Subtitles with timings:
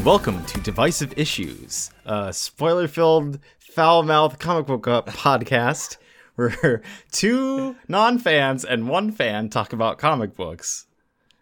[0.00, 5.98] And welcome to Divisive Issues, a spoiler filled, foul mouthed comic book uh, podcast
[6.36, 6.80] where
[7.12, 10.86] two non fans and one fan talk about comic books.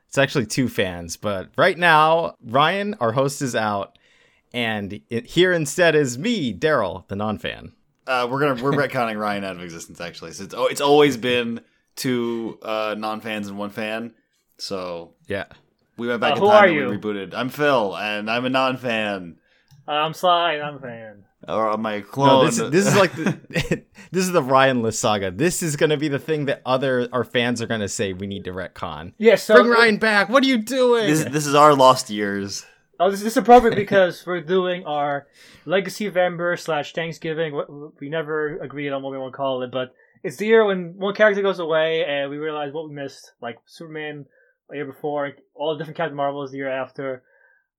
[0.09, 3.97] It's actually two fans, but right now, Ryan, our host, is out,
[4.53, 7.75] and it, here instead is me, Darryl, the non fan.
[8.09, 10.33] Uh, we're gonna we're retconning Ryan out of existence actually.
[10.33, 11.61] So it's oh, it's always been
[11.95, 14.15] two uh, non fans and one fan.
[14.57, 15.45] So Yeah.
[15.99, 16.89] We went back Uh, in who time are and you?
[16.89, 17.35] we rebooted.
[17.35, 19.37] I'm Phil and I'm a non fan.
[19.87, 21.25] Uh, I'm Sly, and I'm a fan.
[21.49, 22.47] Or my No, clone.
[22.47, 23.39] this, is- this is like the,
[24.11, 25.31] this is the Ryan list saga.
[25.31, 28.13] This is going to be the thing that other our fans are going to say
[28.13, 29.13] we need to retcon.
[29.19, 30.29] Yeah, so Bring Ryan back.
[30.29, 31.07] What are you doing?
[31.07, 32.67] this, this is our lost years.
[33.01, 35.27] Oh, this, this is appropriate because we're doing our
[35.65, 37.55] Legacy of Ember slash Thanksgiving.
[37.55, 39.95] Wh- We never agreed on what we want to call it, but
[40.25, 43.57] it's the year when one character goes away and we realize what we missed, like
[43.67, 44.27] Superman a
[44.77, 47.23] year before, all the different Captain Marvels the year after.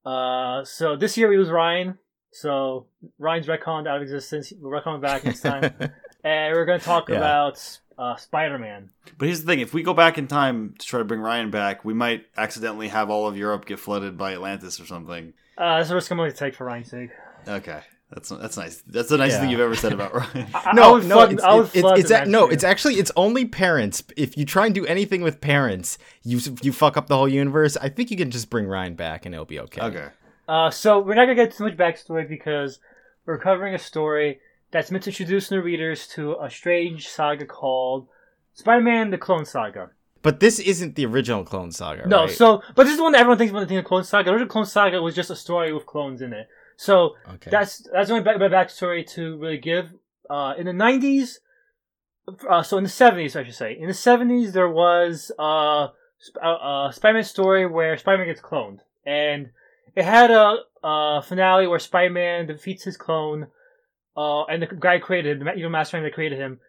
[0.05, 1.97] Uh, so this year we lose Ryan.
[2.31, 2.87] So
[3.17, 4.53] Ryan's retconned out of existence.
[4.59, 5.63] We're retconning back next time,
[6.23, 7.17] and we're going to talk Yeah.
[7.17, 8.91] about uh, Spider-Man.
[9.17, 11.49] But here's the thing: if we go back in time to try to bring Ryan
[11.49, 15.33] back, we might accidentally have all of Europe get flooded by Atlantis or something.
[15.57, 17.09] Uh, that's a risk I'm willing to take for Ryan's sake.
[17.47, 17.81] Okay,
[18.11, 18.81] that's that's nice.
[18.87, 19.41] That's the nicest Yeah.
[19.41, 20.47] thing you've ever said about Ryan.
[20.53, 22.95] I, I no, no, flood- it's, I would it's, it's, the ac- no, it's actually
[22.95, 24.03] it's only parents.
[24.17, 27.77] If you try and do anything with parents, you you fuck up the whole universe.
[27.77, 29.81] I think you can just bring Ryan back and it'll be okay.
[29.81, 30.07] okay.
[30.47, 32.79] Uh, so we're not gonna get too much backstory because
[33.27, 34.39] we're covering a story
[34.71, 38.07] that's meant to introduce new readers to a strange saga called
[38.53, 39.91] Spider-Man: The Clone Saga.
[40.21, 42.07] But this isn't the original Clone Saga.
[42.07, 42.31] No, right?
[42.31, 44.25] so but this is the one that everyone thinks about the thing of Clone Saga.
[44.25, 46.47] The original Clone Saga was just a story with clones in it.
[46.79, 47.51] So okay.
[47.51, 49.89] that's that's the only back, back- backstory to really give.
[50.29, 51.41] Uh, in the nineties,
[52.49, 55.89] uh, so in the seventies, I should say, in the seventies there was uh,
[56.41, 59.49] a, a Spider-Man story where Spider-Man gets cloned, and
[59.93, 63.47] it had a, a finale where Spider-Man defeats his clone,
[64.15, 66.61] uh, and the guy created him, the evil mastermind that created him.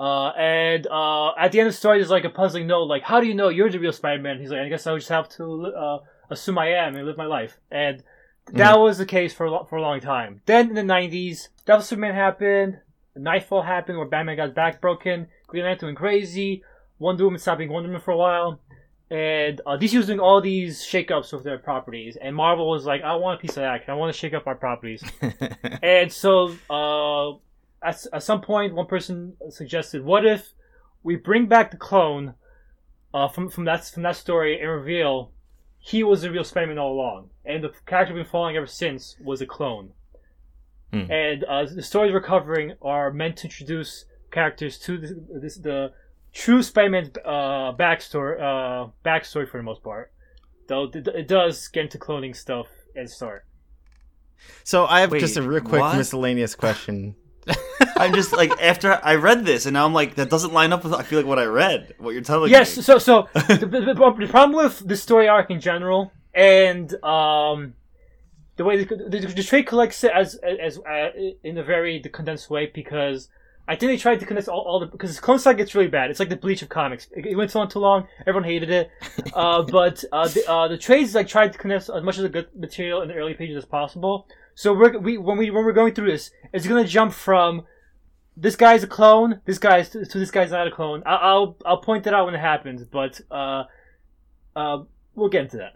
[0.00, 3.04] Uh, and uh, at the end of the story, there's like a puzzling note, like,
[3.04, 5.28] "How do you know you're the real Spider-Man?" He's like, "I guess I just have
[5.36, 5.98] to uh,
[6.30, 8.02] assume I am and live my life." And
[8.48, 10.42] that was the case for a lo- for a long time.
[10.46, 12.80] Then in the '90s, Devil Superman happened,
[13.16, 16.62] Knightfall happened, where Batman got his back broken, Green Lantern went crazy,
[16.98, 18.60] Wonder Woman stopped being Wonder Woman for a while,
[19.10, 23.02] and uh, DC was doing all these shakeups with their properties, and Marvel was like,
[23.02, 23.82] "I want a piece of that.
[23.88, 25.04] I want to shake up our properties."
[25.82, 27.32] and so, uh,
[27.86, 30.52] at, at some point, one person suggested, "What if
[31.02, 32.34] we bring back the clone
[33.12, 35.31] uh, from from that from that story and reveal
[35.84, 39.16] he was the real Spider-Man all along, and the character we've been following ever since
[39.22, 39.90] was a clone."
[40.92, 41.10] Hmm.
[41.10, 45.92] And uh, the stories we're covering are meant to introduce characters to this, this the
[46.32, 50.12] true Spider-Man's uh, backstory, uh, backstory for the most part.
[50.68, 53.44] Though it, it does get into cloning stuff and the start.
[54.62, 55.96] so I have Wait, just a real quick what?
[55.96, 57.16] miscellaneous question.
[58.02, 60.84] I'm just like after I read this, and now I'm like that doesn't line up
[60.84, 61.94] with I feel like what I read.
[61.98, 62.80] What you're telling Yes, me.
[62.80, 62.86] Yes.
[62.86, 67.74] So so the, the, the problem with the story arc in general, and um,
[68.56, 71.10] the way the, the, the trade collects it as as uh,
[71.42, 73.28] in a very condensed way because
[73.68, 76.10] I think they tried to condense all, all the because Clone Saga gets really bad.
[76.10, 77.06] It's like the Bleach of comics.
[77.16, 78.08] It, it went on too long.
[78.26, 78.90] Everyone hated it.
[79.34, 82.28] Uh, but uh, the uh, the trades like tried to condense as much of the
[82.28, 84.26] good material in the early pages as possible.
[84.54, 87.64] So we're we when we when we're going through this, it's gonna jump from
[88.36, 89.40] this guy's a clone.
[89.44, 91.02] This guy's to, to this guy's not a clone.
[91.06, 93.64] I, I'll I'll point that out when it happens, but uh,
[94.56, 94.78] uh,
[95.14, 95.74] we'll get into that.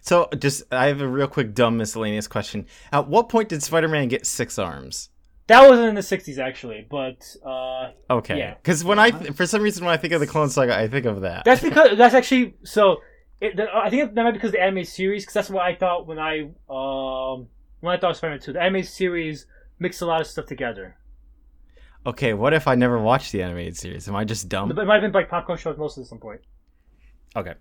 [0.00, 2.66] So just I have a real quick dumb miscellaneous question.
[2.92, 5.10] At what point did Spider-Man get six arms?
[5.48, 8.54] That wasn't in the '60s actually, but uh, Okay, Yeah.
[8.54, 11.06] because when I for some reason when I think of the Clone Saga, I think
[11.06, 11.44] of that.
[11.44, 12.98] that's because that's actually so.
[13.40, 15.62] It, the, I think that might be because of the anime series, because that's what
[15.64, 17.46] I thought when I um
[17.80, 18.52] when I thought of Spider-Man 2.
[18.54, 19.46] The anime series
[19.78, 20.96] mixed a lot of stuff together.
[22.06, 24.08] Okay, what if I never watched the animated series?
[24.08, 24.70] Am I just dumb?
[24.70, 26.40] It might have been like popcorn shows most at some point.
[27.36, 27.54] Okay.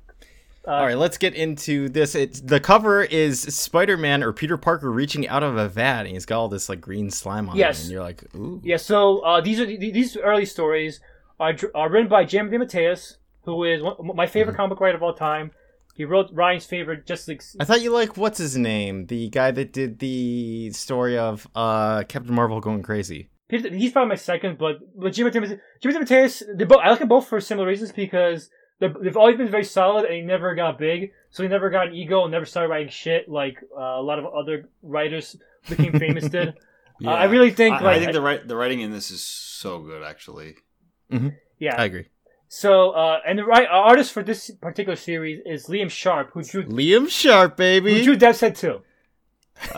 [0.65, 2.13] Uh, All right, let's get into this.
[2.13, 6.25] It's the cover is Spider-Man or Peter Parker reaching out of a vat, and he's
[6.25, 7.79] got all this like green slime on Yes.
[7.79, 8.61] him, and you're like, ooh.
[8.63, 10.99] Yeah, so uh, these are these early stories
[11.39, 14.61] are, are written by Jim DeMatteis, who is one, my favorite Mm-hmm.
[14.61, 15.51] comic writer of all time.
[15.95, 17.41] He wrote Ryan's favorite Justice League.
[17.61, 22.03] I thought you like what's his name, the guy that did the story of uh
[22.03, 23.29] Captain Marvel going crazy.
[23.49, 26.99] Peter- He's probably my second, but but Jim DeMatteis, Jim DeMatteis, they both I like
[26.99, 28.49] them both for similar reasons because
[28.79, 31.87] they're- they've always been very solid and he never got big, so he never got
[31.87, 35.35] an ego and never started writing shit like uh, a lot of other writers
[35.69, 36.49] became famous did.
[37.05, 39.23] Uh, I really think I, like I think the write the writing in this is
[39.23, 40.55] so good actually.
[41.59, 42.07] yeah, I agree.
[42.49, 46.63] So, uh, and the right artist for this particular series is Liam Sharp, who drew
[46.63, 48.05] Liam Sharp, baby, who baby.
[48.05, 48.69] drew Death's Head 2.
[48.69, 48.81] Oh,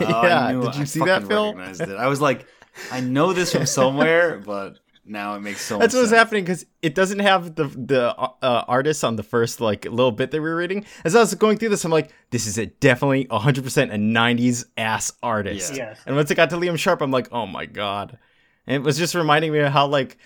[0.00, 1.96] Yeah, I knew, did you I see that, fucking Phil?
[1.98, 2.46] I was like,
[2.90, 6.18] I know this from somewhere, but now it makes so That's much what's sense.
[6.18, 10.30] happening because it doesn't have the the uh, artist on the first like little bit
[10.30, 10.84] that we were reading.
[11.04, 13.96] As I was going through this, I'm like, this is a definitely 100 percent a
[13.96, 15.74] 90s ass artist.
[15.74, 15.88] Yeah.
[15.90, 16.00] Yes.
[16.06, 18.18] And once it got to Liam Sharp, I'm like, oh my god.
[18.66, 20.18] And it was just reminding me of how like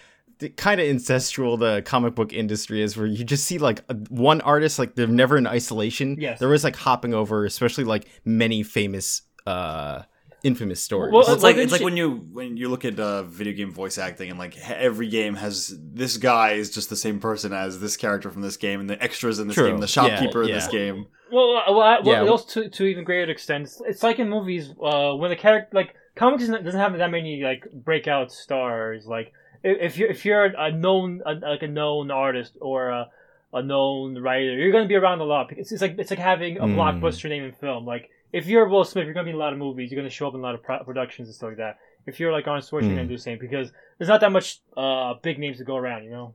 [0.56, 4.78] kind of incestual the comic book industry is, where you just see like one artist
[4.78, 6.16] like they're never in isolation.
[6.20, 6.38] Yes.
[6.38, 10.02] They're always like hopping over, especially like many famous, uh
[10.44, 11.12] infamous stories.
[11.12, 13.72] Well, Well, it's like it's like when you when you look at uh, video game
[13.72, 17.80] voice acting and like every game has this guy is just the same person as
[17.80, 19.68] this character from this game and the extras in this True.
[19.70, 21.06] game, the shopkeeper in Yeah, this game.
[21.32, 22.30] Well, uh, well, I- well Yeah.
[22.30, 25.74] also to, to even greater extent, it's, it's like in movies uh, when the character
[25.74, 29.06] like comics doesn't, doesn't have that many like breakout stars.
[29.06, 29.32] Like
[29.64, 33.08] if, if you're if you're a known a, like a known artist or a,
[33.54, 35.48] a known writer, you're going to be around a lot.
[35.48, 36.74] Because it's like it's like having a Mm.
[36.76, 37.84] blockbuster name in film.
[37.86, 39.90] Like if you're Will Smith, you're going to be in a lot of movies.
[39.90, 41.78] You're going to show up in a lot of pro- productions and stuff like that.
[42.06, 42.96] If you're like Arnold Schwarzenegger, you're Mm.
[42.96, 45.76] going to do the same because there's not that much uh, big names to go
[45.76, 46.04] around.
[46.04, 46.34] You know.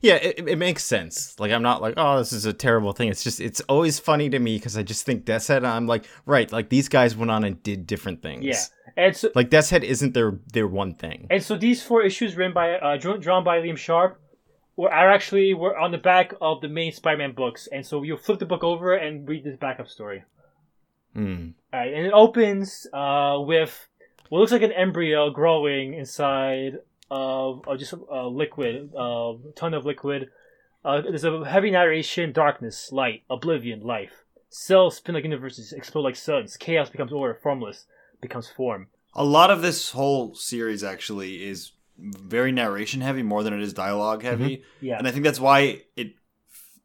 [0.00, 1.38] Yeah, it, it makes sense.
[1.40, 3.08] Like I'm not like, oh, this is a terrible thing.
[3.08, 5.64] It's just it's always funny to me because I just think Death's Head.
[5.64, 8.44] I'm like, right, like these guys went on and did different things.
[8.44, 8.60] Yeah.
[8.96, 11.26] And so Like Death's Head isn't their their one thing.
[11.28, 14.20] And so these four issues written by uh, drawn, drawn by Liam Sharp
[14.76, 17.68] were are actually were on the back of the main Spider-Man books.
[17.72, 20.22] And so you flip the book over and read this backup story.
[21.14, 21.48] Hmm.
[21.72, 23.88] All right, and it opens uh, with
[24.28, 26.78] what looks like an embryo growing inside
[27.10, 30.30] of uh, just a liquid, a ton of liquid.
[30.84, 34.24] Uh, there's a heavy narration: darkness, light, oblivion, life.
[34.50, 36.56] Cells spin like universes, explode like suns.
[36.56, 37.38] Chaos becomes order.
[37.42, 37.86] Formless
[38.20, 38.88] becomes form.
[39.14, 43.72] A lot of this whole series actually is very narration heavy more than it is
[43.72, 44.98] dialogue heavy, Yeah.
[44.98, 46.14] and I think that's why it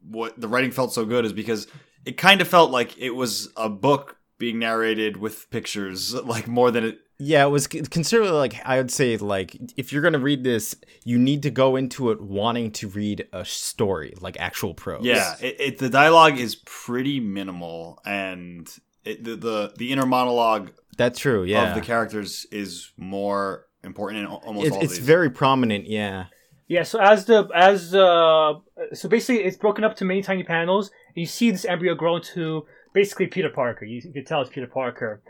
[0.08, 1.68] what the writing felt so good is because
[2.06, 6.72] it kind of felt like it was a book being narrated with pictures, like more
[6.72, 7.00] than it.
[7.22, 10.76] Yeah, it was c- considerably like I would say like if you're gonna read this,
[11.04, 15.04] you need to go into it wanting to read a story, like actual prose.
[15.04, 18.68] Yeah, it, it the dialogue is pretty minimal, and
[19.04, 21.44] it, the, the the inner monologue that's true.
[21.44, 25.06] Yeah, of the characters is more important in almost it's, all it's of these.
[25.06, 25.88] very prominent.
[25.88, 26.26] Yeah,
[26.68, 28.54] Yeah, so as the as uh
[28.94, 30.90] so basically it's broken up to many tiny panels.
[31.08, 33.86] And you see this embryo grow into basically Peter Parker.
[33.86, 35.22] You, you can tell it's Peter Parker.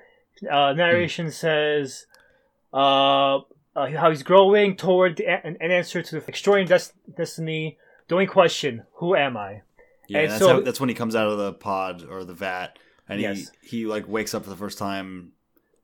[0.49, 2.05] Uh, narration says
[2.73, 3.41] uh, uh
[3.75, 7.77] how he's growing toward the, an, an answer to the extraordinary des- destiny.
[8.07, 9.61] The only question: Who am I?
[10.07, 12.33] yeah, and that's, so- how, that's when he comes out of the pod or the
[12.33, 12.77] vat,
[13.07, 13.51] and Yes.
[13.61, 15.33] he he like wakes up for the first time.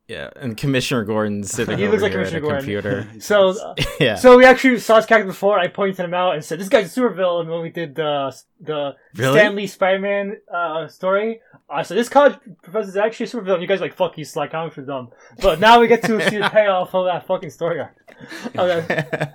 [0.07, 0.29] yeah.
[0.35, 2.59] And Commissioner Gordon's sitting He over looks like Commissioner a Gordon.
[2.59, 3.07] computer.
[3.19, 5.59] So uh, yeah, so we actually saw his character before.
[5.59, 8.95] I pointed him out and said, "This guy's a supervillain." When we did the the
[9.15, 9.37] Really?
[9.39, 13.67] Stan Lee Spider-Man uh, story, I said, "This college professor is actually a supervillain." You
[13.67, 15.09] guys are like, "Fuck you, Slack comics are dumb."
[15.41, 17.95] But now we get to see the payoff of that fucking story arc.
[18.57, 19.31] Okay.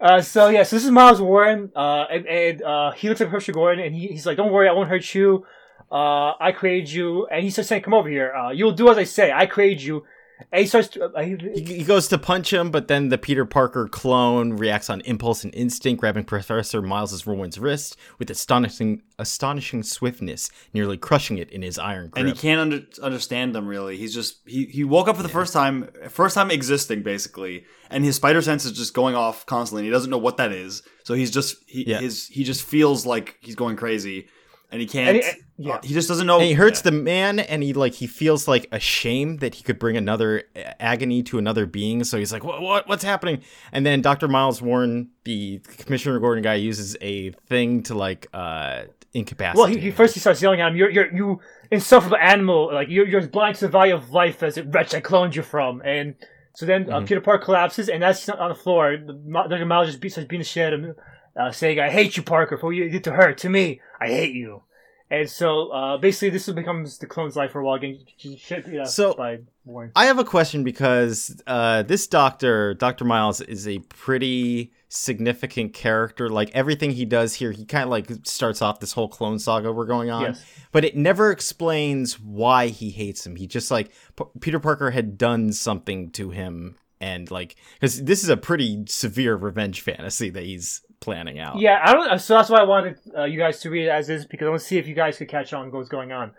[0.00, 3.30] Uh, so yeah, so this is Miles Warren, uh, and, and uh, he looks like
[3.30, 5.46] Professor Gordon, and he, he's like, "Don't worry, I won't hurt you.
[5.90, 8.34] Uh, I created you." And he starts saying, "Come over here.
[8.34, 9.32] Uh, you'll do as I say.
[9.32, 10.04] I created you."
[10.50, 10.88] And he starts.
[10.88, 14.54] To, uh, he, He he goes to punch him, but then the Peter Parker clone
[14.54, 20.96] reacts on impulse and instinct, grabbing Professor Miles Warren's wrist with astonishing astonishing swiftness, nearly
[20.96, 22.18] crushing it in his iron grip.
[22.18, 23.96] And he can't under, understand them really.
[23.96, 28.04] He's just he, he woke up for the first time, first time existing basically, and
[28.04, 29.82] his spider sense is just going off constantly.
[29.82, 32.00] And he doesn't know what that is, so he's just he Yeah.
[32.00, 34.26] his he just feels like he's going crazy,
[34.74, 35.16] and he can't.
[35.16, 35.78] And he- yeah.
[35.82, 36.38] he just doesn't know.
[36.40, 36.90] and he hurts Yeah.
[36.90, 40.42] the man and he like he feels like ashamed that he could bring another
[40.80, 43.40] agony to another being so he's like what, what what's happening
[43.70, 48.82] and then dr miles warren the commissioner gordon guy uses a thing to like uh
[49.12, 50.76] incapacitate Well, he, he first he starts yelling at him.
[50.76, 51.40] You're you're you
[51.70, 52.74] insufferable animal.
[52.74, 55.42] Like you're you're blind to the value of life as it wretch I cloned you
[55.42, 55.80] from.
[55.82, 56.16] And
[56.56, 57.06] so then uh, Mhm.
[57.06, 59.64] Peter Parker collapses, and as he's on the floor, Dr.
[59.66, 60.94] Miles just beats, starts beating the shit out of him,
[61.38, 63.80] uh, saying, "I hate you, Parker, for what you did to her, to me.
[64.00, 64.62] I hate you."
[65.10, 68.04] And so uh, basically, this becomes the clone's life for a while, getting
[68.36, 69.92] shit beat up So- by Warren.
[69.94, 73.04] I have a question because uh, this doctor, Dr.
[73.04, 76.28] Miles, is a pretty significant character.
[76.28, 79.72] Like everything he does here, he kind of like starts off this whole clone saga
[79.72, 80.22] we're going on.
[80.22, 80.44] Yes.
[80.72, 83.36] But it never explains why he hates him.
[83.36, 88.22] He just like P- Peter Parker had done something to him, and like because this
[88.22, 91.58] is a pretty severe revenge fantasy that he's planning out.
[91.58, 92.18] Yeah, I don't.
[92.18, 94.50] So that's why I wanted uh, you guys to read it as is because I
[94.50, 96.32] want to see if you guys could catch on what's going on.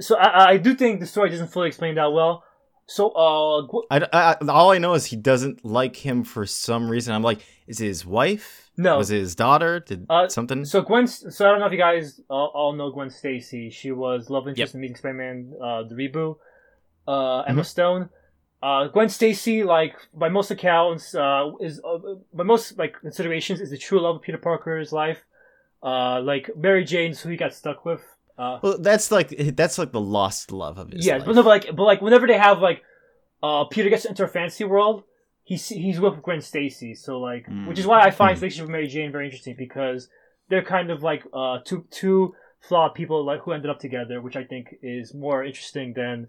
[0.00, 2.44] So I, I do think the story doesn't fully explain that well.
[2.86, 6.90] So, uh, Gw- I, I- all I know is he doesn't like him for some
[6.90, 7.14] reason.
[7.14, 8.70] I'm like, is it his wife?
[8.76, 8.98] No.
[8.98, 9.80] Was it his daughter?
[9.80, 10.64] Did Uh, something?
[10.66, 11.06] so Gwen.
[11.06, 13.70] So I don't know if you guys all, all know Gwen Stacy.
[13.70, 16.36] She was love interest in Amazing Spider-Man, uh, the reboot.
[17.08, 17.66] Uh, Emma Mhm.
[17.66, 18.08] Stone.
[18.64, 21.98] Uh, Gwen Stacy, like by most accounts, uh, is uh,
[22.32, 25.20] by most like considerations is the true love of Peter Parker's life.
[25.82, 28.00] Uh, like Mary Jane's who he got stuck with.
[28.38, 31.26] Uh, well, that's like that's like the lost love of his yeah, life.
[31.26, 32.82] but no, but like, but like whenever they have like,
[33.42, 35.04] uh, Peter gets into a fantasy world,
[35.42, 36.94] he's he's with Gwen Stacy.
[36.94, 37.66] So like, Mm.
[37.68, 38.40] which is why I find Mm.
[38.40, 40.08] relationship with Mary Jane very interesting because
[40.48, 42.34] they're kind of like uh two two
[42.66, 46.28] flawed people like who ended up together, which I think is more interesting than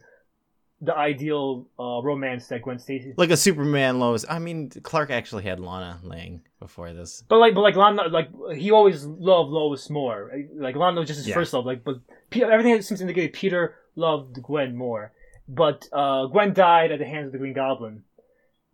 [0.82, 3.14] the ideal uh romance that Gwen Stacy.
[3.18, 4.26] like a Superman Lois.
[4.30, 7.24] I mean, Clark actually had Lana Lang before this.
[7.30, 10.32] But like, but like Lana, like he always loved Lois more.
[10.54, 11.36] Like Lana was just his Yeah.
[11.36, 11.66] first love.
[11.66, 11.96] Like, but
[12.30, 15.12] Peter, everything seems to indicate Peter loved Gwen more.
[15.48, 18.04] But uh, Gwen died at the hands of the Green Goblin,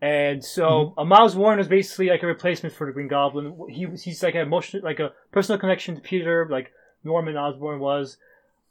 [0.01, 0.63] and so
[0.95, 0.99] Mm-hmm.
[0.99, 3.57] uh, Miles Warren was basically like a replacement for the Green Goblin.
[3.69, 6.71] He was he's like an emotional, like a personal connection to Peter, like
[7.03, 8.17] Norman Osborn was.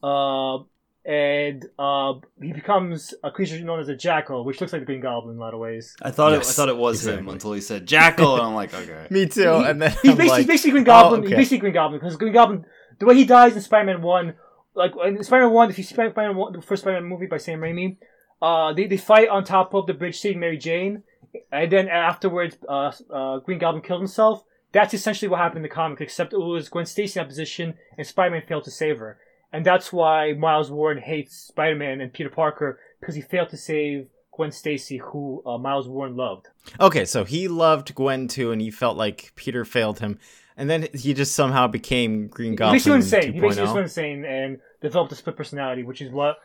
[0.02, 0.64] Uh,
[1.04, 5.00] and uh, he becomes a creature known as a jackal, which looks like the Green
[5.00, 5.94] Goblin in a lot of ways.
[6.02, 8.74] I thought it, I thought it was him until he said Jackal, and I'm like,
[8.74, 9.06] okay.
[9.10, 9.42] Me too.
[9.42, 11.20] He- and then he's basically, like, basically Green Goblin.
[11.20, 12.64] oh, He's basically Green Goblin because Green Goblin,
[12.98, 14.34] the way he dies in Spider-Man One,
[14.74, 17.60] like in Spider-Man One, if you see Spider-Man One, the first Spider-Man movie by Sam
[17.60, 17.96] Raimi,
[18.42, 21.02] uh, they, they fight on top of the bridge, saving Mary Jane,
[21.50, 24.44] and then afterwards, uh, uh, Green Goblin killed himself.
[24.72, 27.74] That's essentially what happened in the comic, except it was Gwen Stacy in that position,
[27.98, 29.18] and Spider-Man failed to save her,
[29.52, 34.08] and that's why Miles Warren hates Spider-Man and Peter Parker because he failed to save
[34.32, 36.46] Gwen Stacy, who uh, Miles Warren loved.
[36.78, 40.18] Okay, so he loved Gwen too, and he felt like Peter failed him,
[40.56, 42.74] and then he just somehow became Green He Goblin.
[42.76, 43.32] basically went insane.
[43.32, 43.42] He 2.0.
[43.42, 46.36] basically just went insane and developed a split personality, which is what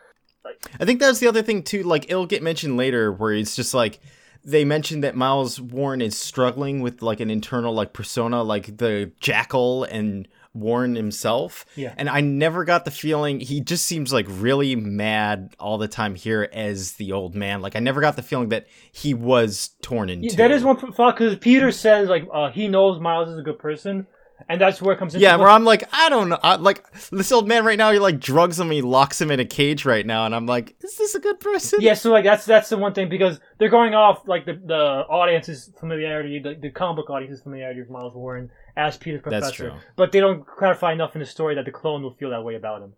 [0.78, 1.82] I think that's the other thing too.
[1.82, 3.98] Like it'll get mentioned later, where it's just like
[4.44, 9.10] they mentioned that Miles Warren is struggling with like an internal like persona, like the
[9.20, 11.66] Jackal and Warren himself.
[11.76, 11.94] Yeah.
[11.96, 16.14] And I never got the feeling he just seems like really mad all the time
[16.14, 17.60] here as the old man.
[17.60, 20.76] Like I never got the feeling that he was torn in Yeah, that is one
[20.92, 24.06] thought because Peter says like uh, he knows Miles is a good person,
[24.48, 25.20] and that's where it comes in.
[25.20, 26.38] Yeah, where I'm like, I don't know.
[26.42, 29.40] I, like this old man right now, he like drugs him, he locks him in
[29.40, 31.80] a cage right now, and I'm like, is this a good person?
[31.80, 34.74] yeah, so like that's that's the one thing because they're going off like the the
[34.74, 39.56] audience's familiarity, the, the comic book audience's familiarity with Miles Warren as Peter professor, That's
[39.56, 39.72] true.
[39.96, 42.54] but they don't clarify enough in the story that the clone will feel that way
[42.56, 42.92] about him,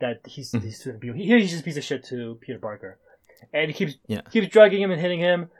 [0.00, 0.64] that he's Mm-hmm.
[0.66, 2.98] he's sort of be- he's just a piece of shit to Peter Parker,
[3.52, 4.20] and he keeps Yeah.
[4.32, 5.50] keeps drugging him and hitting him.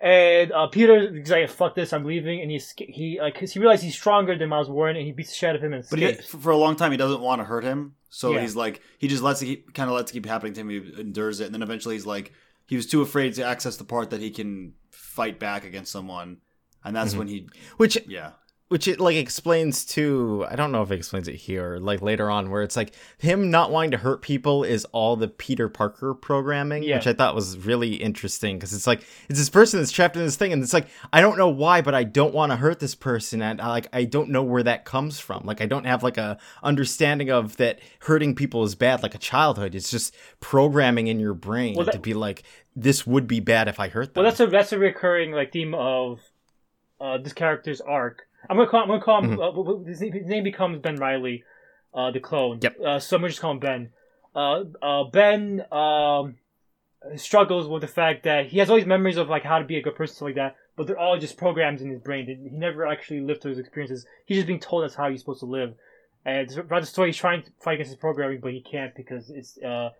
[0.00, 1.92] And uh, Peter is like, "Fuck this!
[1.92, 5.06] I'm leaving." And he's he like 'cause he realizes he's stronger than Miles Warren, and
[5.06, 6.28] he beats the shit out of him and But he, escapes.
[6.28, 8.40] for for a long time, he doesn't want to hurt him, so Yeah.
[8.42, 10.68] he's like, he just lets it kind of lets it keep happening to him.
[10.68, 12.32] He endures it, and then eventually he's like,
[12.66, 16.38] he was too afraid to access the part that he can fight back against someone,
[16.84, 17.18] and that's Mhm.
[17.18, 17.48] when he,
[17.78, 18.32] Which yeah,
[18.68, 22.30] which it like explains too i don't know if it explains it here like later
[22.30, 26.14] on where it's like him not wanting to hurt people is all the peter parker
[26.14, 26.96] programming Yeah.
[26.96, 30.22] which i thought was really interesting because it's like it's this person that's trapped in
[30.24, 32.80] this thing and it's like i don't know why but i don't want to hurt
[32.80, 35.84] this person and I, like i don't know where that comes from like i don't
[35.84, 40.16] have like a understanding of that hurting people is bad like a childhood it's just
[40.40, 42.42] programming in your brain Well, that- to be like
[42.74, 45.52] this would be bad if i hurt them Well, that's a that's a recurring like
[45.52, 46.20] theme of
[47.00, 48.26] uh, this character's arc.
[48.48, 49.32] I'm gonna call I'm gonna call him.
[49.40, 51.44] Uh, w- w- his, name, his name becomes Ben Reilly,
[51.94, 52.58] uh, the clone.
[52.62, 52.80] Yep.
[52.80, 53.90] Uh, so I'm gonna just call him Ben.
[54.34, 56.36] Uh, uh, ben um,
[57.16, 59.76] struggles with the fact that he has all these memories of like how to be
[59.76, 62.26] a good person, stuff like that, but they're all just programs in his brain.
[62.26, 64.06] He never actually lived through his experiences.
[64.26, 65.74] He's just being told that's how he's supposed to live.
[66.24, 69.28] And throughout the story, he's trying to fight against his programming, but he can't because
[69.30, 69.90] it's uh,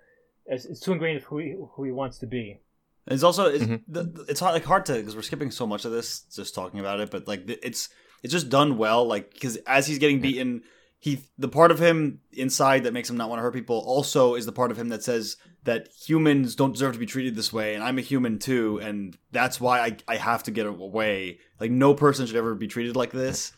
[0.47, 2.61] it's, it's too ingrained of who he, who he wants to be.
[3.07, 3.83] it's also it's, Mhm.
[3.87, 6.55] the, the- it's hard, like hard to because we're skipping so much of this just
[6.55, 7.91] talking about it, but like it's
[8.25, 10.65] it's just done well, like because as he's getting beaten.
[10.99, 14.37] He, the part of him inside that makes him not want to hurt people also
[14.37, 17.53] is the part of him that says that humans don't deserve to be treated this
[17.53, 21.41] way and i'm a human too and that's why i, I have to get away
[21.61, 23.53] like no person should ever be treated like this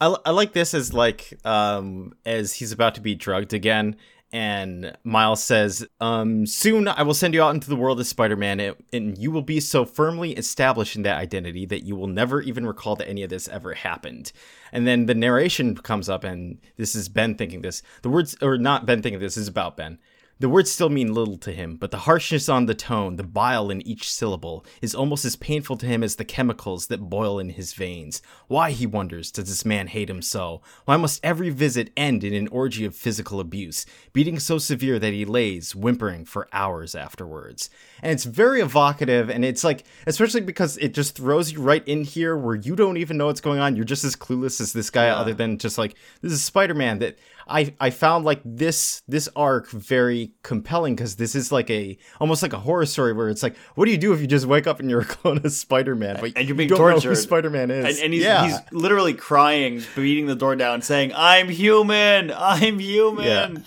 [0.00, 3.96] I, I like this as like um as he's about to be drugged again
[4.32, 8.60] and Miles says, um, soon I will send you out into the world as Spider-Man
[8.60, 12.40] and- and you will be so firmly established in that identity that you will never
[12.40, 14.32] even recall that any of this ever happened.
[14.72, 17.82] And then the narration comes up and this is Ben thinking this.
[18.02, 19.98] The words or not Ben thinking this is about Ben.
[20.40, 23.68] The words still mean little to him, but the harshness on the tone, the bile
[23.68, 27.50] in each syllable, is almost as painful to him as the chemicals that boil in
[27.50, 28.22] his veins.
[28.48, 30.62] Why, he wonders, does this man hate him so?
[30.86, 35.12] Why must every visit end in an orgy of physical abuse, beating so severe that
[35.12, 37.68] he lays, whimpering, for hours afterwards?
[38.02, 42.02] And it's very evocative, and it's like, especially because it just throws you right in
[42.02, 43.76] here where you don't even know what's going on.
[43.76, 45.16] You're just as clueless as this guy, Yeah.
[45.16, 46.98] other than just like, this is Spider Man.
[47.00, 47.18] That
[47.50, 52.42] I, I found like this this arc very compelling because this is like a almost
[52.42, 54.66] like a horror story where it's like what do you do if you just wake
[54.66, 57.00] up and you're a clone of Spider-Man but And you're being you don't know who
[57.00, 57.16] tortured.
[57.16, 58.46] Spider-Man is And, and he's, yeah.
[58.46, 62.32] he's literally crying, beating the door down, saying, I'm human!
[62.34, 63.64] I'm human!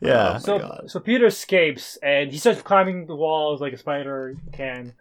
[0.00, 0.84] yeah Oh so God.
[0.90, 4.94] so Peter escapes and he starts climbing the walls like a spider can.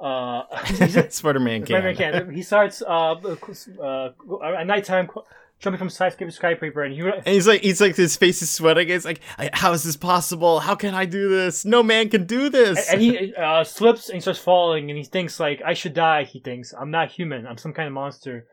[0.00, 0.44] Uh,
[1.10, 2.32] Spider-Man can Spider-Man can.
[2.32, 4.10] He starts uh, uh,
[4.44, 5.08] at nighttime
[5.60, 8.50] jumping from skyscraper to skyscraper, and he and he's like he's like his face is
[8.50, 9.20] sweating it's like
[9.52, 13.00] how is this possible how can I do this no man can do this and
[13.00, 16.24] he uh, slips and he starts falling, and he thinks like I should die.
[16.24, 17.46] He thinks I'm not human.
[17.46, 18.46] I'm some kind of monster.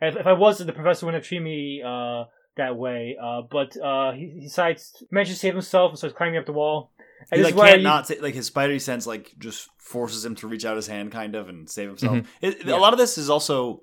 [0.00, 2.24] If, if I was, the professor wouldn't have treated me uh,
[2.56, 3.16] that way.
[3.22, 6.52] Uh, but uh, he, he decides manages to save himself and starts climbing up the
[6.52, 6.92] wall.
[7.30, 10.24] And He this like can't you- not say, like his spidery sense like just forces
[10.24, 12.16] him to reach out his hand kind of and save himself.
[12.18, 12.26] Mhm.
[12.40, 12.76] It, Yeah.
[12.76, 13.82] A lot of this is also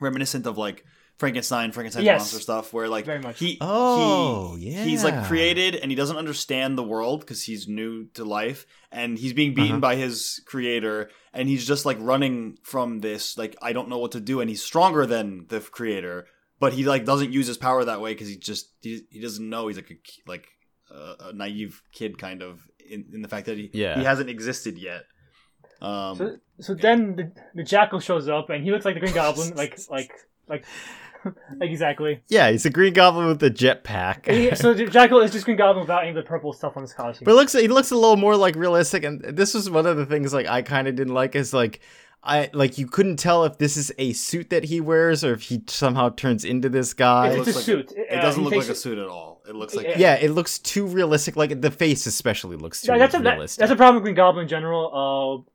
[0.00, 0.84] reminiscent of like
[1.22, 2.18] Frankenstein, Frankenstein Yes.
[2.20, 3.38] monster stuff, where like Very much.
[3.38, 7.92] he Oh, he, he's like created and he doesn't understand the world because he's new
[8.18, 8.60] to life
[8.90, 9.88] and he's being beaten Uh-huh.
[9.90, 10.96] by his creator
[11.32, 14.48] and he's just like running from this like I don't know what to do and
[14.50, 16.26] he's stronger than the creator
[16.58, 19.48] but he like doesn't use his power that way because he just he, he doesn't
[19.52, 19.98] know he's like a
[20.34, 20.46] like
[20.90, 22.52] a, a naive kid kind of
[22.94, 23.98] in, in the fact that he Yeah.
[23.98, 25.02] he hasn't existed yet.
[25.80, 29.14] Um, So, so then the, the jackal shows up, and he looks like the Green
[29.22, 30.10] Goblin, like like
[30.52, 30.64] like like
[31.60, 32.20] exactly.
[32.28, 35.82] yeah he's a green goblin with a jetpack And so jackal is just Green Goblin
[35.82, 37.24] without any of the purple stuff on his costume.
[37.24, 39.96] But it looks he looks a little more like realistic, and this was one of
[39.96, 41.80] the things like I kind of didn't like is like
[42.24, 45.42] I like you couldn't tell if this is a suit that he wears or if
[45.42, 47.28] he somehow turns into this guy.
[47.30, 47.92] It's, looks a like- suit.
[47.96, 49.42] it Uh, doesn't look like a suit at all.
[49.48, 49.98] It looks like Yeah.
[49.98, 51.34] yeah, it looks too realistic.
[51.36, 53.58] Like the face especially looks too Yeah, that's a that- realistic.
[53.58, 55.46] that's a problem with Green Goblin in general.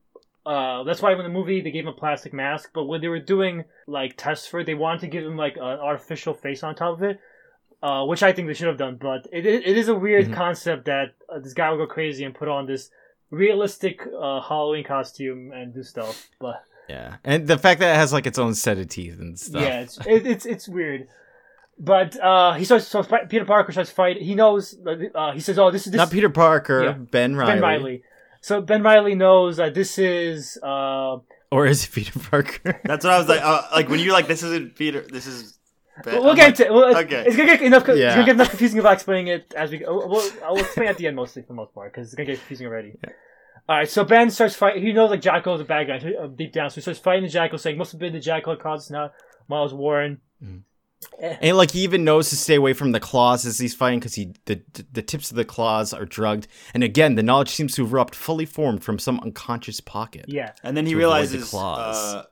[0.48, 3.10] Uh, that's why when the movie they gave him a plastic mask, but when they
[3.10, 6.64] were doing like tests for it, they wanted to give him like an artificial face
[6.64, 7.20] on top of it,
[7.84, 8.96] uh, which I think they should have done.
[9.10, 10.34] But it it, it is a weird Mhm.
[10.34, 12.90] concept that uh, this guy will go crazy and put on this
[13.30, 16.28] realistic uh, Halloween costume and do stuff.
[16.40, 19.38] But yeah, and the fact that it has like its own set of teeth and
[19.38, 19.62] stuff.
[19.62, 21.08] yeah, it's it, it's it's weird.
[21.80, 22.88] But uh, he starts.
[22.88, 24.24] So Peter Parker starts fighting.
[24.24, 24.76] He knows.
[25.14, 26.92] Uh, he says, "Oh, this is this not Peter Parker, Yeah.
[26.94, 28.04] Ben Reilly, Ben Reilly."
[28.42, 31.18] So Ben Reilly knows that this is uh,
[31.52, 32.80] or is it Peter Parker?
[32.86, 33.42] that's what I was like.
[33.42, 35.02] Uh, like when you're like, this isn't Peter.
[35.02, 35.58] This is.
[36.06, 36.74] We'll, we'll I'm get like, into.
[36.74, 37.24] Well, okay.
[37.26, 37.88] It's gonna get enough.
[37.90, 38.14] It's Yeah.
[38.14, 39.80] gonna get enough confusing if explaining it as we.
[39.80, 40.08] go.
[40.08, 42.38] We'll, I'll explain at the end mostly for the most part because it's gonna get
[42.40, 42.94] confusing already.
[43.70, 44.82] All right, so Ben starts fighting.
[44.84, 47.24] He knows like Jackal is a bad guy uh, deep down, so he starts fighting
[47.24, 49.14] the Jackal, saying must have been the Jackal that caused this, not
[49.50, 50.22] Miles Warren.
[51.20, 54.16] And like he even knows to stay away from the claws as he's fighting because
[54.16, 56.48] he the the tips of the claws are drugged.
[56.74, 60.26] And again, the knowledge seems to erupt fully formed from some unconscious pocket.
[60.28, 61.96] Yeah, And then he to avoid the realizes, claws.
[61.96, 62.26] uh,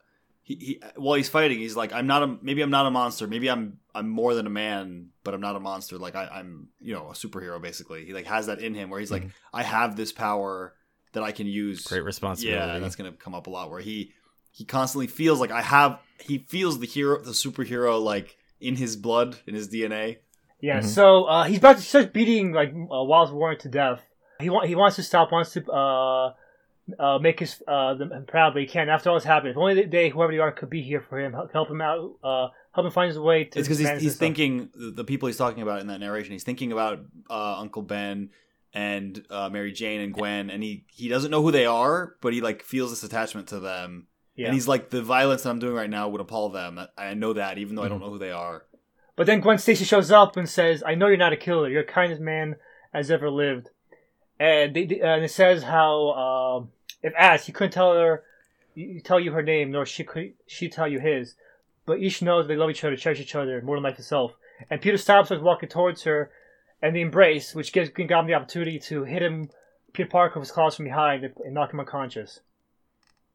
[0.44, 3.28] he, he while he's fighting, he's like, I'm not a maybe I'm not a monster,
[3.28, 5.98] maybe I'm I'm more than a man, but I'm not a monster.
[5.98, 8.06] Like I, I'm you know a superhero basically.
[8.06, 10.74] He like has that in him where he's like, I have this power
[11.14, 11.84] that I can use.
[11.84, 11.96] Mm-hmm.
[11.96, 12.74] Great responsibility.
[12.74, 14.14] Yeah, that's gonna come up a lot where he
[14.52, 18.96] he constantly feels like I have he feels the hero the superhero like in his
[18.96, 20.18] blood in his DNA.
[20.62, 20.80] yeah.
[20.80, 20.86] Mhm.
[20.86, 24.02] So uh, he's about to start beating like uh, Miles Warren to death.
[24.40, 26.34] He want he wants to stop, wants to uh,
[27.00, 28.90] uh, make his uh, them proud, but he can't.
[28.90, 31.34] After all this happened, if only they, whoever they are, could be here for him,
[31.34, 33.60] help, help him out, uh, help him find his way to.
[33.60, 36.34] It's because he's, he's thinking the, the people he's talking about in that narration.
[36.34, 38.30] He's thinking about uh, Uncle Ben
[38.74, 42.34] and uh, Mary Jane and Gwen, and he he doesn't know who they are, but
[42.34, 44.08] he like feels this attachment to them.
[44.36, 44.48] Yeah.
[44.48, 46.80] And he's like, the violence that I'm doing right now would appall them.
[46.98, 48.06] I know that, even though I don't Mm-hmm.
[48.06, 48.66] know who they are.
[49.16, 51.70] But then Gwen Stacy shows up and says, "I know you're not a killer.
[51.70, 52.58] You're the kindest man
[52.94, 53.70] as ever lived."
[54.38, 56.72] And, they, and it says how um,
[57.02, 58.24] if asked, you couldn't tell her,
[58.74, 61.36] you tell you her name, nor she could she tell you his.
[61.86, 64.34] But each knows they love each other, cherish each other more than life itself.
[64.70, 66.30] And Peter stops us walking towards her,
[66.82, 69.50] and the embrace, which gives Green Goblin the opportunity to hit him,
[69.94, 72.42] Peter Parker with his claws from behind and knock him unconscious.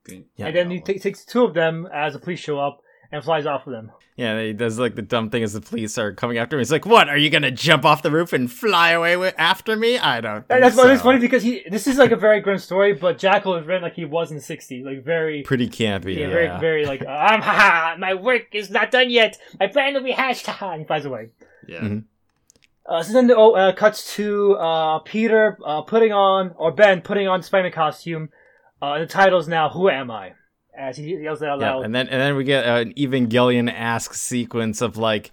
[0.09, 0.47] Yeah.
[0.47, 2.81] and then he ta- takes two of them as the police show up
[3.13, 3.91] and flies off with them.
[4.17, 6.61] Yeah, he does like the dumb thing as the police are coming after him.
[6.61, 7.09] He's like, "What?
[7.09, 9.99] Are you gonna jump off the roof and fly away with- after me?
[9.99, 10.89] I don't." And that's so.
[10.91, 13.83] it's funny because he this is like a very grim story, but Jackal is written
[13.83, 16.17] like he was in the '60s, like very, Pretty campy.
[16.17, 19.39] yeah, Yeah, very, very like I'm haha, my work is not done yet.
[19.59, 21.31] My plan will be hashed, haha, and he flies away.
[21.67, 21.81] Yeah.
[21.81, 22.05] Mhm.
[22.87, 27.01] Uh, so then the oh, uh, cuts to uh, Peter uh, putting on, or Ben
[27.01, 28.29] putting on Spider-Man costume.
[28.83, 30.33] Uh, and the title's now "Who Am I?"
[30.77, 31.85] As he yells it out Yeah, loud.
[31.85, 35.31] and then and then we get an Evangelion ask sequence of like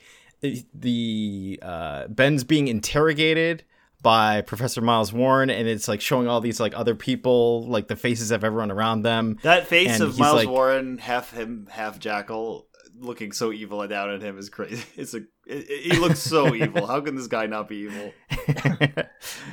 [0.74, 3.64] the uh, Ben's being interrogated
[4.02, 7.96] by Professor Miles Warren, and it's like showing all these like other people, like the
[7.96, 9.38] faces of everyone around them.
[9.44, 12.68] That face And of Miles like- Warren, half him, half Jackal,
[13.00, 14.84] looking so evil and down at him is crazy.
[14.96, 16.86] It's a it, it- he looks so evil.
[16.86, 18.14] How can this guy not be evil?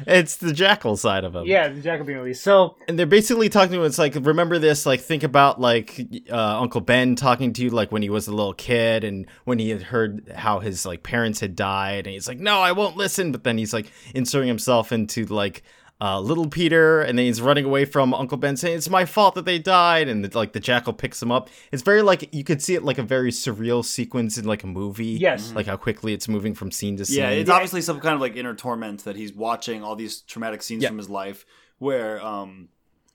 [0.06, 1.46] it's the jackal side of him.
[1.46, 2.42] yeah, the Jackal being released.
[2.42, 3.84] So and they're basically talking to him.
[3.84, 4.86] It's like, remember this?
[4.86, 8.34] Like, think about like uh, Uncle Ben talking to you, like when he was a
[8.34, 12.28] little kid, and when he had heard how his like parents had died, and he's
[12.28, 15.62] like, "No, I won't listen." But then he's like inserting himself into like
[16.04, 19.34] uh, little Peter, and then he's running away from Uncle Ben, saying, "It's my fault
[19.36, 21.48] that they died." And like the jackal picks him up.
[21.72, 24.66] It's very like you could see it like a very surreal sequence in like a
[24.66, 25.16] movie.
[25.28, 25.52] Yes.
[25.54, 27.20] like how quickly it's moving from scene to scene.
[27.20, 30.62] Yeah, it's obviously some kind of like inner torment that he's watching all these traumatic
[30.62, 30.90] scenes Yeah.
[30.90, 31.46] from his life
[31.78, 32.68] where um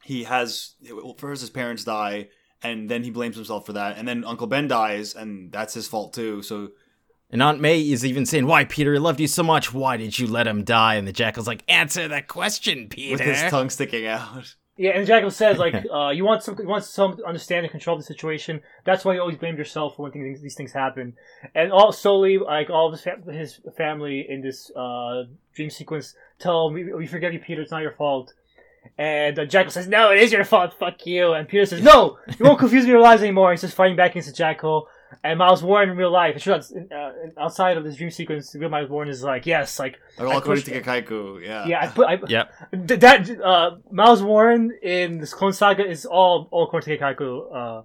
[0.04, 0.74] he has
[1.18, 2.30] first his parents die
[2.64, 5.88] and then he blames himself for that and then Uncle Ben dies and that's his
[5.88, 6.42] fault too.
[6.42, 6.70] So
[7.32, 9.74] And Aunt May is even saying, Why, Peter, I loved you so much.
[9.74, 10.96] Why did you let him die?
[10.96, 13.12] And the jackal's like, Answer that question, Peter.
[13.12, 14.56] with his tongue sticking out.
[14.78, 17.72] yeah, and Jackal says like, uh, you want some, you want some to understand and
[17.72, 18.62] control the situation.
[18.84, 21.14] That's why you always blame yourself for when things, these things happen.
[21.54, 26.16] And all slowly, like all of his, fam- his family in this uh, dream sequence
[26.40, 27.62] tell him, we, we forgive you, Peter.
[27.62, 28.34] It's not your fault.
[28.98, 30.74] And uh, Jackal says, "No, it is your fault.
[30.80, 33.62] Fuck you." And Peter says, "No, you won't confuse me with your lives anymore." He's
[33.62, 34.88] just fighting back against the Jackal.
[35.24, 36.62] And Miles Warren in real life, uh,
[37.38, 40.38] outside of this dream sequence, real Miles Warren is like, "Yes, like Like I all
[40.38, 41.66] according pushed- to Keikaku, yeah.
[41.66, 42.54] yeah, I put I, Yep.
[42.88, 47.56] Th- that uh, Miles Warren in this Clone Saga is all all according to Keikaku,
[47.56, 47.82] uh,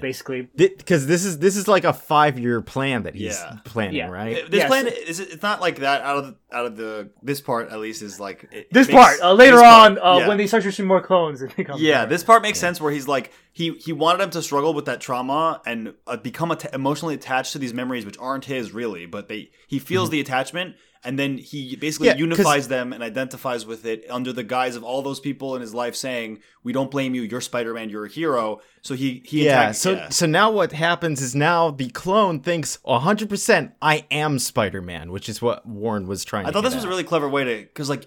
[0.00, 0.48] basically.
[0.56, 3.56] Because this is this is like a five year plan that he's Yeah.
[3.64, 4.08] planning, Yeah.
[4.10, 4.50] right?
[4.50, 4.68] This Yes.
[4.68, 8.02] plan is it's not like that out of out of the this part at least
[8.02, 10.28] is like it This makes- part uh, later this part, on, uh, yeah.
[10.28, 12.10] when they start shooting more clones, it becomes Yeah, better.
[12.10, 15.00] this part makes sense where he's like he he wanted him to struggle with that
[15.00, 19.28] trauma and uh, become atta- emotionally attached to these memories which aren't his really, but
[19.28, 23.84] they he feels the attachment and then he basically Yeah, unifies them and identifies with
[23.84, 27.14] it under the guise of all those people in his life saying, "We don't blame
[27.14, 27.22] you.
[27.22, 27.90] You're Spider-Man.
[27.90, 29.62] You're a hero." So he he Yeah.
[29.62, 34.38] attacks- So so now what happens is now the clone thinks 100 percent I am
[34.38, 36.46] Spider Man, which is what Warren was trying.
[36.46, 38.06] I to thought this was a really clever way to because like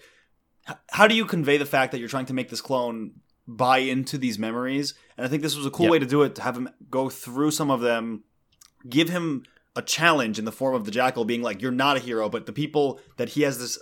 [0.70, 3.12] h- how do you convey the fact that you're trying to make this clone
[3.48, 5.92] buy into these memories and i think this was a cool Yep.
[5.92, 8.24] way to do it to have him go through some of them
[8.90, 9.44] give him
[9.76, 12.46] a challenge in the form of the jackal being like you're not a hero but
[12.46, 13.78] the people that he has this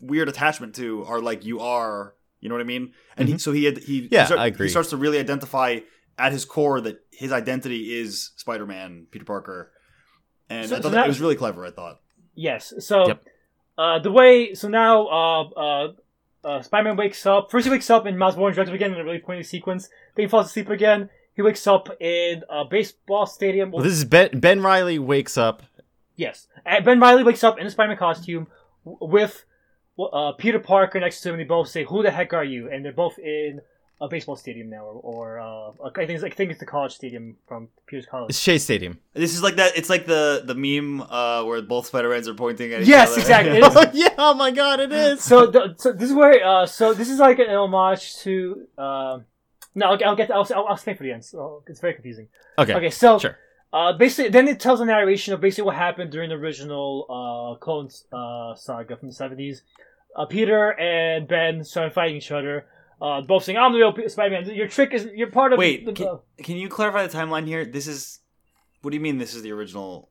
[0.00, 3.50] weird attachment to are like you are you know what i mean and he, so
[3.52, 4.14] he had he Mm-hmm.
[4.14, 4.66] Yeah, he, start- I agree.
[4.66, 5.78] he starts to really identify
[6.18, 9.72] at his core that his identity is spider-man peter parker
[10.50, 12.00] and So- I so thought that, that- it was really clever i thought
[12.36, 12.72] Yes.
[12.78, 13.24] So, Yep.
[13.76, 15.92] uh, the way so now uh, uh,
[16.44, 17.50] uh, Spider-Man wakes up.
[17.50, 19.88] First, he wakes up and Miles Warren drugs him again in a really pointy sequence.
[20.14, 21.10] Then he falls asleep again.
[21.40, 23.70] He wakes up in a baseball stadium.
[23.70, 24.28] Well, this is Ben.
[24.40, 25.62] Ben Reilly wakes up.
[26.14, 26.48] Yes.
[26.66, 28.46] And Ben Reilly wakes up in a Spider-Man costume
[28.84, 29.46] with
[29.98, 32.68] uh, Peter Parker next to him, and they both say, "Who the heck are you?"
[32.70, 33.62] And they're both in
[34.02, 36.92] a baseball stadium now, or, or uh, I think it's, I think it's the college
[36.92, 38.28] stadium from Peter's college.
[38.28, 38.98] It's Shea Stadium.
[39.14, 39.78] This is like that.
[39.78, 43.20] It's like the the meme uh, where both Spider-Mans are pointing at each Yes, other.
[43.22, 43.56] exactly.
[43.56, 44.14] It is- Oh yeah!
[44.18, 44.80] Oh my God!
[44.80, 45.22] It is.
[45.22, 48.66] so, the, so this is where uh, so this is like an homage to.
[49.76, 50.30] Uh, no, I'll, I'll get.
[50.30, 51.24] I'll, I'll, I'll stay for the end.
[51.24, 52.28] So it's very confusing.
[52.58, 52.74] okay.
[52.74, 53.38] Okay, so Sure.
[53.72, 57.58] uh, basically, then it tells a narration of basically what happened during the original uh,
[57.64, 59.62] Clone uh, saga from the seventies.
[60.16, 62.66] Uh, Peter and Ben started fighting each other.
[63.00, 64.54] Uh, both saying, "I'm the real Spider-Man.
[64.54, 67.64] Your trick is you're part of." Wait, the, can, can you clarify the timeline here?
[67.64, 68.18] This is.
[68.82, 69.18] What do you mean?
[69.18, 70.08] This is the original?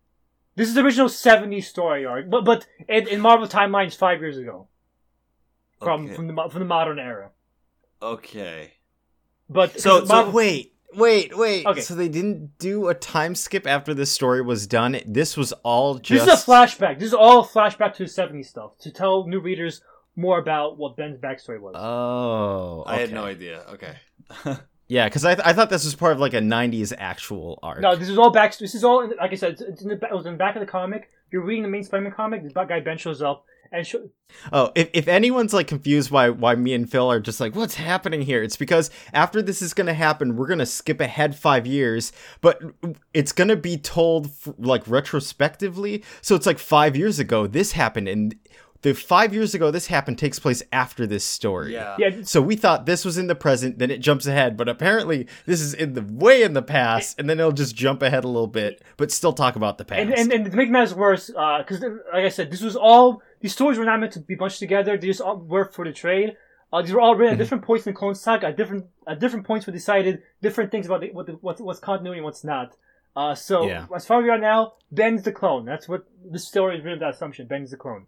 [0.56, 4.38] this is the original '70s story arc, but but in, in Marvel timelines, five years
[4.38, 4.68] ago
[5.80, 6.16] from Okay.
[6.16, 7.30] from the from the modern era.
[8.02, 8.74] Okay.
[9.50, 11.66] But So- 'cause so Marvel, Wait, wait, wait.
[11.66, 11.82] Okay.
[11.82, 15.00] So they didn't do a time skip after this story was done.
[15.06, 16.26] This was all just.
[16.26, 17.00] This is a flashback.
[17.00, 19.82] This is all flashback to the 70s stuff to tell new readers
[20.16, 21.76] more about what Ben's backstory was.
[21.78, 23.64] Oh, I had no idea.
[23.74, 23.96] Okay.
[24.92, 27.80] Yeah, because I, th- I thought this was part of like a '90s actual arc.
[27.80, 28.58] no, this is all back.
[28.58, 30.38] This is all, in, like I said, it's, it's in the, it was in the
[30.40, 31.12] back of the comic.
[31.32, 32.42] You're reading the main Spider-Man comic.
[32.42, 34.10] This guy Ben shows up and sho-
[34.54, 37.76] Oh, if, if anyone's like confused why why me and Phil are just like, what's
[37.76, 38.44] happening here?
[38.44, 42.62] It's because after this is gonna happen, we're gonna skip ahead five years, but
[43.14, 46.04] it's gonna be told f- like retrospectively.
[46.22, 48.36] So it's like five years ago this happened, and
[48.82, 51.74] the five years ago this happened takes place after this story.
[51.74, 51.96] Yeah.
[52.00, 55.28] yeah, So we thought this was in the present, then it jumps ahead, but apparently
[55.46, 58.28] this is in the way in the past, and then it'll just jump ahead a
[58.28, 60.00] little bit, but still talk about the past.
[60.02, 63.22] and, and and to make matters worse, uh, because like I said, this was all
[63.42, 64.98] these stories were not meant to be bunched together.
[64.98, 66.36] They just were for the trade.
[66.72, 67.40] Uh, these were all written at Mhm.
[67.44, 68.48] different points in the Clone Saga.
[68.48, 71.80] At different at different points, we decided different things about the, what the, what's, what's
[71.80, 72.76] continuity and what's not.
[73.16, 73.88] Uh, so Yeah.
[73.96, 75.66] as far as we are now, Ben's the clone.
[75.66, 77.00] That's what the story is written.
[77.00, 77.48] That assumption.
[77.48, 78.06] Ben's the clone.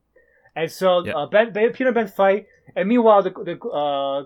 [0.56, 1.14] And so Yeah.
[1.18, 4.20] uh, ben, ben, Peter and Ben fight, and meanwhile the the uh,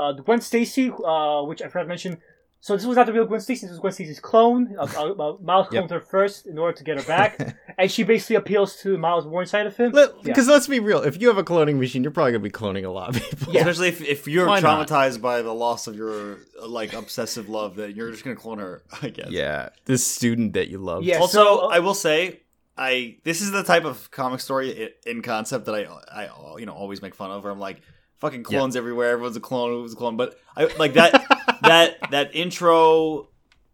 [0.00, 2.20] uh, the Gwen Stacy, uh, which I forgot to mention.
[2.64, 3.66] So this was not the real Gwen Stacy.
[3.66, 4.74] This was Gwen Stacy's clone.
[4.78, 5.84] Uh, uh, uh, Miles Yep.
[5.84, 9.26] cloned her first in order to get her back, and she basically appeals to Miles'
[9.26, 9.92] Warren side of him.
[10.22, 12.86] Because let's be real, if you have a cloning machine, you're probably gonna be cloning
[12.86, 13.52] a lot of people.
[13.52, 13.60] Yeah.
[13.60, 14.88] Especially if, if you're Why not?
[14.88, 18.60] traumatized by the loss of your uh, like obsessive love, that you're just gonna clone
[18.60, 18.82] her.
[19.02, 19.28] I guess.
[19.28, 21.04] Yeah, this student that you love.
[21.04, 21.18] Yeah.
[21.18, 22.40] Also, so- I will say,
[22.78, 25.82] I this is the type of comic story in concept that I
[26.26, 27.42] I you know always make fun of.
[27.44, 27.82] Where I'm like,
[28.16, 29.10] fucking clones everywhere.
[29.10, 29.68] Everyone's a clone.
[29.68, 30.16] Everyone's a clone.
[30.16, 31.26] But I like that
[31.66, 33.28] that that intro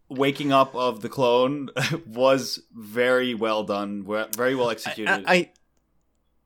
[0.09, 1.69] waking up of the clone
[2.05, 4.03] was very well done.
[4.35, 5.23] Very well executed.
[5.25, 5.49] I, I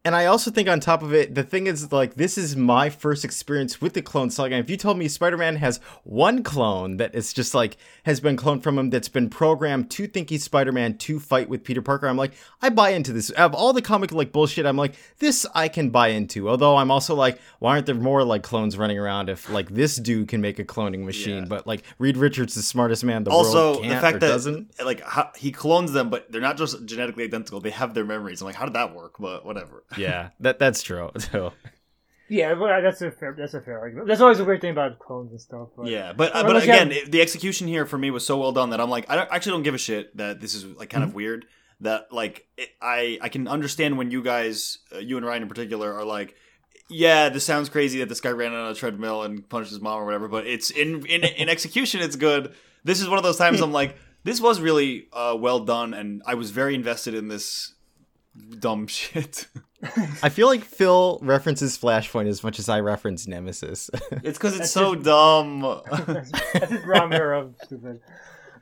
[0.05, 2.91] and I also think on top of it, the thing is like this is my
[2.91, 4.55] first experience with the clone saga.
[4.55, 8.61] If you told me Spider-Man has one clone that is just like has been cloned
[8.61, 12.17] from him that's been programmed to think he's Spider-Man to fight with Peter Parker, I'm
[12.17, 13.31] like, I buy into this.
[13.31, 16.47] Of all the comic like bullshit, I'm like, this I can buy into.
[16.49, 19.95] Although I'm also like, why aren't there more like clones running around if like this
[19.95, 21.39] dude can make a cloning machine?
[21.39, 21.49] Yeah.
[21.49, 24.19] But like Reed Richards, the smartest man in the also, world, the can't fact or
[24.19, 24.85] that doesn't.
[24.85, 27.59] like how, he clones them, but they're not just genetically identical.
[27.59, 28.41] They have their memories.
[28.41, 29.15] I'm like, how did that work?
[29.17, 29.83] But whatever.
[29.97, 31.12] Yeah, that that's true.
[31.19, 31.53] So
[32.27, 34.08] Yeah, well, that's a fair that's a fair argument.
[34.08, 35.69] That's always a weird thing about clones and stuff.
[35.77, 38.38] But Yeah, but Well, but again- again, it- the execution here for me was so
[38.38, 40.65] well done that I'm like, I don't, actually don't give a shit that this is
[40.65, 41.10] like kind Mm-hmm.
[41.12, 41.45] of weird.
[41.81, 45.49] That like it, I I can understand when you guys, uh, you and Ryan in
[45.49, 46.34] particular, are like,
[46.89, 49.99] yeah, this sounds crazy that this guy ran on a treadmill and punched his mom
[50.01, 52.53] or whatever, but it's in in in execution, it's good.
[52.86, 56.23] This is one of those times I'm like, this was really uh, well done, and
[56.25, 57.74] I was very invested in this
[58.60, 59.48] dumb shit.
[60.24, 63.89] I feel like Phil references Flashpoint as much as I reference Nemesis.
[64.24, 65.62] it's because it's That's so just- dumb.
[66.08, 68.00] that's, that's his brown mirror of stupid.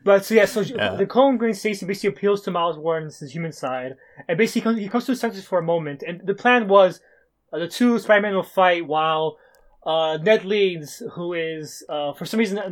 [0.03, 0.95] But so yeah, so Yeah.
[0.95, 3.95] the clone Green Stacy basically appeals to Miles Warren's human side,
[4.27, 6.03] and basically comes, he comes to his senses for a moment.
[6.05, 6.99] And the plan was
[7.53, 9.37] uh, the two Spider-Men will fight while
[9.85, 12.63] uh, Ned Leeds, who is uh, for some reason uh,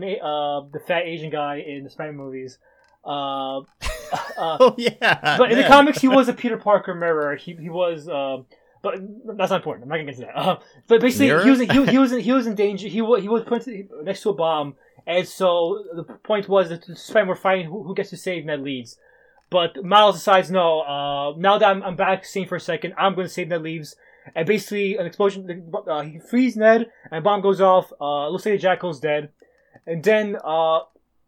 [0.74, 2.58] the fat Asian guy in the Spider-Man movies.
[4.12, 5.38] Uh, uh, oh yeah.
[5.38, 7.36] but in the comics, he was a Peter Parker mirror.
[7.36, 8.46] He he was, um,
[8.82, 8.96] but
[9.38, 9.84] that's not important.
[9.84, 10.38] I'm not gonna get into that.
[10.38, 11.44] Uh, but basically, Mirror?
[11.44, 12.88] he was he, he was in, he was in danger.
[12.88, 13.68] He was he was put
[14.04, 17.84] next to a bomb, and so the point was that the Spider-Man were fighting who,
[17.84, 18.98] who gets to save Ned Leeds.
[19.52, 20.80] But Miles decides, no.
[20.80, 23.62] Uh, now that I'm, I'm back seeing for a second, I'm going to save Ned
[23.62, 23.98] Leeds.
[24.34, 25.74] And basically, an explosion.
[25.88, 27.92] Uh, he frees Ned, and a bomb goes off.
[28.00, 29.30] Uh, looks like the Jackal's dead.
[29.86, 30.82] And then, uh,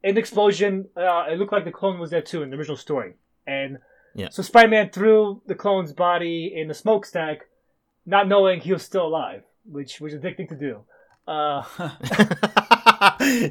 [0.03, 2.77] in the explosion, uh, it looked like the clone was there too in the original
[2.77, 3.13] story.
[3.47, 3.77] And
[4.15, 4.29] Yeah.
[4.29, 7.47] so Spider-Man threw the clone's body in the smokestack,
[8.05, 10.83] not knowing he was still alive, which was a big thing to do.
[11.27, 11.61] Uh,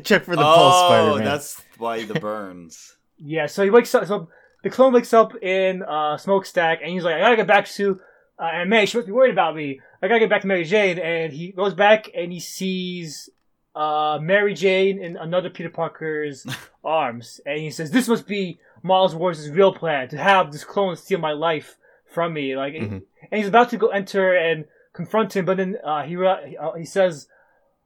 [0.05, 1.25] Check for the oh, pulse, Spider-Man.
[1.25, 2.97] that's why the burns.
[3.19, 4.07] yeah, so he wakes up.
[4.07, 4.29] So
[4.63, 7.99] the clone wakes up in uh, smokestack, and he's like, "I gotta get back to
[8.39, 8.87] uh, Aunt May.
[8.87, 9.81] She must be worried about me.
[10.03, 13.31] I gotta get back to Mary Jane." And he goes back and he sees
[13.75, 16.47] uh, Mary Jane in another Peter Parker's
[16.85, 20.97] arms, and he says, "This must be Miles Morales' real plan to have this clone
[20.97, 23.03] steal my life from me." Like, Mhm.
[23.31, 26.73] and he's about to go enter and confront him, but then uh, he re- uh,
[26.73, 27.29] he says,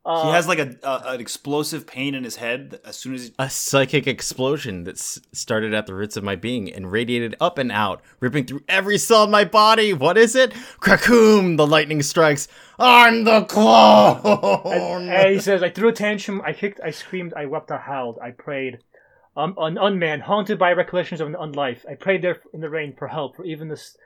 [0.07, 3.25] uh, he has like a, a an explosive pain in his head as soon as
[3.25, 7.35] he a psychic explosion that s- started at the roots of my being and radiated
[7.41, 9.93] up and out, ripping through every cell in my body.
[9.93, 10.53] What is it?
[10.81, 11.57] Krakoom!
[11.57, 12.47] The lightning strikes.
[12.79, 14.21] I'm the clone.
[15.03, 17.79] And, and he says, I threw a tantrum, I kicked, I screamed, I wept, I
[17.79, 18.79] howled, I prayed.
[19.37, 21.85] Um, an unman, haunted by recollections of an unlife.
[21.91, 23.97] I prayed there in the rain for help, for even this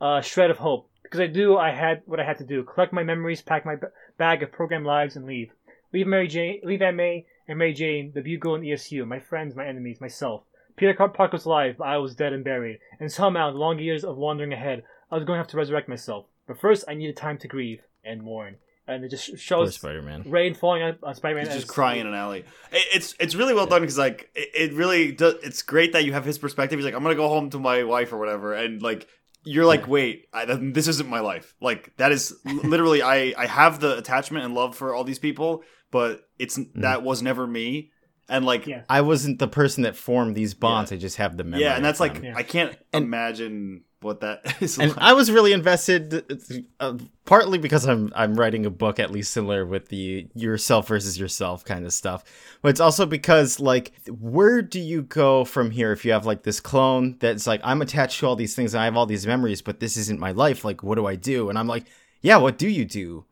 [0.00, 0.90] uh, shred of hope.
[1.06, 3.76] Because I knew I had what I had to do: collect my memories, pack my
[3.76, 3.86] b-
[4.18, 5.50] bag of programmed lives, and leave.
[5.92, 9.54] Leave Mary Jane, leave Aunt May and Mary Jane, the Bugle and ESU, my friends,
[9.54, 10.42] my enemies, myself.
[10.76, 12.80] Peter Car- Parker was alive, but I was dead and buried.
[13.00, 15.56] And somehow, in the long years of wandering ahead, I was going to have to
[15.56, 16.26] resurrect myself.
[16.46, 18.56] But first, I needed time to grieve and mourn.
[18.88, 20.24] And it just Poor shows Spider-Man.
[20.26, 21.46] rain falling on, on Spider-Man.
[21.46, 22.40] he's just as- crying in an alley.
[22.72, 25.34] It, it's it's really well done because like it, it really does.
[25.42, 26.78] It's great that you have his perspective.
[26.78, 29.08] He's like, I'm gonna go home to my wife or whatever, and like
[29.46, 31.54] you're like, wait, I, this isn't my life.
[31.60, 35.62] Like that is literally I I have the attachment and love for all these people,
[35.90, 36.68] but it's mm.
[36.82, 37.92] that was never me.
[38.28, 38.82] And like Yeah.
[38.88, 40.92] I wasn't the person that formed these bonds.
[40.92, 41.62] I just have the memory.
[41.62, 42.22] yeah, and that's like.
[42.22, 42.34] Yeah.
[42.36, 44.78] I can't And- imagine what that is.
[44.78, 44.98] and like.
[45.00, 49.64] I was really invested, uh, partly because I'm I'm writing a book at least similar
[49.64, 52.22] with the yourself versus yourself kind of stuff,
[52.62, 56.42] but it's also because like where do you go from here if you have like
[56.42, 59.26] this clone that's like I'm attached to all these things and I have all these
[59.26, 60.64] memories, but this isn't my life.
[60.64, 61.48] Like what do I do?
[61.48, 61.84] And I'm like,
[62.20, 63.24] yeah, what do you do?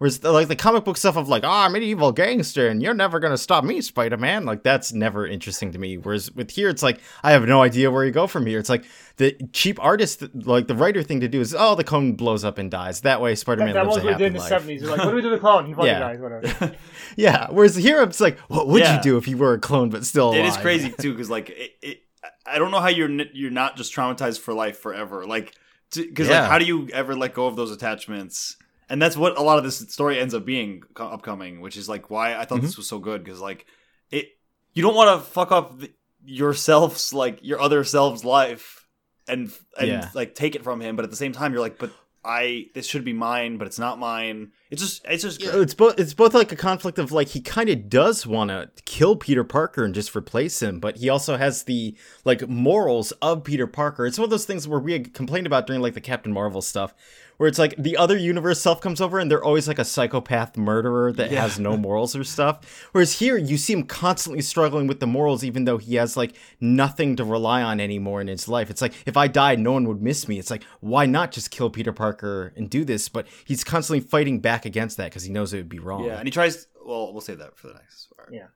[0.00, 2.82] Whereas the, like the comic book stuff of like, oh, I'm an evil gangster and
[2.82, 4.46] you're never gonna stop me, Spider Man.
[4.46, 5.98] Like that's never interesting to me.
[5.98, 8.58] Whereas with here, it's like I have no idea where you go from here.
[8.58, 8.86] It's like
[9.18, 12.56] the cheap artist, like the writer thing to do is, oh, the clone blows up
[12.56, 13.02] and dies.
[13.02, 14.48] That way, Spider Man that lives was a what we happy did in the life.
[14.48, 14.82] seventies.
[14.84, 15.66] Like, what do we do with the clone?
[15.66, 15.98] He fucking Yeah.
[15.98, 16.18] dies.
[16.18, 16.74] Whatever.
[17.16, 17.48] Yeah.
[17.50, 18.96] Whereas here, it's like, what would Yeah.
[18.96, 20.38] you do if you were a clone but still alive?
[20.40, 22.02] It is crazy too, because like it, it,
[22.46, 25.26] I don't know how you're you're not just traumatized for life forever.
[25.26, 25.54] Like,
[25.94, 26.40] because Yeah.
[26.40, 28.56] like, how do you ever let go of those attachments?
[28.90, 31.88] And that's what a lot of this story ends up being co- upcoming, which is
[31.88, 32.66] like why I thought Mm-hmm.
[32.66, 33.64] this was so good because like
[34.10, 34.26] it,
[34.74, 35.90] you don't want to fuck up the,
[36.24, 38.86] yourself's like your other self's life
[39.28, 40.08] and and Yeah.
[40.14, 42.86] like take it from him, but at the same time you're like, but I this
[42.86, 44.52] should be mine, but it's not mine.
[44.70, 47.40] It's just it's just Yeah, it's both it's both like a conflict of like he
[47.40, 51.36] kind of does want to kill Peter Parker and just replace him, but he also
[51.38, 54.04] has the like morals of Peter Parker.
[54.04, 56.60] It's one of those things where we had complained about during like the Captain Marvel
[56.60, 56.92] stuff,
[57.40, 60.58] where it's like the other universe self comes over and they're always like a psychopath
[60.58, 61.40] murderer that Yeah.
[61.40, 62.88] has no morals or stuff.
[62.92, 66.34] Whereas here you see him constantly struggling with the morals, even though he has like
[66.60, 68.68] nothing to rely on anymore in his life.
[68.68, 70.38] It's like if I died, no one would miss me.
[70.38, 73.08] It's like why not just kill Peter Parker and do this?
[73.08, 76.04] But he's constantly fighting back against that because he knows it would be wrong.
[76.04, 76.66] yeah, and he tries.
[76.84, 78.12] Well, we'll save that for the next.
[78.14, 78.28] part.
[78.32, 78.48] Yeah.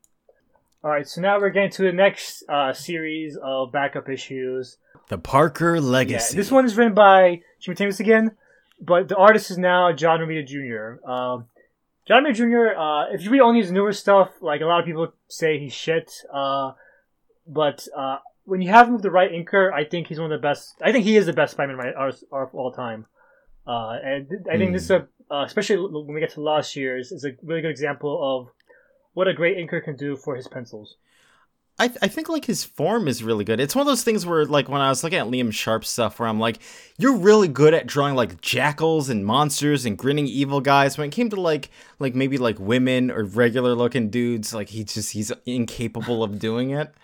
[0.82, 4.76] All right, so now we're getting to the next uh, series of backup issues.
[5.08, 6.12] The Parker Legacy.
[6.12, 6.36] Yeah, Legacy.
[6.36, 7.76] this one is written by J.M.
[7.76, 8.32] DeMatteis again,
[8.80, 11.04] but the artist is now John Romita Jr.
[11.08, 11.46] Um,
[12.06, 12.78] John Romita Jr.
[12.78, 15.72] Uh, if you read only his newer stuff, like a lot of people say he's
[15.72, 16.72] shit, uh,
[17.46, 20.38] but uh, when you have him with the right inker, I think he's one of
[20.38, 20.76] the best.
[20.82, 23.06] I think he is the best Spider-Man right, artist of all time.
[23.66, 26.76] Uh, and th- I think this is a, uh, especially when we get to last
[26.76, 28.52] year's, is a really good example of
[29.14, 30.96] what a great inker can do for his pencils.
[31.76, 33.58] I, I think like his form is really good.
[33.58, 36.20] It's one of those things where like when I was looking at Liam Sharp stuff
[36.20, 36.60] where I'm like,
[36.98, 40.96] you're really good at drawing like jackals and monsters and grinning evil guys.
[40.96, 44.84] When it came to like like maybe like women or regular looking dudes, like he
[44.84, 46.94] just he's incapable of doing it.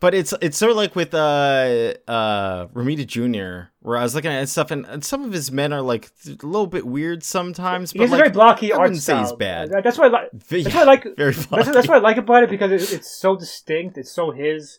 [0.00, 3.70] But it's it's sort of like with uh uh Romita Jr.
[3.80, 6.46] where I was looking at stuff and, and some of his men are like a
[6.46, 7.90] little bit weird sometimes.
[7.90, 9.22] He but has like, a very blocky I art wouldn't say style.
[9.24, 9.70] he's bad.
[9.82, 10.32] That's why I like.
[10.34, 11.16] Ve- That's why I like.
[11.16, 13.98] very That's, that's what I like about it because it, it's so distinct.
[13.98, 14.78] It's so his,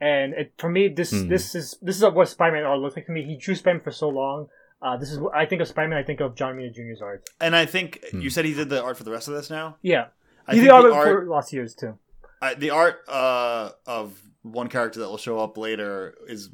[0.00, 1.28] and it, for me, this Hmm.
[1.28, 3.22] this is this is what Spider-Man art looks like to me.
[3.24, 4.48] He drew Spider-Man for so long.
[4.80, 5.98] Uh, this is what I think of Spider-Man.
[5.98, 7.28] I think of John Romita Jr.'s art.
[7.40, 8.20] And I think Hmm.
[8.20, 9.76] you said he did the art for the rest of this now.
[9.82, 10.06] Yeah,
[10.46, 11.98] I he think did art the art, for last year's too.
[12.44, 16.50] I, the art uh, of one character that will show up later is,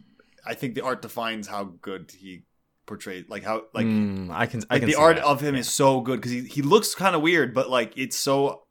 [0.47, 2.45] I think the art defines how good he
[2.87, 5.25] portrayed, like how like Mm, I can I can the see art that.
[5.25, 8.17] of him is so good because he he looks kind of weird, but like it's
[8.17, 8.63] so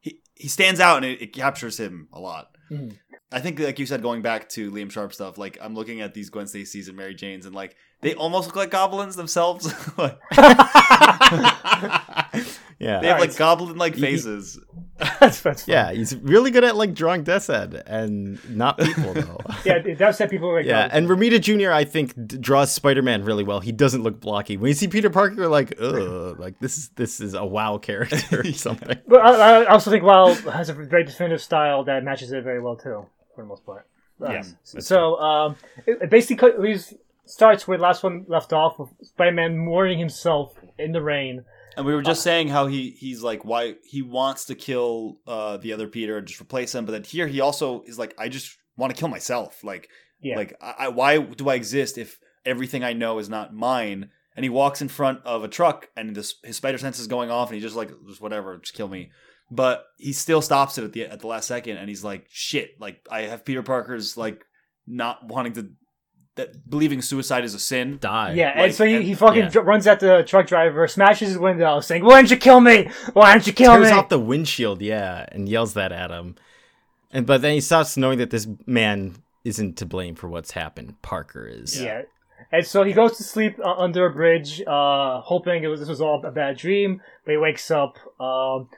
[0.00, 2.48] he he stands out and it, it captures him a lot.
[2.70, 2.98] Mhm.
[3.32, 6.14] I think, like you said, going back to Liam Sharp stuff, like I'm looking at
[6.14, 9.66] these Gwen Stacy's and Mary Janes, and like they almost look like goblins themselves.
[12.84, 13.00] Like, yeah.
[13.00, 14.60] they have like goblin like faces.
[14.98, 15.56] that's, that's fun.
[15.66, 19.40] Yeah, he's really good at like drawing Death's Head and not people though.
[19.64, 19.76] yeah.
[19.76, 21.72] It Head set people like yeah, and Romita Jr.
[21.72, 23.60] I think d- draws Spider-Man really well.
[23.60, 24.58] He doesn't look blocky.
[24.58, 27.78] When you see Peter Parker, you're like, ugh, like this is this is a wow
[27.78, 28.98] character or something.
[29.08, 32.60] But I, I also think Wild has a very definitive style that matches it very
[32.60, 33.86] well too, for the most part.
[34.20, 34.42] Yeah,
[34.72, 36.92] that's so um, it, it basically leaves,
[37.24, 41.44] starts where last one left off with Spider-Man mooring himself in the rain.
[41.76, 45.56] And we were just saying how he he's like why he wants to kill uh
[45.56, 48.28] the other Peter and just replace him, but then here he also is like I
[48.28, 49.62] just want to kill myself.
[49.64, 49.88] Like
[50.20, 50.36] Yeah.
[50.36, 54.10] like I, I why do I exist if everything I know is not mine?
[54.36, 57.30] And he walks in front of a truck and this, his spider sense is going
[57.30, 59.10] off and he's just like just whatever, just kill me.
[59.50, 62.80] But he still stops it at the at the last second and he's like shit,
[62.80, 64.44] like I have Peter Parker's like
[64.86, 65.70] not wanting to
[66.36, 67.98] that believing suicide is a sin.
[68.00, 68.34] Die.
[68.34, 69.48] Yeah, and so he, and- he fucking yeah.
[69.48, 72.88] dr- runs at the truck driver, smashes his window, saying, "Why didn't you kill me?
[73.12, 76.36] Why didn't you kill me?" tears off the windshield, yeah, and yells that at him.
[77.12, 81.00] And but then he stops knowing that this man isn't to blame for what's happened.
[81.02, 81.80] Parker is.
[81.80, 82.02] Yeah.
[82.50, 85.88] And so he goes to sleep uh, under a bridge, uh, hoping it was, this
[85.88, 87.00] was all a bad dream.
[87.24, 88.68] But he wakes up, um,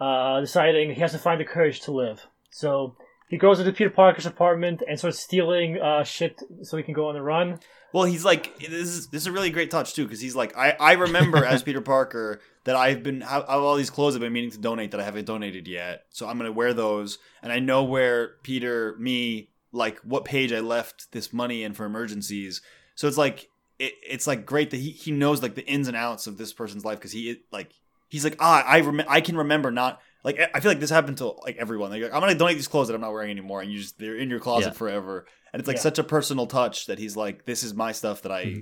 [0.00, 2.26] uh, deciding he has to find the courage to live.
[2.50, 2.96] So
[3.34, 7.08] he goes into Peter Parker's apartment and starts stealing uh, shit so he can go
[7.08, 7.58] on the run.
[7.92, 10.56] Well, he's like this is this is a really great touch too because he's like
[10.56, 14.20] I I remember as Peter Parker that I've been have, have all these clothes I've
[14.20, 17.50] been meaning to donate that I haven't donated yet, so I'm gonna wear those, and
[17.50, 22.62] I know where Peter me like what page I left this money in for emergencies,
[22.94, 23.48] so it's like
[23.80, 26.52] it, it's like great that he he knows like the ins and outs of this
[26.52, 27.72] person's life because he like
[28.06, 31.18] he's like ah I rem- I can remember not like I feel like this happened
[31.18, 31.90] to like everyone.
[31.90, 34.16] Like I'm gonna donate these clothes that I'm not wearing anymore, and you just they're
[34.16, 34.72] in your closet Yeah.
[34.78, 35.26] forever.
[35.52, 35.82] And it's like Yeah.
[35.82, 38.60] such a personal touch that he's like, this is my stuff that I, Mm-hmm.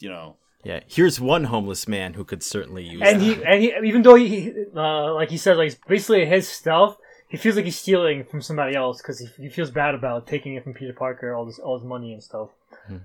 [0.00, 3.24] you know, Yeah, here's one homeless man who could certainly use And that.
[3.24, 6.96] he and he even though he uh, like he said like it's basically his stuff,
[7.28, 10.54] he feels like he's stealing from somebody else because he, he feels bad about taking
[10.56, 12.48] it from Peter Parker all this all his money and stuff.
[12.88, 12.96] Hmm.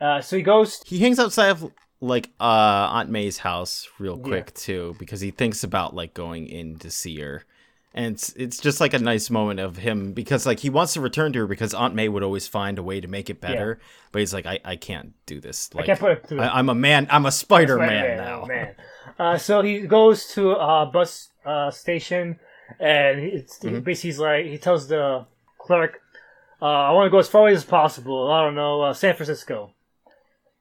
[0.00, 0.82] Uh, so he goes.
[0.84, 1.70] He hangs outside of
[2.06, 2.44] like uh
[2.92, 7.20] Aunt May's house real quick too because he thinks about like going in to see
[7.20, 7.44] her.
[7.94, 11.00] And it's, it's just like a nice moment of him because like he wants to
[11.00, 13.78] return to her because Aunt May would always find a way to make it better,
[14.12, 15.72] but he's like I, I can't do this.
[15.74, 16.40] Like I can't put it through.
[16.40, 17.06] I, am a man.
[17.10, 18.42] I'm a Spider Man now.
[18.42, 18.74] oh, man.
[19.18, 22.38] Uh, so he goes to a bus uh, station,
[22.78, 23.80] and it's Mm-hmm.
[23.80, 25.24] basically he's like he tells the
[25.58, 26.00] clerk,
[26.60, 28.30] uh, "I want to go as far away as possible.
[28.30, 29.72] I don't know, uh, San Francisco."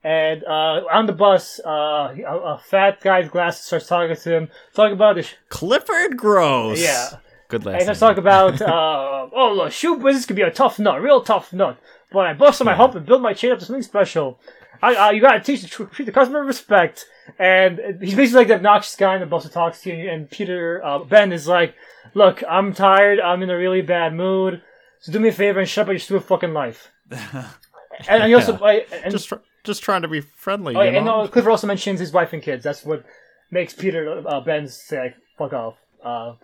[0.06, 1.70] And uh, on the bus, uh,
[2.16, 5.34] a, a fat guy with glasses starts talking to him, talking about this.
[5.50, 6.80] Clifford Gross.
[6.80, 7.08] Yeah.
[7.48, 10.78] Good And last let's talk about, uh, oh, the shoe business could be a tough
[10.78, 11.80] nut, real tough nut.
[12.12, 14.40] But I busted my hump and built my chain up to something special.
[14.80, 17.08] I, uh, you gotta teach the, treat the customer with respect.
[17.40, 20.08] And he's basically like the obnoxious guy in the bus who talks to you.
[20.08, 21.74] And Peter, uh, Ben is like,
[22.14, 23.20] look, I'm tired.
[23.20, 24.62] I'm in a really bad mood.
[25.00, 26.92] So do me a favor and shut up your stupid fuupid life.
[27.10, 27.46] and,
[28.08, 28.60] and he also, Yeah.
[28.60, 29.34] like, and, just
[29.66, 30.76] just trying to be friendly.
[30.76, 31.22] oh, you yeah, and know?
[31.22, 32.64] uh, Clifford also mentions his wife and kids.
[32.64, 33.04] That's what
[33.52, 35.76] makes Peter, uh, Ben say, like, fuck off.
[36.04, 36.36] Uh,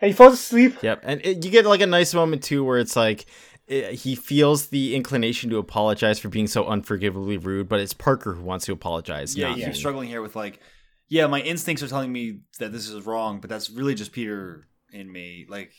[0.00, 0.82] and he falls asleep.
[0.82, 3.26] Yep, and it, you get like a nice moment too, where it's like
[3.68, 8.34] eh, he feels the inclination to apologize for being so unforgivably rude, but it's Parker
[8.34, 9.36] who wants to apologize.
[9.36, 9.74] yeah, not you him.
[9.74, 10.60] struggling here with like,
[11.08, 14.66] yeah, my instincts are telling me that this is wrong, but that's really just Peter
[14.92, 15.46] in me.
[15.48, 15.72] Like,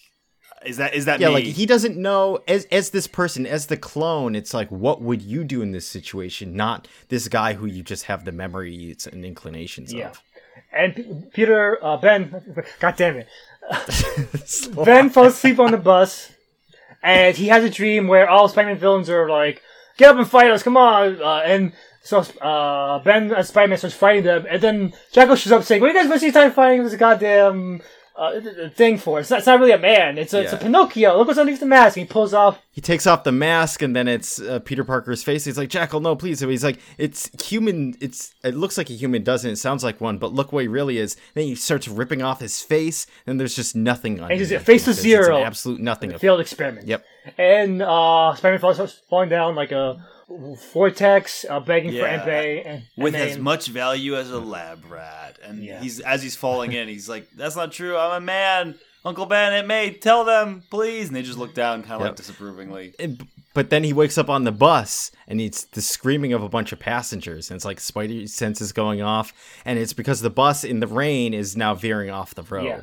[0.66, 1.34] is that is that Yeah, me?
[1.36, 4.36] like he doesn't know as as this person, as the clone.
[4.36, 6.56] It's like, what would you do in this situation?
[6.56, 10.10] Not this guy who you just have the memories and inclinations Yeah.
[10.10, 10.22] of.
[10.72, 12.41] And P- Peter, uh, Ben,
[12.80, 13.28] God damn it,
[14.86, 16.32] Ben falls asleep on the bus,
[17.03, 19.62] and he has a dream where all Spider-Man villains are like,
[19.97, 23.95] "Get up and fight us, come on!" Uh, and so uh, Ben as Spider-Man starts
[23.95, 26.84] fighting them, and then Jackal shows up saying, "What are you guys wasting time fighting
[26.84, 27.82] this goddamn
[28.18, 29.20] uh, th- th- thing for?
[29.20, 30.18] It's not, it's not really a man.
[30.18, 31.18] It's a, it's a Pinocchio.
[31.18, 32.59] Look what's underneath the mask." And he pulls off.
[32.72, 35.45] he takes off the mask and then it's uh, Peter Parker's face.
[35.45, 36.39] He's like, Jackal, no, please.
[36.39, 37.95] So he's like, it's human.
[37.99, 39.55] It's it looks like a human, doesn't it?
[39.57, 41.16] Sounds like one, but look what he really is.
[41.34, 44.32] Then he starts ripping off his face, and there's just nothing on.
[44.32, 45.43] he's a face of zero.
[45.43, 46.13] absolute nothing.
[46.13, 46.88] Of, Failed experiment.
[46.88, 47.03] yep.
[47.38, 50.05] And uh, Spider-Man falls, falling down like a
[50.73, 52.05] vortex, uh, begging for Yeah.
[52.05, 52.61] Aunt May.
[52.61, 55.80] And, with and as much value as a lab rat, and Yeah.
[55.82, 57.97] he's as he's falling in, he's like, "That's not true.
[57.97, 61.07] I'm a man." Uncle Ben, it May, tell them, please.
[61.09, 62.07] And they just look down, kind of Yep.
[62.09, 62.95] like disapprovingly.
[62.97, 66.49] And- but then he wakes up on the bus and it's the screaming of a
[66.49, 69.32] bunch of passengers and it's like Spidey senses going off
[69.63, 72.65] and it's because the bus in the rain is now veering off the road.
[72.65, 72.82] Yeah.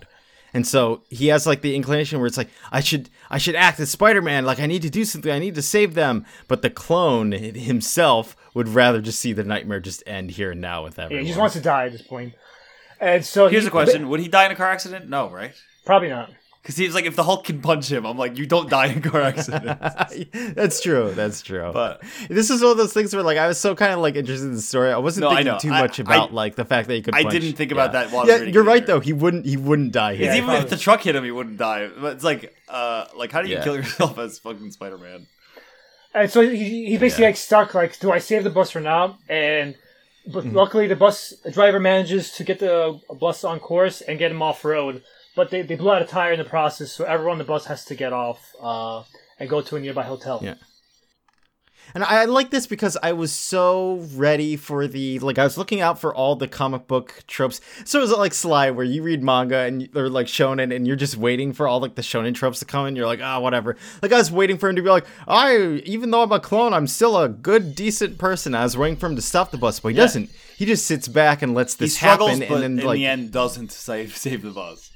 [0.55, 3.81] And so he has like the inclination where it's like I should I should act
[3.81, 6.71] as Spider-Man like I need to do something I need to save them but the
[6.71, 11.17] clone himself would rather just see the nightmare just end here and now with everyone.
[11.17, 12.35] Yeah, he just wants to die at this point.
[13.01, 15.09] And so Here's he, a question: Would he die in a car accident?
[15.09, 15.53] No, right?
[15.85, 16.31] Probably not.
[16.63, 19.03] Because he's like, if the Hulk can punch him, I'm like, you don't die in
[19.03, 20.31] car accidents.
[20.55, 21.11] That's true.
[21.13, 21.71] That's true.
[21.73, 24.15] But- this is one of those things where, like, I was so kind of like
[24.15, 24.93] interested in the story.
[24.93, 25.59] I wasn't No, I thinking know.
[25.59, 27.17] too I- much about I- like the fact that he could.
[27.17, 27.33] I punch.
[27.35, 28.05] didn't think about Yeah.
[28.05, 28.87] that while yeah, you're it right either.
[28.93, 29.01] though.
[29.01, 29.45] He wouldn't.
[29.45, 30.27] He wouldn't die here.
[30.27, 30.65] Because even probably.
[30.65, 31.89] if the truck hit him, he wouldn't die.
[32.01, 33.65] But it's like, uh, like how do you Yeah.
[33.65, 35.27] kill yourself as fucking Spider Man?
[36.15, 37.29] And so he, he basically Yeah.
[37.31, 39.19] like stuck like, do I save the bus for now?
[39.29, 39.75] And
[40.33, 40.55] but Mm-hmm.
[40.57, 44.65] luckily the bus driver manages to get the bus on course and get him off
[44.65, 45.03] road.
[45.35, 47.65] But they, they blew out a tire in the process, so everyone on the bus
[47.67, 49.03] has to get off uh,
[49.39, 50.41] and go to a nearby hotel.
[50.43, 50.55] Yeah.
[51.95, 55.81] And I like this because I was so ready for the like I was looking
[55.83, 57.61] out for all the comic book tropes.
[57.85, 60.97] So is it like Sly where you read manga and or like shonen and you're
[60.97, 62.97] just waiting for all like the shonen tropes to come in.
[62.97, 63.77] You're like, ah, whatever.
[64.01, 66.73] Like I was waiting for him to be like, I even though I'm a clone,
[66.73, 68.55] I'm still a good, decent person.
[68.55, 70.05] I was waiting for him to stop the bus, but he Yeah.
[70.05, 70.31] doesn't.
[70.57, 73.07] He just sits back and lets this struggles, happen, but and then in like the
[73.07, 74.92] end doesn't save save the bus.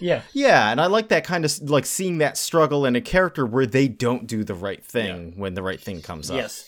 [0.00, 0.22] Yeah.
[0.32, 3.66] yeah, and I like that kind of like seeing that struggle in a character where
[3.66, 6.36] they don't do the right thing when the right thing comes up.
[6.36, 6.64] Yes.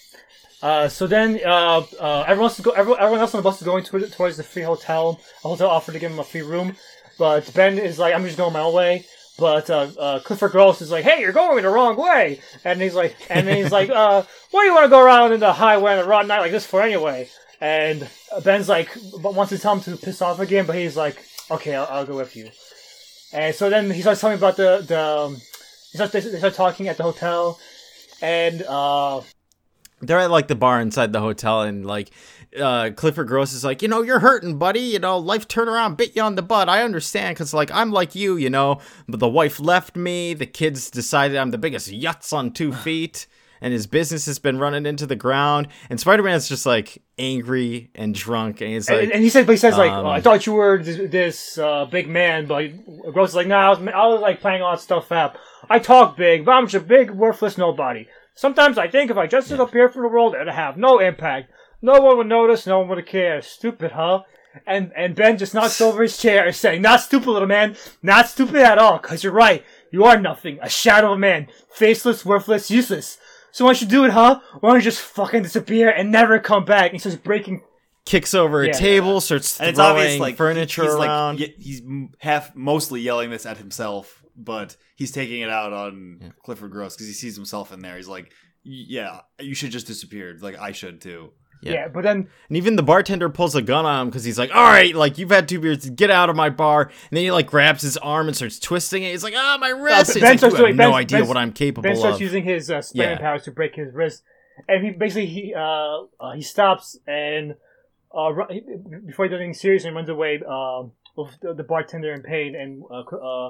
[0.63, 3.65] Uh, so then, uh, uh, everyone else, go, everyone, everyone else on the bus is
[3.65, 5.19] going towards, towards the free hotel.
[5.45, 6.77] A hotel offered to give him a free room,
[7.19, 9.07] but Ben is like, "I'm just going my own way."
[9.39, 12.95] But uh, uh, Clifford Gross is like, "Hey, you're going the wrong way," and he's
[12.95, 15.53] like, and then he's like, uh, "What do you want to go around in the
[15.53, 17.31] highway on a rotten night like this for anyway?"
[17.63, 18.09] And
[18.45, 18.91] Ben's like,
[19.23, 22.07] but wants to tell him to piss off again, but he's like, "Okay, I'll, I'll
[22.07, 22.51] go with you."
[23.33, 25.01] And so then he starts telling me about the the.
[25.01, 25.37] Um,
[25.93, 27.59] he starts, they start talking at the hotel,
[28.23, 29.23] and uh,
[30.01, 32.11] they're at like the bar inside the hotel and like
[32.59, 34.81] uh clifford gross is like you know you're hurting buddy.
[34.81, 36.69] You know life turned around bit you on the butt.
[36.69, 38.81] I understand because like i'm like you you know.
[39.09, 40.35] But the wife left me.
[40.35, 43.27] The kids decided i'm the biggest yutz on two feet
[43.61, 48.15] and his business has been running into the ground and spider-man's just like angry and
[48.15, 50.21] drunk and he's like and, and he says, but he says like, um, oh, I
[50.21, 52.71] thought you were this, this uh, big man, but
[53.13, 55.37] Gross is like, nah, I was, I was like playing all that stuff up.
[55.69, 58.07] I talk big, but I'm just a big, worthless nobody.
[58.35, 61.51] Sometimes I think if I just disappeared from the world, it'd have no impact.
[61.83, 63.43] No one would notice, no one would care.
[63.43, 64.23] Stupid, huh?
[64.67, 67.77] And and Ben just knocks over his chair, saying, "Not stupid, little man.
[68.03, 68.99] Not stupid at all.
[68.99, 69.65] Cause you're right.
[69.93, 70.59] You are nothing.
[70.61, 71.47] A shadow of a man.
[71.73, 73.19] Faceless, worthless, useless.
[73.53, 74.41] So why don't you do it, huh?
[74.61, 77.63] Why don't you just fucking disappear and never come back?" And he starts breaking.
[78.07, 78.73] kicks over a Yeah.
[78.73, 81.83] table starts And throwing it's obvious, like furniture he's around Like, he's
[82.19, 87.07] half, mostly yelling this at himself, but he's taking it out on Clifford Gross because
[87.07, 87.97] he sees himself in there.
[87.97, 88.33] He's like,
[88.65, 90.43] "Yeah, you should just disappeared.
[90.43, 91.33] Like I should too."
[91.63, 91.73] Yeah.
[91.73, 94.51] Yeah, but then And even the bartender pulls a gun on him because he's like,
[94.55, 97.31] "All right, like you've had two beers, get out of my bar." And then he
[97.31, 99.11] like grabs his arm and starts twisting it.
[99.11, 101.29] He's like, "Ah, my wrist!" He's Ben like, starts "You have doing- no idea Ben-
[101.29, 103.19] what I'm capable Ben starts of." using his uh, Yeah.
[103.19, 104.23] powers to break his wrist,
[104.69, 107.55] and he basically he uh, uh he stops and
[108.17, 108.63] uh ru- he-
[109.07, 112.55] before he does anything serious and runs away um with the, the bartender in pain
[112.57, 113.49] and uh, uh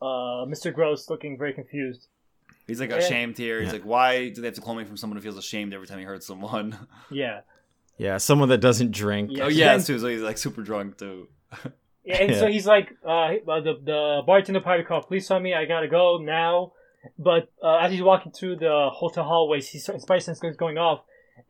[0.00, 0.72] uh Mr.
[0.72, 2.06] Gross looking very confused.
[2.66, 3.58] He's like ashamed here.
[3.60, 3.72] He's Yeah.
[3.74, 5.98] like, "Why do they have to call me from someone who feels ashamed every time
[5.98, 6.76] he hurts someone?"
[7.10, 7.40] Yeah,
[7.98, 9.30] yeah, someone that doesn't drink.
[9.32, 9.44] Yeah.
[9.44, 9.98] oh yeah, Ben- too.
[9.98, 11.28] So he's like super drunk too.
[12.04, 15.54] yeah and so he's like uh uh, the the bartender probably called police on me.
[15.54, 16.72] I gotta go now.
[17.18, 20.78] But uh, as he's walking through the hotel hallways, he starts Spider Sense is going
[20.78, 21.00] off,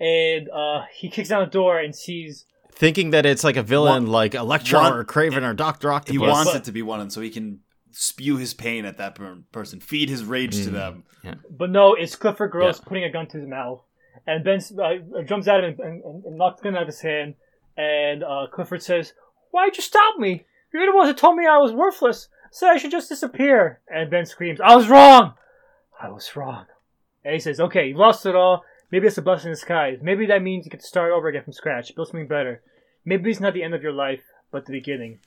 [0.00, 4.04] and uh he kicks down the door and sees Thinking that it's like a villain,
[4.04, 6.12] Want- like Electro want- or Kraven or Doctor Octopus.
[6.12, 7.60] He wants But- it to be one, and so he can
[7.92, 10.72] spew his pain at that per- person, feed his rage to Mm.
[10.72, 11.04] them.
[11.50, 12.88] But no, it's Clifford Gross Yeah.
[12.88, 13.82] putting a gun to his mouth.
[14.26, 17.00] And Ben uh, jumps at him and, and, and knocks the gun out of his
[17.00, 17.34] hand.
[17.76, 19.12] And uh, Clifford says,
[19.50, 20.44] Why'd you stop me?
[20.72, 22.28] You're the ones that told me I was worthless.
[22.50, 23.80] Said I should just disappear.
[23.88, 25.34] And Ben screams, I was wrong!
[26.00, 26.66] I was wrong.
[27.24, 28.64] And he says, Okay, you lost it all.
[28.90, 29.98] Maybe it's a blessing in disguise.
[30.02, 32.60] Maybe that means you get to start over again from scratch, build something better.
[33.04, 35.20] Maybe it's not the end of your life, but the beginning.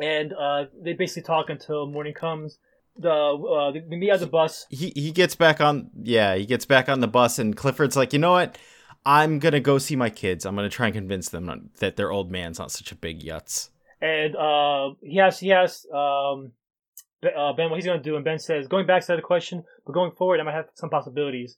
[0.00, 2.58] And uh, they basically talk until morning comes.
[2.96, 4.66] The uh, they meet the bus.
[4.70, 8.12] he he gets back on yeah he gets back on the bus and clifford's like
[8.12, 8.58] you know what
[9.06, 12.10] i'm gonna go see my kids i'm gonna try and convince them not, that their
[12.10, 13.68] old man's not such a big yutz
[14.00, 16.52] and uh, he has he has um,
[17.24, 19.92] uh, Ben what he's gonna do, and Ben says, going back to the question, but
[19.92, 21.56] going forward, I might have some possibilities.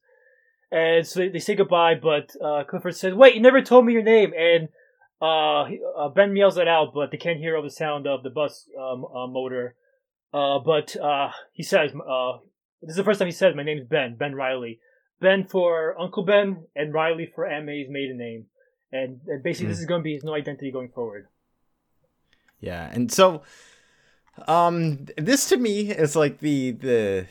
[0.72, 3.92] And so they, they say goodbye, but uh, Clifford says, "Wait, you never told me
[3.92, 4.68] your name." And
[5.20, 5.62] uh,
[5.96, 8.68] uh, Ben yells it out, but they can't hear over the sound of the bus
[8.78, 9.74] um, uh, motor.
[10.32, 12.38] Uh, but uh, he says, uh,
[12.80, 14.80] "This is the first time he says my name's Ben, Ben Reilly,
[15.20, 18.46] Ben for Uncle Ben, and Reilly for May's maiden name."
[18.92, 21.26] And, and basically, this is going to be his new identity going forward.
[22.60, 23.42] yeah and so
[24.48, 27.26] um this to me is like the the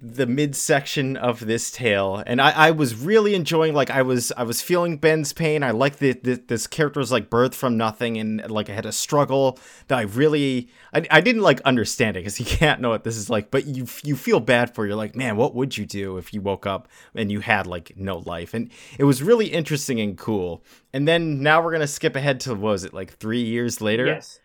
[0.00, 2.22] the midsection of this tale.
[2.26, 5.62] And I, I was really enjoying like i was i was feeling ben's pain.
[5.62, 8.92] I like that this character was like birthed from nothing and like i had a
[8.92, 9.58] struggle
[9.88, 13.16] that i really i, I didn't like understand it because you can't know what this
[13.16, 16.18] is like but you you feel bad for you're like man what would you do
[16.18, 18.54] if you woke up and you had like no life?
[18.54, 20.64] And it was really interesting and cool.
[20.92, 24.06] And then now we're gonna skip ahead to what was it like three years later?
[24.06, 24.40] Yes.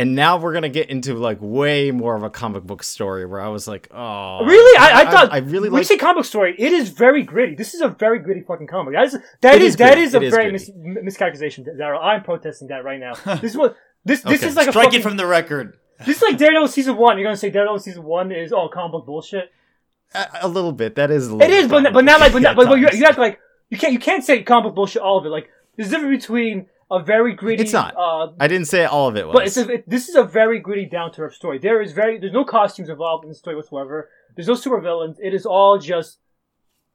[0.00, 3.40] And now we're gonna get into like way more of a comic book story where
[3.40, 4.78] I was like, oh, Really?
[4.78, 5.80] I, I thought I, really when like.
[5.82, 7.54] you say comic story, it is very gritty.
[7.54, 8.94] This is a very gritty fucking comic.
[8.94, 10.02] That is that It is, is that gritty.
[10.02, 10.72] is a It is very gritty.
[10.74, 11.64] mis- miscalculation.
[11.64, 12.02] Darryl.
[12.02, 13.12] I'm protesting that right now.
[13.42, 14.48] This is what this this Okay.
[14.48, 15.76] is like a Strike fucking, it from the record.
[16.06, 17.18] this is like Daredevil season one.
[17.18, 19.50] You're gonna say Daredevil season one is all comic book bullshit.
[20.14, 20.94] a, a little bit.
[20.94, 21.28] That is.
[21.28, 22.98] A It little is, but but not like but, not, but, but you, times.
[22.98, 23.38] you act like
[23.68, 25.28] you can't you can't say comic book bullshit all of it.
[25.28, 27.62] Like there's a difference between a very gritty.
[27.62, 27.94] It's not.
[27.96, 29.34] Uh, I didn't say all of it was.
[29.34, 31.58] but it's a, it, this is a very gritty, down to earth story.
[31.58, 34.08] There is very there's no costumes involved in the story whatsoever.
[34.34, 35.18] There's no super villains.
[35.22, 36.18] It is all just.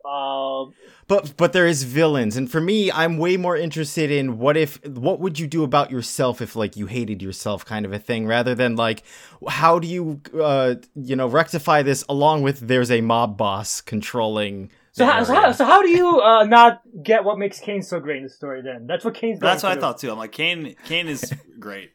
[0.04, 0.66] Uh,
[1.08, 4.84] But but there is villains, and for me, I'm way more interested in what if
[4.86, 8.28] what would you do about yourself if like you hated yourself, kind of a thing,
[8.28, 9.02] rather than like
[9.48, 14.70] how do you uh you know rectify this along with there's a mob boss controlling.
[14.96, 17.82] So the how, so, how, so how do you uh, not get what makes Kaine
[17.82, 18.62] so great in the story?
[18.62, 19.42] Then that's what Kaine's.
[19.42, 20.10] That's what I thought too.
[20.10, 20.74] I'm like, Kaine.
[20.86, 21.92] Kaine is great.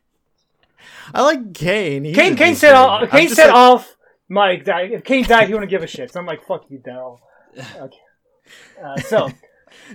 [1.15, 2.05] I like Kaine.
[2.05, 2.57] He's Kaine, Kaine interesting.
[2.57, 3.97] said, all, Kaine said like- off
[4.29, 6.13] Mike that if Kaine died, he wouldn't give a shit.
[6.13, 7.21] So I'm like, fuck you, Darryl.
[7.81, 7.99] Okay.
[8.85, 9.31] Uh, so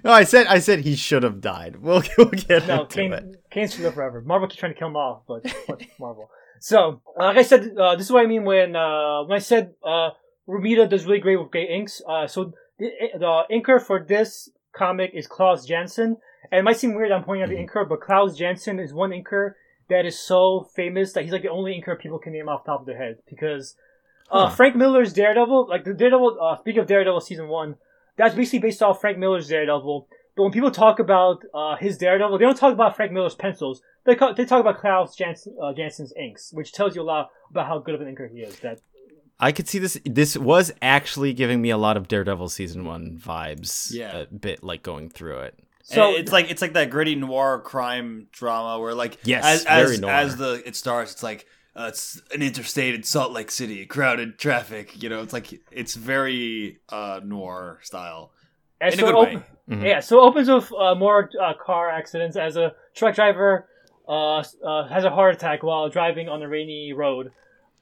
[0.03, 1.75] No, I said I said he should have died.
[1.81, 2.89] We'll, we'll get no, into it.
[2.89, 4.21] Kaine, Kaine should live forever.
[4.21, 6.27] Marvel keeps trying to kill him off, but fuck Marvel.
[6.59, 9.39] So, uh, like I said, uh, this is what I mean when uh, when I
[9.39, 10.09] said uh,
[10.49, 12.01] Romita does really great with great inks.
[12.07, 16.17] Uh, so the, the inker for this comic is Klaus Janson,
[16.51, 19.11] and it might seem weird I'm pointing out the inker, but Klaus Janson is one
[19.11, 19.53] inker
[19.89, 22.71] that is so famous that he's like the only inker people can name off the
[22.71, 23.75] top of their head because
[24.31, 24.55] uh, Huh.
[24.55, 26.37] Frank Miller's Daredevil, like the Daredevil.
[26.41, 27.75] Uh, speaking of Daredevil season one,
[28.17, 30.07] that's basically based off Frank Miller's Daredevil.
[30.35, 33.81] But when people talk about uh, his Daredevil, they don't talk about Frank Miller's pencils.
[34.05, 35.73] They ca- they talk about Klaus Janson, uh,
[36.19, 38.59] inks, which tells you a lot about how good of an inker he is.
[38.59, 38.79] That
[39.39, 39.97] I could see this.
[40.05, 43.91] This was actually giving me a lot of Daredevil season one vibes.
[43.93, 44.19] Yeah.
[44.19, 45.59] a bit like going through it.
[45.83, 49.63] so So it's like it's like that gritty noir crime drama where like Yes, as
[49.65, 50.11] very as, noir.
[50.11, 54.37] as the it starts, it's like uh, it's an interstate in Salt Lake City, crowded
[54.39, 55.01] traffic.
[55.03, 58.31] You know, it's like it's very uh, noir style
[58.79, 59.35] and in so a good it way.
[59.37, 59.83] op- Mhm.
[59.83, 63.67] Yeah, so it opens with uh, more uh, car accidents as a truck driver
[64.07, 67.31] uh, uh, has a heart attack while driving on a rainy road.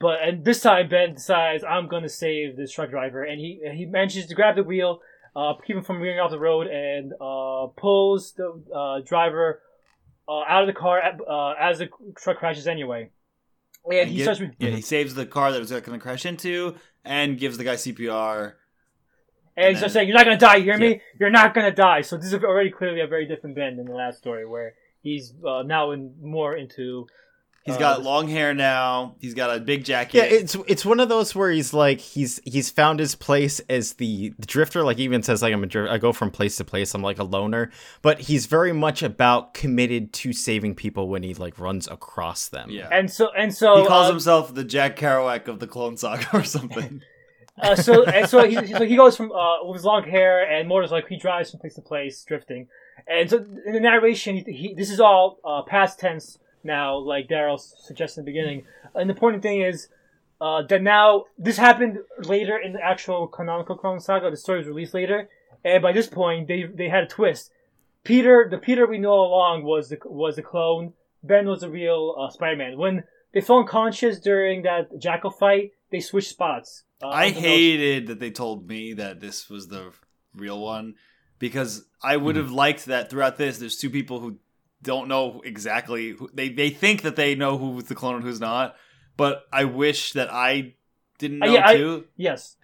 [0.03, 3.85] But and this time Ben decides I'm gonna save this truck driver, and he he
[3.85, 4.99] manages to grab the wheel,
[5.33, 9.61] uh, keep him from veering off the road, and uh, pulls the uh, driver
[10.27, 11.87] uh, out of the car uh, as the
[12.17, 13.11] truck crashes anyway.
[13.89, 14.41] And he get- starts.
[14.41, 16.75] Re- yeah, he saves the car that it was going to crash into
[17.05, 18.55] and gives the guy CPR.
[19.55, 20.57] And he's And just saying, "You're not gonna die.
[20.57, 21.01] You hear me?
[21.17, 23.95] You're not gonna die." So this is already clearly a very different Ben than the
[23.95, 27.07] last story, where he's uh, now in more into.
[27.65, 29.15] He's Uh, got long hair now.
[29.21, 30.15] He's got a big jacket.
[30.17, 33.93] Yeah, it's it's one of those where he's like he's he's found his place as
[33.93, 34.83] the, the drifter.
[34.83, 36.93] Like he even says like I'm a dri- I go from place to place.
[36.93, 41.33] I'm like a loner, but he's very much about committed to saving people when he
[41.35, 42.69] like runs across them.
[42.69, 42.89] yeah.
[42.91, 46.27] And so and so he calls uh, himself the Jack Kerouac of the Clone Saga
[46.33, 47.01] or something.
[47.61, 50.67] uh, so and so he, so he goes from uh, with his long hair and
[50.67, 51.07] motorcycle.
[51.07, 52.67] He drives from place to place, drifting.
[53.07, 57.27] And so in the narration, he, he, this is all uh, past tense now, like
[57.27, 58.65] Darryl suggested in the beginning.
[58.95, 59.87] And the important thing is
[60.41, 64.29] uh, that now this happened later in the actual canonical Clone Saga.
[64.29, 65.29] The story was released later,
[65.63, 67.51] and by this point, they they had a twist.
[68.03, 70.93] Peter, the Peter we know all along was the was the clone.
[71.23, 72.77] Ben was the real uh, Spider-Man.
[72.77, 73.03] When
[73.33, 76.83] they fell unconscious during that Jackal fight, they switched spots.
[77.01, 79.93] Uh, I hated that they told me that this was the
[80.35, 80.95] real one
[81.39, 83.57] because I would have liked that throughout this.
[83.57, 84.39] There's two people who
[84.83, 88.39] don't know exactly who they they think that they know who's the clone and who's
[88.41, 88.75] not,
[89.17, 90.75] but I wish that I
[91.19, 92.05] didn't Uh, know yeah, I- too.
[92.17, 92.55] Yes.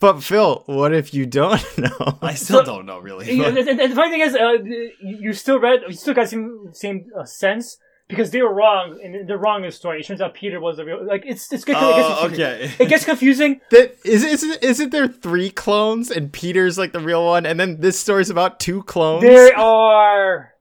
[0.00, 2.18] But Phil, what if you don't know?
[2.22, 3.36] I, still So- don't know really.
[3.38, 6.22] But- and- and the funny thing is, uh, you you still read, you still got
[6.22, 7.76] the same same uh, sense
[8.08, 10.00] because they were wrong, and they're wrong in the story.
[10.00, 11.06] It turns out Peter was the real.
[11.06, 11.76] Like it's it's good.
[11.76, 12.44] it gets Oh, confusing.
[12.44, 12.70] okay.
[12.84, 13.60] It gets confusing.
[13.70, 17.80] That is isn't isn't there three clones and Peter's like the real one, and then
[17.80, 19.22] this story's about two clones.
[19.22, 20.54] There are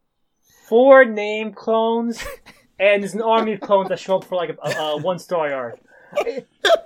[0.69, 2.23] four name clones,
[2.79, 5.19] and there's an army of clones that show up for like a, a, a one
[5.19, 5.79] story arc.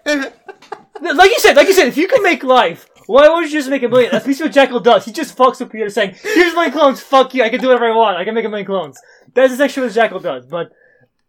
[0.05, 3.69] like you said, like you said, if you can make life, why would you just
[3.69, 4.11] make a million?
[4.11, 5.05] That's basically what Jackal does.
[5.05, 7.01] He just fucks with Peter, saying, "Here's my clones.
[7.01, 7.43] Fuck you.
[7.43, 8.17] I can do whatever I want.
[8.17, 8.97] I can make a million clones."
[9.34, 10.45] That's essentially what Jackal does.
[10.45, 10.82] But th- that, 'Cause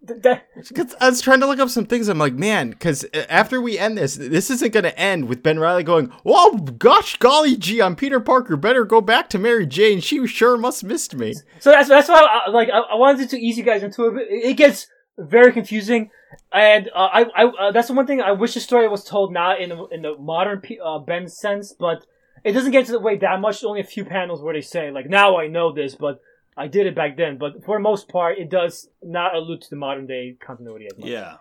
[1.01, 2.09] I was trying to look up some things.
[2.09, 5.59] I'm like, man, because after we end this, this isn't going to end with Ben
[5.59, 8.57] Reilly going, "Oh gosh, golly gee, I'm Peter Parker.
[8.57, 10.01] Better go back to Mary Jane.
[10.01, 13.39] She sure must missed me." so that's that's why I, like I, I wanted to
[13.39, 14.27] ease you guys into it.
[14.29, 14.89] It, gets
[15.19, 16.11] very confusing,
[16.53, 19.33] and uh, I, I uh, that's the one thing I wish the story was told
[19.33, 22.05] not in the, in the modern uh, Ben sense, but
[22.43, 23.65] it doesn't get to the way that much.
[23.65, 26.21] Only a few panels where they say like, "Now I know this," but
[26.57, 27.39] I did it back then.
[27.39, 30.99] But for the most part, it does not allude to the modern day continuity as
[30.99, 31.09] much.
[31.09, 31.37] yeah.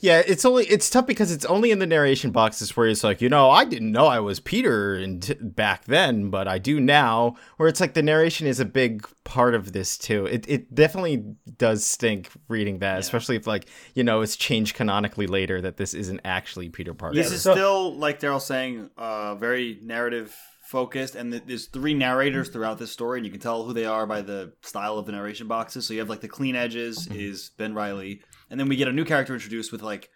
[0.00, 3.22] Yeah, it's only it's tough because it's only in the narration boxes where it's like,
[3.22, 7.36] you know, I didn't know I was Peter and back then, but I do now.
[7.56, 10.26] Where it's like the narration is a big part of this too.
[10.26, 11.24] It it definitely
[11.56, 15.94] does stink reading that, especially if like you know it's changed canonically later that this
[15.94, 17.14] isn't actually Peter Parker.
[17.14, 20.36] This is still, like Darryl saying, uh, very narrative
[20.66, 23.84] focused, and th- there's three narrators throughout this story, and you can tell who they
[23.86, 25.86] are by the style of the narration boxes.
[25.86, 28.92] So you have like the clean edges is Ben Reilly, and then we get a
[28.92, 30.10] new character introduced with like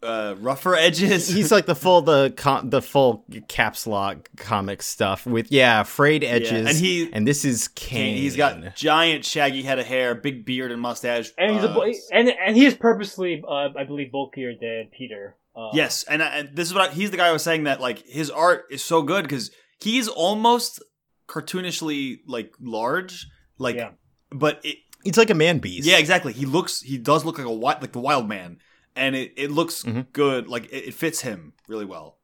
[0.00, 1.28] uh, rougher edges.
[1.28, 6.22] He's like the full the com- the full caps lock comic stuff with yeah frayed
[6.22, 8.16] edges and he- and this is Kaine.
[8.16, 11.32] He's got giant shaggy head of hair, big beard and mustache.
[11.36, 14.88] And he's a uh, bo- and and he is purposely, uh, I believe, bulkier than
[14.96, 15.34] Peter.
[15.56, 17.64] Uh, Yes, and, I- and this is what I, he's the guy who was saying
[17.64, 19.50] that like his art is so good because
[19.80, 20.82] he's almost
[21.28, 23.26] cartoonishly like large,
[23.58, 23.90] like, Yeah.
[24.30, 25.86] but it, He's like a man beast.
[25.86, 26.32] Yeah, exactly.
[26.32, 26.80] He looks.
[26.82, 28.58] He does look like a wi- like the wild man,
[28.96, 30.06] and it, it looks Mhm.
[30.12, 30.48] good.
[30.48, 32.18] Like it, it fits him really well.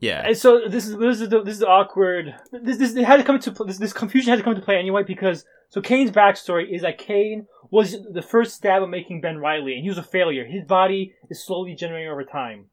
[0.00, 0.22] Yeah.
[0.26, 2.34] And so this is this is the, this is the awkward.
[2.50, 4.78] This this it had to come into this this confusion had to come into play
[4.78, 9.36] anyway because so Kaine's backstory is that Kaine was the first stab at making Ben
[9.36, 10.46] Reilly and he was a failure.
[10.46, 12.70] His body is slowly generating over time.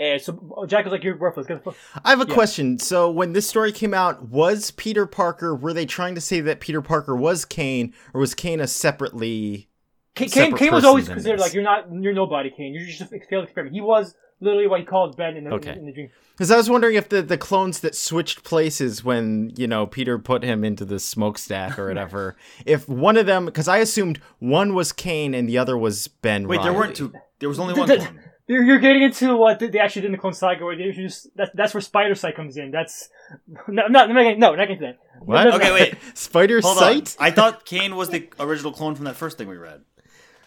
[0.00, 1.72] And so Jack was like, "You're worthless." Get the
[2.04, 2.34] I have a Yeah.
[2.34, 2.78] question.
[2.78, 5.54] So when this story came out, was Peter Parker?
[5.56, 9.68] Were they trying to say that Peter Parker was Kaine, or was Kaine a separately?
[10.14, 11.46] Kaine, Kaine, Separate Kaine was always considered this.
[11.46, 12.74] like you're not you're nobody, Kaine.
[12.74, 13.74] You're just a failed experiment.
[13.74, 15.72] He was literally what he called Ben in the, Okay.
[15.72, 16.10] in, the dream.
[16.32, 20.16] Because I was wondering if the, the clones that switched places when you know Peter
[20.18, 22.36] put him into the smokestack or whatever,
[22.66, 26.46] if one of them, because I assumed one was Kaine and the other was Ben.
[26.46, 27.12] Wait, there weren't two.
[27.40, 28.20] There was only The- one.
[28.48, 28.66] The- clone.
[28.66, 31.28] You're, you're getting into what they actually did in the Clone Saga, where they introduced
[31.36, 32.70] that, that's where Spidercide comes in.
[32.70, 33.08] That's
[33.68, 34.98] no, no, no, no, no, not getting to that.
[35.20, 35.44] What?
[35.44, 35.74] No, no, Okay, no.
[35.74, 35.94] wait.
[36.14, 37.16] Spider Hold Sight.
[37.20, 39.82] I thought Kaine was the original clone from that first thing we read.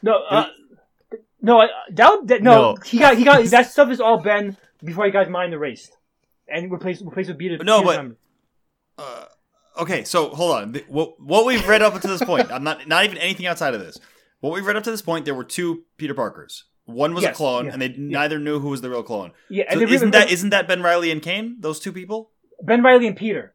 [0.02, 0.48] No, uh,
[1.42, 2.78] no, I- that, that no, No.
[2.86, 5.96] he got he got that stuff is all Ben before he got his mind erased
[6.48, 7.58] and replaced replaced with Peter.
[7.64, 8.16] No, Peter's
[8.98, 9.26] but- Uh,
[9.84, 10.72] okay, so hold on.
[10.72, 13.74] The- What what we've read up to this point, I'm not not even anything outside
[13.76, 14.00] of this.
[14.40, 16.64] What we've read up to this point, there were two Peter Parkers.
[16.92, 19.32] One was a clone, yeah, and they neither knew who was the real clone.
[19.50, 21.58] yeah, So isn't really- that isn't that Ben Reilly and Kaine?
[21.60, 22.32] Those two people?
[22.64, 23.54] Ben Reilly and Peter?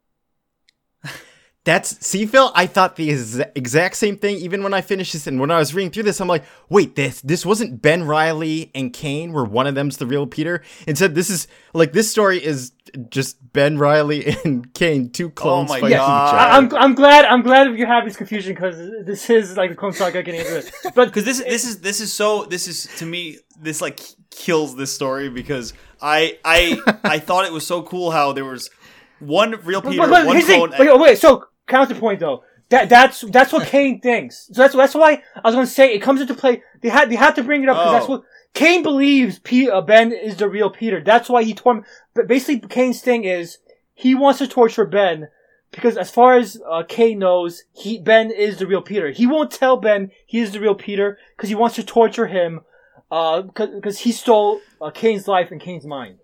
[1.67, 2.53] That's see, Phil.
[2.55, 3.11] I thought the
[3.57, 4.37] exact same thing.
[4.37, 6.95] Even when I finished this, and when I was reading through this, I'm like, wait,
[6.95, 10.63] this this wasn't Ben Reilly and Kaine, where one of them's the real Peter.
[10.87, 12.71] Instead, this is like this story is
[13.11, 16.29] just Ben Reilly and Kaine, two oh clones Oh my fighting God.
[16.29, 16.77] each I, other.
[16.77, 19.93] I'm I'm glad I'm glad you have this confusion because this is like the Clone
[19.93, 20.71] Saga getting into this.
[20.95, 23.99] But Because this this is this is so this is to me this like
[24.31, 28.71] kills this story because I I I thought it was so cool how there was
[29.19, 30.71] one real Peter, but, but one clone.
[30.79, 32.43] Wait, oh, wait, so counterpoint though.
[32.69, 34.49] That that's that's what Kaine thinks.
[34.53, 36.63] So that's that's why I was gonna say it comes into play.
[36.81, 38.13] They had they had to bring it up because that's Oh.
[38.13, 39.39] what Kaine believes.
[39.39, 41.01] P, uh, Ben is the real Peter.
[41.03, 41.85] That's why he torm.
[42.15, 43.59] But basically, Kaine's thing is
[43.95, 45.29] he wants to torture Ben
[45.71, 49.11] because as far as uh, Kaine knows, he Ben is the real Peter.
[49.11, 52.61] He won't tell Ben he is the real Peter because he wants to torture him.
[53.09, 56.19] Uh, because he stole uh, Kaine's life and Kaine's mind.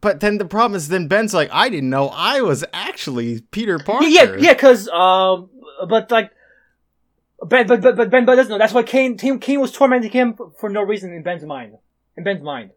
[0.00, 3.78] But then the problem is, then Ben's like, I didn't know I was actually Peter
[3.78, 4.06] Parker.
[4.06, 5.50] Yeah, yeah, yeah, because um,
[5.88, 6.32] but like
[7.46, 8.58] Ben, but but but Ben but doesn't know.
[8.58, 11.76] That's why Kaine Kaine, Kaine was tormenting him for, for no reason in Ben's mind.
[12.16, 12.70] In Ben's mind,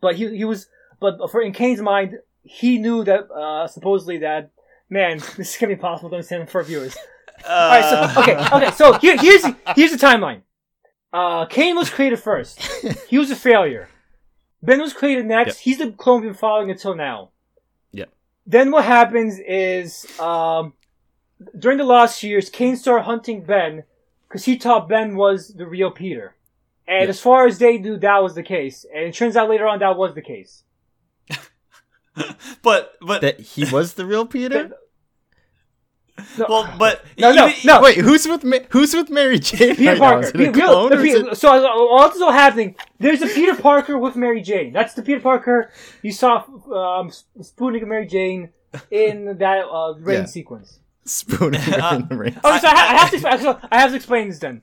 [0.00, 0.68] but he he was
[1.00, 4.50] but for in Kaine's mind, he knew that uh supposedly that
[4.90, 6.96] man this is gonna be impossible to understand for our viewers.
[7.48, 9.44] All right, so okay, okay, so here, here's
[9.74, 10.42] here's the timeline.
[11.12, 12.60] Uh, Kaine was created first.
[13.08, 13.88] He was a failure.
[14.62, 15.48] Ben was created next.
[15.48, 15.56] Yep.
[15.56, 17.30] He's the clone we've been following until now.
[17.92, 18.10] Yep.
[18.46, 20.72] Then what happens is, um,
[21.58, 23.84] during the last years, Kaine started hunting Ben
[24.28, 26.34] because he thought Ben was the real Peter.
[26.86, 27.08] And Yep.
[27.10, 28.84] as far as they knew, that was the case.
[28.92, 30.64] And it turns out later on that was the case.
[32.62, 34.72] but but that he was the real Peter.
[36.38, 37.80] No, well but no, no, even- no.
[37.80, 39.98] Wait, who's with Ma- who's with Mary Jane Peter right?
[39.98, 40.20] Parker.
[40.26, 42.74] Is it a Peter- clone or is it- So uh, all this is all happening.
[42.98, 44.72] There's a Peter Parker with Mary Jane.
[44.72, 45.70] That's the Peter Parker
[46.02, 47.10] you saw um,
[47.42, 48.50] spooning Mary Jane
[48.90, 50.24] in that uh, rain Yeah.
[50.26, 50.80] sequence.
[51.04, 52.36] spooning her in the ring?
[52.44, 53.18] Oh, so I, ha- I have to.
[53.42, 54.62] So I have to explain this then.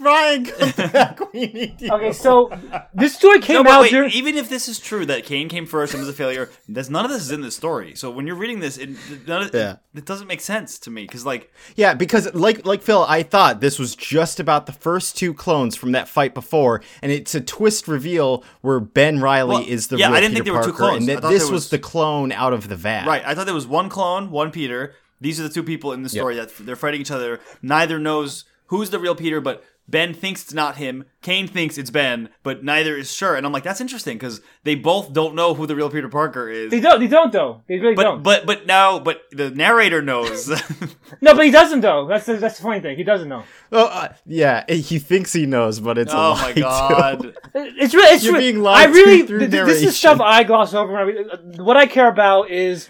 [0.00, 1.32] Ryan, come back.
[1.32, 1.90] We need you.
[1.92, 2.50] Okay, so
[2.94, 4.10] this story No, came but out wait, during.
[4.12, 7.04] even if this is true that Kaine came first and was a failure, there's none
[7.04, 7.94] of this is in the story.
[7.94, 8.90] So when you're reading this, it
[9.26, 9.76] none of, Yeah.
[9.94, 13.60] it doesn't make sense to me because like Yeah, because like like Phil, I thought
[13.60, 17.40] this was just about the first two clones from that fight before, and it's a
[17.40, 20.54] twist reveal where Ben Reilly Well, is the yeah, real I didn't Peter think there
[20.54, 21.08] were two Parker, clones.
[21.08, 21.50] and I that this was...
[21.50, 23.06] was- the clone out of the vat.
[23.06, 24.94] right, I thought there was one clone, one Peter.
[25.20, 27.38] These are the two people in the story that they're fighting each other.
[27.62, 31.04] Neither knows who's the real Peter, but Ben thinks it's not him.
[31.20, 33.36] Kaine thinks it's Ben, but neither is sure.
[33.36, 36.48] And I'm like, that's interesting because they both don't know who the real Peter Parker
[36.48, 36.70] is.
[36.70, 36.98] They don't.
[36.98, 37.60] They don't though.
[37.68, 38.22] They really but don't.
[38.22, 40.48] but but now, but the narrator knows.
[41.20, 42.06] no, but he doesn't though.
[42.06, 42.96] That's the, that's the funny thing.
[42.96, 43.44] He doesn't know.
[43.70, 46.60] Oh, uh, yeah, he thinks he knows, but it's a oh lie my too.
[46.62, 47.34] god.
[47.54, 48.14] It's really.
[48.14, 49.20] It's You're really, being lied I really.
[49.20, 50.96] to through th- th- this is stuff I gloss over.
[50.96, 52.88] I read, uh, what I care about is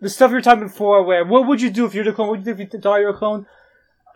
[0.00, 1.02] the stuff you were talking before.
[1.02, 2.28] Where what would you do if you're the clone?
[2.28, 3.46] What would you do if you thought you were a clone?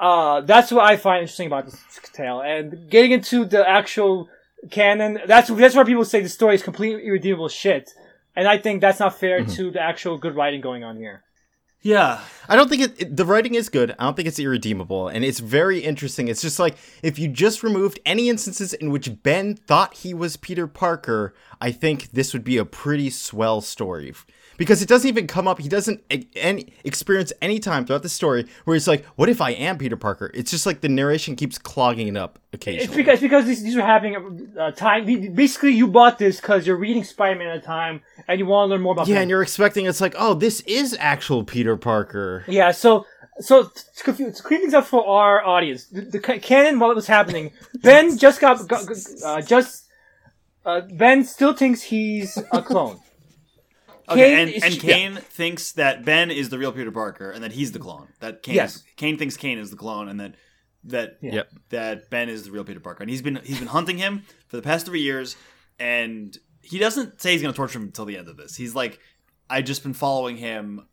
[0.03, 1.80] Uh, that's what I find interesting about this
[2.12, 2.40] tale.
[2.40, 4.28] And getting into the actual
[4.70, 7.88] canon, that's that's where people say the story is completely irredeemable shit.
[8.34, 9.53] And I think that's not fair Mm-hmm.
[9.57, 11.22] to the actual good writing going on here.
[11.82, 12.20] Yeah.
[12.48, 13.90] I don't think it, it- the writing is good.
[13.98, 16.28] I don't think it's irredeemable, and it's very interesting.
[16.28, 20.36] It's just like if you just removed any instances in which Ben thought he was
[20.36, 24.14] Peter Parker, I think this would be a pretty swell story.
[24.57, 25.59] Because it doesn't even come up.
[25.59, 26.03] He doesn't
[26.36, 29.96] any, experience any time throughout the story where he's like, "What if I am Peter
[29.96, 32.96] Parker?" It's just like the narration keeps clogging it up It's occasionally.
[32.96, 34.14] because because these, these are having
[34.57, 35.05] a uh, time.
[35.34, 38.72] Basically, you bought this because you're reading Spider-Man at a time and you want to
[38.72, 39.09] learn more about.
[39.09, 39.22] yeah, Ben.
[39.22, 43.07] and you're expecting it's like, "Oh, this is actual Peter Parker." Yeah, so
[43.40, 46.94] so to, confuse, to clean things up for our audience, the, the canon while it
[46.94, 48.84] was happening, Ben just got, got
[49.24, 49.86] uh, just
[50.64, 53.00] uh, Ben still thinks he's a clone.
[54.09, 54.92] Okay, Kaine and, is- and yeah.
[54.94, 58.09] Kaine thinks that Ben is the real Peter Parker and that he's the clone.
[58.20, 58.76] That Kaine Yes.
[58.76, 60.34] is, Kaine thinks Kaine is the clone and that
[60.84, 61.48] that Yep.
[61.68, 63.03] that Ben is the real Peter Parker.
[63.05, 65.36] And he's been he's been hunting him for the past 3 years
[65.78, 68.57] and he doesn't say he's going to torture him until the end of this.
[68.57, 68.98] He's like
[69.48, 70.86] I've just been following him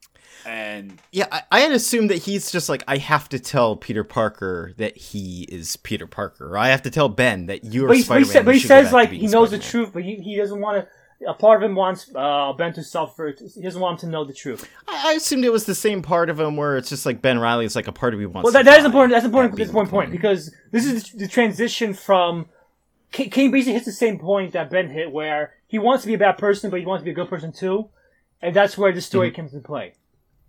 [0.46, 4.04] and Yeah, I, I had assumed that he's just like I have to tell Peter
[4.04, 6.54] Parker that he is Peter Parker.
[6.54, 8.34] Or I have to tell Ben that you're But he, but he, Spider-Man.
[8.34, 9.70] sa- but he says like he knows the Spider-Man.
[9.72, 10.88] truth, but he, he doesn't want to.
[11.28, 13.36] A part of him wants uh, Ben to suffer.
[13.38, 14.70] He doesn't want him to know the truth.
[14.88, 17.40] I, I assumed it was the same part of him where it's just like Ben
[17.40, 18.46] Reilly is like a part of me wants.
[18.46, 19.12] Well, that, that is important.
[19.12, 19.58] That's important.
[19.58, 22.46] That's an important point because this is the transition from
[23.12, 26.18] Kaine basically hits the same point that Ben hit, where he wants to be a
[26.18, 27.90] bad person, but he wants to be a good person too,
[28.42, 29.96] and that's where the story comes into play.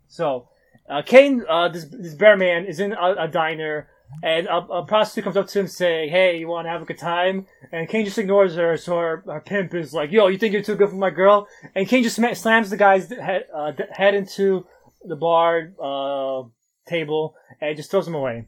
[0.08, 0.48] So,
[0.88, 3.88] uh, Kaine, uh, this this bear man, is in a, a diner,
[4.22, 6.84] and a, a prostitute comes up to him saying, "Hey, you want to have a
[6.84, 10.38] good time?" And Kaine just ignores her, so her, her pimp is like, "Yo, you
[10.38, 13.44] think you're too good for my girl?" And Kaine just sma- slams the guy's head,
[13.54, 14.66] uh, head into
[15.04, 16.48] the bar uh,
[16.86, 18.46] table and just throws him away.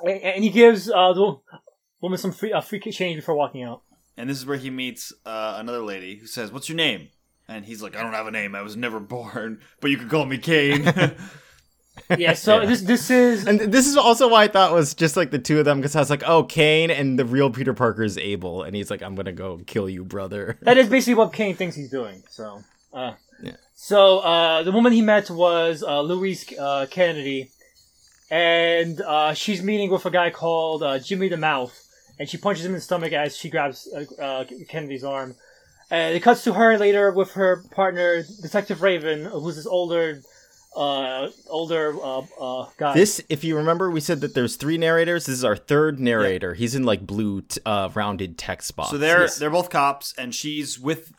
[0.00, 1.38] And, and he gives uh, the
[2.00, 3.82] woman some free uh, free change before walking out.
[4.16, 7.08] and this is where he meets uh, another lady who says, "What's your name?"
[7.48, 8.54] And he's like, "I don't have a name.
[8.54, 10.84] I was never born, but you can call me Kaine."
[12.18, 12.66] Yeah, so Yeah.
[12.66, 15.38] this this is And this is also why I thought it was just like the
[15.38, 18.18] two of them because I was like, oh, Kaine and the real Peter Parker is
[18.18, 20.58] Abel, and he's like, I'm gonna go kill you, brother.
[20.62, 22.22] that is basically what Kaine thinks he's doing.
[22.28, 23.52] So, uh, Yeah.
[23.74, 27.50] so uh, the woman he met was uh, Louise uh, Kennedy,
[28.30, 31.74] and uh, she's meeting with a guy called uh, Jimmy the Mouth,
[32.18, 35.34] and she punches him in the stomach as she grabs uh, uh, Kennedy's arm.
[35.90, 40.22] And it cuts to her later with her partner, Detective Raven, who's this older,
[40.76, 42.94] uh, older uh, uh, guy.
[42.94, 45.26] This, if you remember, we said that there's three narrators.
[45.26, 46.54] This is our third narrator.
[46.54, 48.90] He's in like blue, t- uh, rounded text box.
[48.90, 49.38] So they're Yes.
[49.38, 51.12] they're both cops, and she's with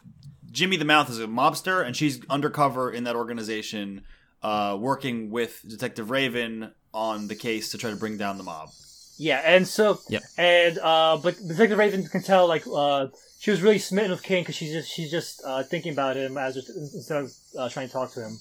[0.52, 4.04] Jimmy the Mouth is a mobster, and she's undercover in that organization,
[4.44, 8.70] uh, working with Detective Raven on the case to try to bring down the mob.
[9.18, 13.08] Yeah, and so yeah, and uh, but Detective Raven can tell like uh,
[13.40, 16.38] she was really smitten with Kaine because she's just she's just uh, thinking about him
[16.38, 18.38] as instead of uh, trying to talk to him.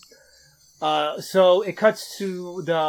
[0.84, 2.82] Uh, so it cuts to the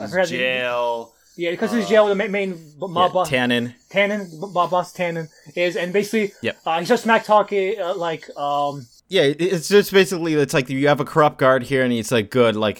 [0.00, 1.14] His forgot the- jail.
[1.36, 2.06] yeah, it cuts to uh, his jail.
[2.06, 3.74] The main, main b- yeah, mob boss Tannen.
[3.90, 4.20] Tannen,
[4.56, 6.56] mob boss Tannen is, and basically, Yep.
[6.66, 10.86] uh, he's just smack talking uh, like um Yeah, it's just basically it's like you
[10.88, 12.78] have a corrupt guard here, and he's like, "Good, like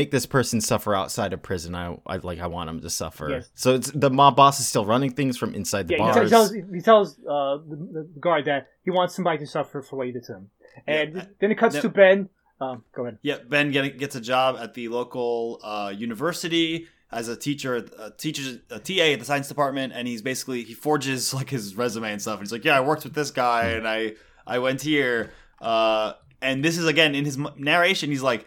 [0.00, 1.74] make this person suffer outside of prison.
[1.74, 3.50] I, I like, I want him to suffer." Yes.
[3.54, 6.30] So it's the mob boss is still running things from inside the yeah he, bars.
[6.30, 9.82] tells he tells, he tells uh, the, the guard that he wants somebody to suffer
[9.82, 10.44] for what he did to him,
[10.86, 11.24] and Yeah.
[11.40, 11.82] then it cuts Yep.
[11.82, 12.28] to Ben.
[12.62, 13.18] Um, go ahead.
[13.22, 18.10] Yeah, Ben get, gets a job at the local uh, university as a teacher, a
[18.10, 22.12] teacher, a TA at the science department, and he's basically he forges like his resume
[22.12, 22.38] and stuff.
[22.38, 24.14] And he's like, "Yeah, I worked with this guy, and I
[24.46, 28.10] I went here." Uh, and this is again in his narration.
[28.10, 28.46] He's like,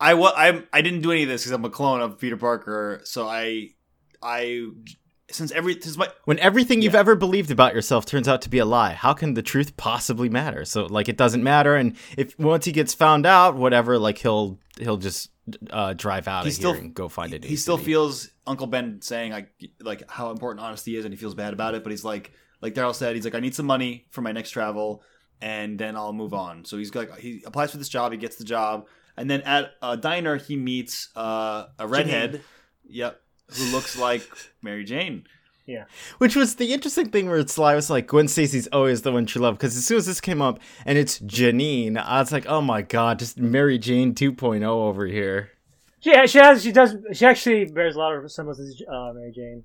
[0.00, 2.36] "I wa- I I didn't do any of this because I'm a clone of Peter
[2.36, 3.00] Parker.
[3.04, 3.70] So I
[4.22, 4.68] I
[5.30, 7.00] since every since my When everything you've Yeah.
[7.00, 10.28] ever believed about yourself turns out to be a lie, how can the truth possibly
[10.28, 10.64] matter?
[10.64, 14.58] So like it doesn't matter, and if once he gets found out, whatever, like he'll
[14.78, 15.30] he'll just
[15.70, 18.28] uh, drive out He of still- here and go find a new he still feels
[18.46, 19.48] Uncle Ben saying like
[19.80, 21.82] like how important honesty is, and he feels bad about it.
[21.82, 24.50] But he's like like Darryl said, he's like I need some money for my next
[24.50, 25.02] travel,
[25.40, 26.64] and then I'll move on.
[26.64, 29.72] So he's like he applies for this job, he gets the job, and then at
[29.82, 32.42] a diner he meets uh, a redhead,
[32.88, 34.28] yep, who looks like
[34.62, 35.24] Mary Jane.
[35.66, 35.84] Yeah.
[36.18, 39.26] Which was the interesting thing where it's Sly was like, Gwen Stacy's always the one
[39.26, 39.58] she loved.
[39.58, 42.82] Because as soon as this came up and it's Janine, I was like, oh my
[42.82, 45.50] god, just Mary Jane 2.0 over here.
[46.00, 49.32] She she has she does she actually bears a lot of resemblances to uh, Mary
[49.34, 49.64] Jane,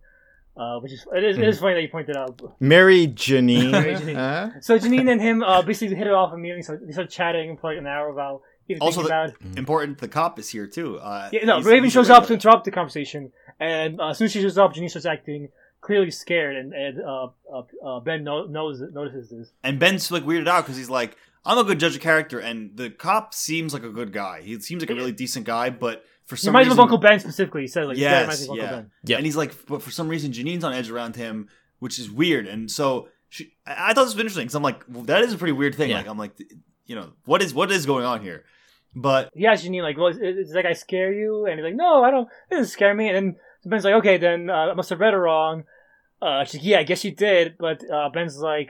[0.58, 2.42] uh, which is it is, it is funny that you pointed out.
[2.60, 3.70] Mary Janine.
[3.72, 4.16] Mary Janine.
[4.16, 4.50] Huh?
[4.62, 6.64] So Janine and him uh, basically hit it off immediately.
[6.64, 9.40] So they started chatting for like an hour about even Also, thinking the- about.
[9.40, 9.58] Mm-hmm.
[9.58, 11.00] Important, the cop is here too.
[11.00, 14.32] Uh, Yeah, no, Raven shows up to interrupt the conversation, and uh, as soon as
[14.32, 15.50] she shows up, Janine starts acting
[15.82, 19.52] clearly scared, and, and uh, uh, uh, Ben no- knows notices this.
[19.64, 22.76] And Ben's like weirded out because he's like, I'm a good judge of character, and
[22.78, 24.42] the cop seems like a good guy.
[24.42, 26.98] He seems like a really decent guy, but for some reminds me reason, of Uncle
[27.00, 27.62] Ben specifically.
[27.62, 28.72] He said like, yeah, Yes, reminds me of Uncle yeah.
[28.72, 28.92] Ben.
[29.06, 29.18] Yeah.
[29.18, 31.50] And he's like, but for some reason, Janine's on edge around him,
[31.80, 32.46] which is weird.
[32.48, 35.34] And so she, I I thought this was interesting because I'm like, well, that is
[35.34, 35.90] a pretty weird thing.
[35.90, 35.98] Yeah.
[35.98, 36.40] Like, I'm like,
[36.86, 38.44] you know, what is what is going on here?
[38.96, 42.04] But He asked Janine like, "Well, does that guy scare you?" And he's like, "No,
[42.04, 42.28] I don't.
[42.50, 43.36] It doesn't scare me." And then
[43.66, 45.64] Ben's like, "Okay, then uh, I must have read it wrong."
[46.22, 48.70] Uh, she's like, "Yeah, I guess you did." But uh, Ben's like,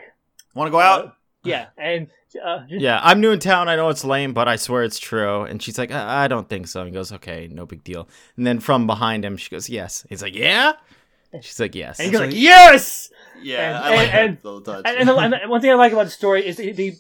[0.54, 1.16] want to go out?
[1.44, 2.08] "Yeah," and
[2.44, 3.68] uh, Yeah, I'm new in town.
[3.68, 5.42] I know it's lame, but I swear it's true.
[5.44, 6.80] And she's like, I, I don't think so.
[6.82, 8.08] And he goes, okay, no big deal.
[8.38, 10.06] And then from behind him, she goes, yes.
[10.08, 10.74] He's like, yeah.
[11.42, 12.00] She's like, yes.
[12.00, 13.10] and he goes like- like, "Yes."
[13.42, 14.84] Yeah, And- I like and- that touch.
[14.86, 16.96] And, and, and one thing I like about the story is they, they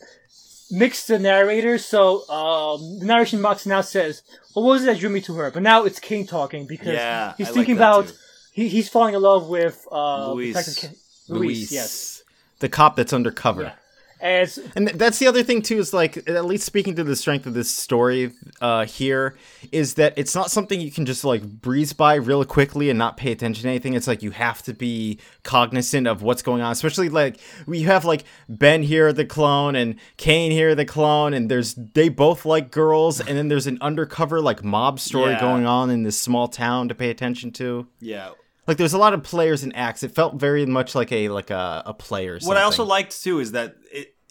[0.71, 5.09] mix the narrator, So um, the narration box now says, "What was it that drew
[5.09, 8.13] me to her?" But now it's King talking because yeah, he's I thinking that about
[8.51, 10.55] he, he's falling in love with uh, Louise.
[10.55, 10.97] Detective King.
[11.27, 12.23] Louise, yes.
[12.59, 13.63] The cop that's undercover.
[13.63, 13.73] Yeah.
[14.21, 17.45] And And that's the other thing too is like at least speaking to the strength
[17.47, 19.35] of this story uh, here
[19.71, 23.17] is that it's not something you can just like breeze by real quickly and not
[23.17, 23.93] pay attention to anything.
[23.95, 28.05] It's like you have to be cognizant of what's going on, especially like we have
[28.05, 32.69] like Ben here the clone and Kaine here the clone, and there's they both like
[32.71, 35.39] girls, and then there's an undercover like mob story Yeah.
[35.39, 37.87] going on in this small town to pay attention to.
[37.99, 38.29] Yeah.
[38.67, 40.03] Like there's a lot of players and acts.
[40.03, 42.37] It felt very much like a like a, a player.
[42.43, 43.75] What I also liked too is that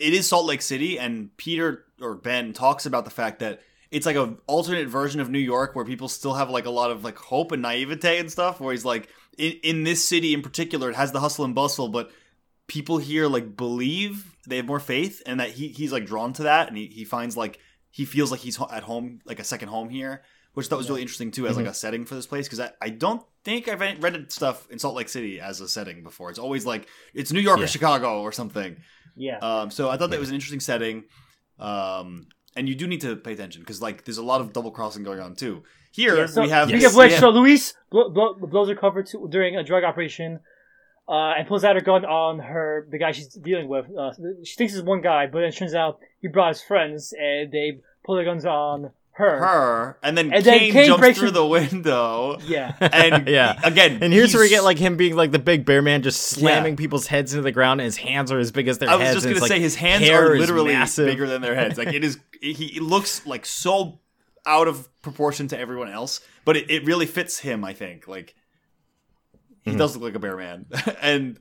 [0.01, 4.07] it, is Salt Lake City, and Peter or Ben talks about the fact that it's
[4.07, 7.05] like an alternate version of New York where people still have like a lot of
[7.05, 8.61] like hope and naivete and stuff.
[8.61, 11.89] Where he's like, in, in this city in particular, it has the hustle and bustle,
[11.89, 12.11] but
[12.67, 16.45] people here like believe they have more faith, and that he he's like drawn to
[16.45, 17.59] that, and he, he finds like
[17.91, 20.23] he feels like he's at home, like a second home here.
[20.53, 21.71] Which I thought was really interesting too, as like mm-hmm.
[21.71, 24.97] a setting for this place, because I, I don't think I've read stuff in Salt
[24.97, 26.29] Lake City as a setting before.
[26.29, 27.67] It's always like it's New York Yeah.
[27.67, 28.79] or Chicago or something.
[29.21, 29.39] Yeah.
[29.39, 31.05] Um, so I thought that was an interesting setting.
[31.59, 34.71] Um, and you do need to pay attention because like there's a lot of double
[34.71, 35.63] crossing going on too.
[35.93, 38.75] Here Yeah, so we have Speaking of which, yeah, so Louise blo- blo- blows her
[38.75, 40.41] cover to, during a drug operation,
[41.09, 43.87] uh, and pulls out her gun on her the guy she's dealing with.
[43.97, 44.13] Uh,
[44.45, 47.81] she thinks it's one guy, but it turns out he brought his friends, and they
[48.05, 48.91] pull their guns on
[49.21, 49.39] her.
[49.39, 52.39] her, and then And then Kaine, Kaine jumps through her- the window.
[52.45, 53.59] Yeah, And Yeah.
[53.63, 56.23] again, And here's where we get like him being like the big bear man, just
[56.23, 56.77] slamming Yeah.
[56.79, 58.97] people's heads into the ground, and his hands are as big as their heads.
[59.01, 59.25] I was heads.
[59.25, 61.79] just gonna say like, his hands are literally bigger than their heads.
[61.79, 64.01] Like it is, he he looks like so
[64.47, 67.65] out of proportion to everyone else, but it, it really fits him.
[67.65, 68.35] I think like
[69.63, 69.79] he Mhm.
[69.79, 70.67] does look like a bear man,
[71.03, 71.39] and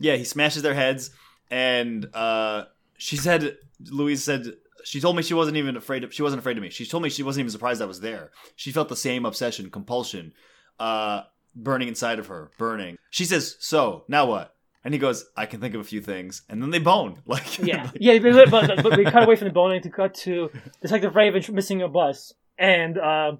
[0.00, 1.10] yeah, he smashes their heads.
[1.50, 2.64] And uh,
[2.96, 3.58] she said,
[3.90, 4.54] Louise said.
[4.84, 6.04] She told me she wasn't even afraid.
[6.04, 6.70] Of, she wasn't afraid of me.
[6.70, 8.30] She told me she wasn't even surprised I was there.
[8.56, 10.32] She felt the same obsession, compulsion,
[10.78, 11.22] uh,
[11.54, 12.96] burning inside of her, burning.
[13.10, 14.54] She says, "So now what?"
[14.84, 17.22] And he goes, "I can think of a few things." And then they bone.
[17.26, 18.18] Like, yeah, yeah.
[18.18, 21.82] But, but, but we cut away from the boning to cut to Detective Raven missing
[21.82, 23.32] a bus, and uh,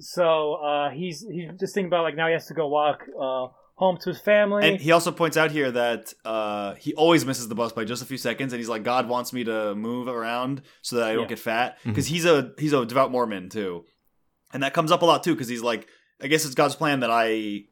[0.00, 3.48] so uh, he's he's just thinking about like now he has to go walk uh,
[3.78, 4.66] home to his family.
[4.68, 8.02] And he also points out here that uh, he always misses the bus by just
[8.02, 11.12] a few seconds, and he's like, "God wants me to move around so that I
[11.14, 11.28] don't Yeah.
[11.28, 13.84] get fat," because he's a he's a devout Mormon too,
[14.52, 15.86] and that comes up a lot too, because he's like,
[16.22, 17.64] "I guess it's God's plan that I,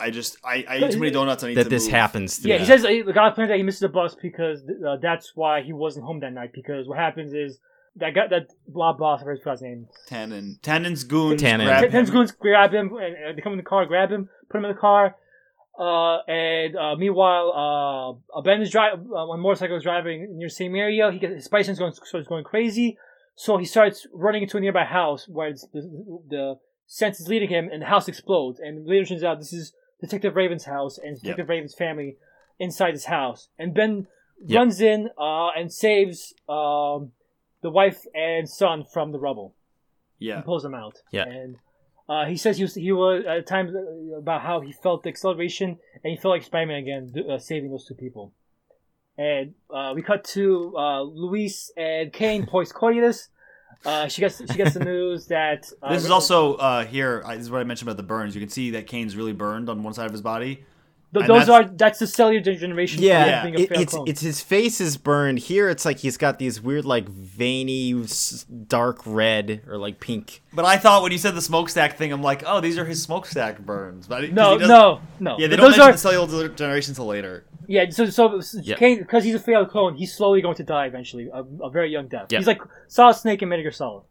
[0.00, 1.44] I just I, I eat too many donuts.
[1.44, 2.38] I need that to this move." happens.
[2.38, 2.60] To Yeah, me.
[2.60, 5.60] he says uh, the guy planned that he misses the bus because uh, that's why
[5.62, 6.52] he wasn't home that night.
[6.54, 7.58] Because what happens is
[7.96, 9.88] that guy, that blah boss, I forgot his name.
[10.08, 11.66] Tannen, Tannen's goons Tannen.
[11.66, 12.14] grab Ten- Ten's him.
[12.14, 14.72] goons grab him, and uh, they come in the car, grab him, put him in
[14.72, 15.16] the car.
[15.80, 19.06] Uh, and uh, meanwhile, uh, Ben is driving.
[19.06, 21.10] Uh, one motorcycle is driving near the same area.
[21.10, 22.98] He gets his sense going starts going crazy,
[23.34, 25.80] so he starts running into a nearby house where it's, the,
[26.28, 28.60] the sense is leading him, and the house explodes.
[28.60, 29.72] And later turns out this is
[30.02, 32.16] Detective Raven's house and Detective Raven's family
[32.58, 33.48] inside this house.
[33.58, 34.06] And Ben
[34.42, 34.58] Yep.
[34.58, 37.12] runs in uh, and saves um,
[37.62, 39.54] the wife and son from the rubble
[40.18, 40.96] Yeah, and pulls them out.
[41.12, 41.24] Yeah.
[41.24, 41.56] And
[42.10, 45.08] uh, he says he was he was at times uh, about how he felt the
[45.08, 48.34] acceleration and he felt like Spider-Man again, uh, saving those two people.
[49.16, 53.28] And uh, we cut to uh, Louise and Kaine coitus.
[53.86, 57.22] Uh, she gets she gets the news that uh, this is also uh, here.
[57.28, 58.34] This is what I mentioned about the burns.
[58.34, 60.64] You can see that Kaine's really burned on one side of his body.
[61.12, 63.02] Th- those that's- are that's the cellular degeneration.
[63.02, 64.08] Yeah, from being a it- it's clone.
[64.08, 65.40] it's his face is burned.
[65.40, 68.04] Here, it's like he's got these weird, like veiny,
[68.68, 70.40] dark red or like pink.
[70.52, 73.02] But I thought when you said the smokestack thing, I'm like, oh, these are his
[73.02, 74.06] smokestack burns.
[74.06, 75.36] But no he no no.
[75.38, 77.44] Yeah, they don't those mention are the cellular degeneration until later.
[77.66, 77.90] yeah.
[77.90, 78.76] So so Yeah.
[78.76, 81.90] Kaine because he's a failed clone, he's slowly going to die eventually, a, a very
[81.90, 82.26] young death.
[82.30, 82.38] Yeah.
[82.38, 84.04] He's like Solid Snake and Metal Gear Solid.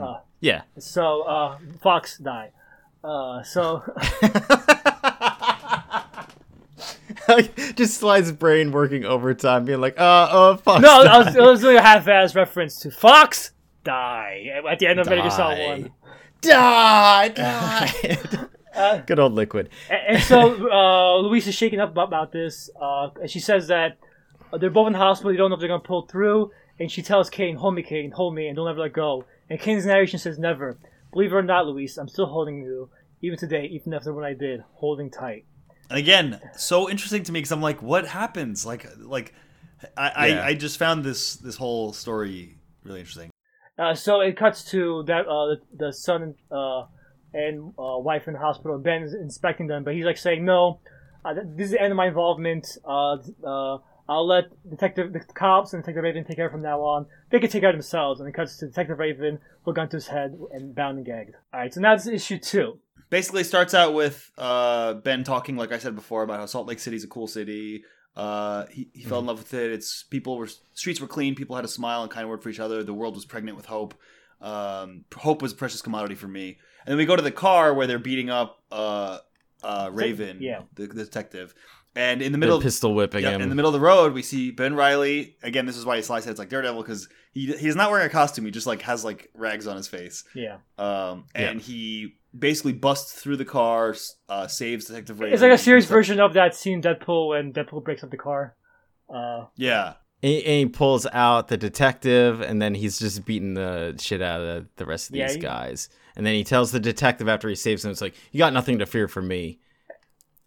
[0.00, 2.50] Uh, Yeah, So uh, Fox died.
[3.04, 3.84] Uh, so
[7.74, 10.80] just Sly's brain working overtime, being like, uh, oh, fuck.
[10.80, 13.52] No, I was, I was doing a half-ass reference to Fox
[13.86, 15.68] die at the end of Metal Gear Solid Die.
[15.68, 15.90] One.
[16.42, 18.28] Die, die.
[18.76, 19.70] Uh, Good old liquid.
[19.88, 23.68] And, and so uh, Louise is shaken up about, about this, uh, and she says
[23.68, 23.96] that
[24.52, 25.30] uh, they're both in the hospital.
[25.30, 26.50] They don't know if they're gonna pull through.
[26.78, 29.58] And she tells Kaine, "Hold me, Kaine, hold me, and don't ever let go." And
[29.58, 30.76] Kaine's narration says, "Never.
[31.10, 32.90] Believe it or not, Louise, I'm still holding you,
[33.22, 35.46] even today, even after what I did, holding tight."
[35.90, 38.66] And again, so interesting to me because I'm like, what happens?
[38.66, 39.34] Like, like,
[39.96, 40.40] I, Yeah.
[40.42, 43.30] I, I just found this this whole story really interesting.
[43.78, 46.84] Uh, so it cuts to that uh, the, son uh,
[47.34, 48.74] and uh, wife in the hospital.
[48.74, 50.80] and Ben is inspecting them, but he's like saying, "No,
[51.24, 52.66] uh, this is the end of my involvement.
[52.84, 53.78] Uh, uh,
[54.08, 57.06] I'll let Detective the cops and Detective Raven take care from now on.
[57.30, 59.38] They can take care of themselves." And it cuts to Detective Raven
[59.74, 61.34] gun to his head and bound and gagged.
[61.52, 62.78] All right, so now it's issue two.
[63.08, 66.78] Basically, starts out with uh, Ben talking, like I said before, about how Salt Lake
[66.80, 67.84] City's a cool city.
[68.16, 69.70] Uh, he, he fell in love with it.
[69.70, 71.34] It's people were streets were clean.
[71.34, 72.82] People had a smile and kind word for each other.
[72.82, 73.94] The world was pregnant with hope.
[74.40, 76.58] Um, hope was a precious commodity for me.
[76.84, 79.18] And then we go to the car where they're beating up uh,
[79.62, 80.62] uh, Raven, Yeah.
[80.74, 81.54] the, the detective.
[81.96, 83.40] And in the They're middle, pistol whipping Yeah, him.
[83.40, 85.36] in the middle of the road, we see Ben Reilly.
[85.42, 88.10] Again, this is why Sly said it's like Daredevil because he he's not wearing a
[88.10, 88.44] costume.
[88.44, 90.22] He just like has like rags on his face.
[90.34, 93.94] Yeah, Um, and he basically busts through the car,
[94.28, 95.32] uh, saves Detective Raven.
[95.32, 98.54] it's like a serious version of that scene Deadpool when Deadpool breaks up the car.
[99.08, 103.54] Uh, Yeah, And he, and he pulls out the detective, and then he's just beating
[103.54, 105.88] the shit out of the, the rest of Yeah, these he- guys.
[106.14, 108.78] And then he tells the detective after he saves him, "It's like you got nothing
[108.80, 109.60] to fear from me."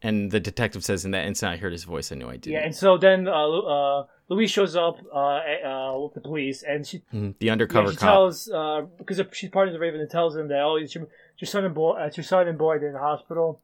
[0.01, 2.11] And the detective says, "In that instant, I heard his voice.
[2.11, 5.99] I knew I did." yeah, and so then uh, uh, Louise shows up uh, uh,
[6.01, 8.05] with the police, and she the Yeah, undercover she cop.
[8.07, 11.07] tells uh, because she's part of the Raven and tells him that oh, it's your,
[11.37, 13.61] your son and boy, uh, it's your son and boy, they're in the hospital,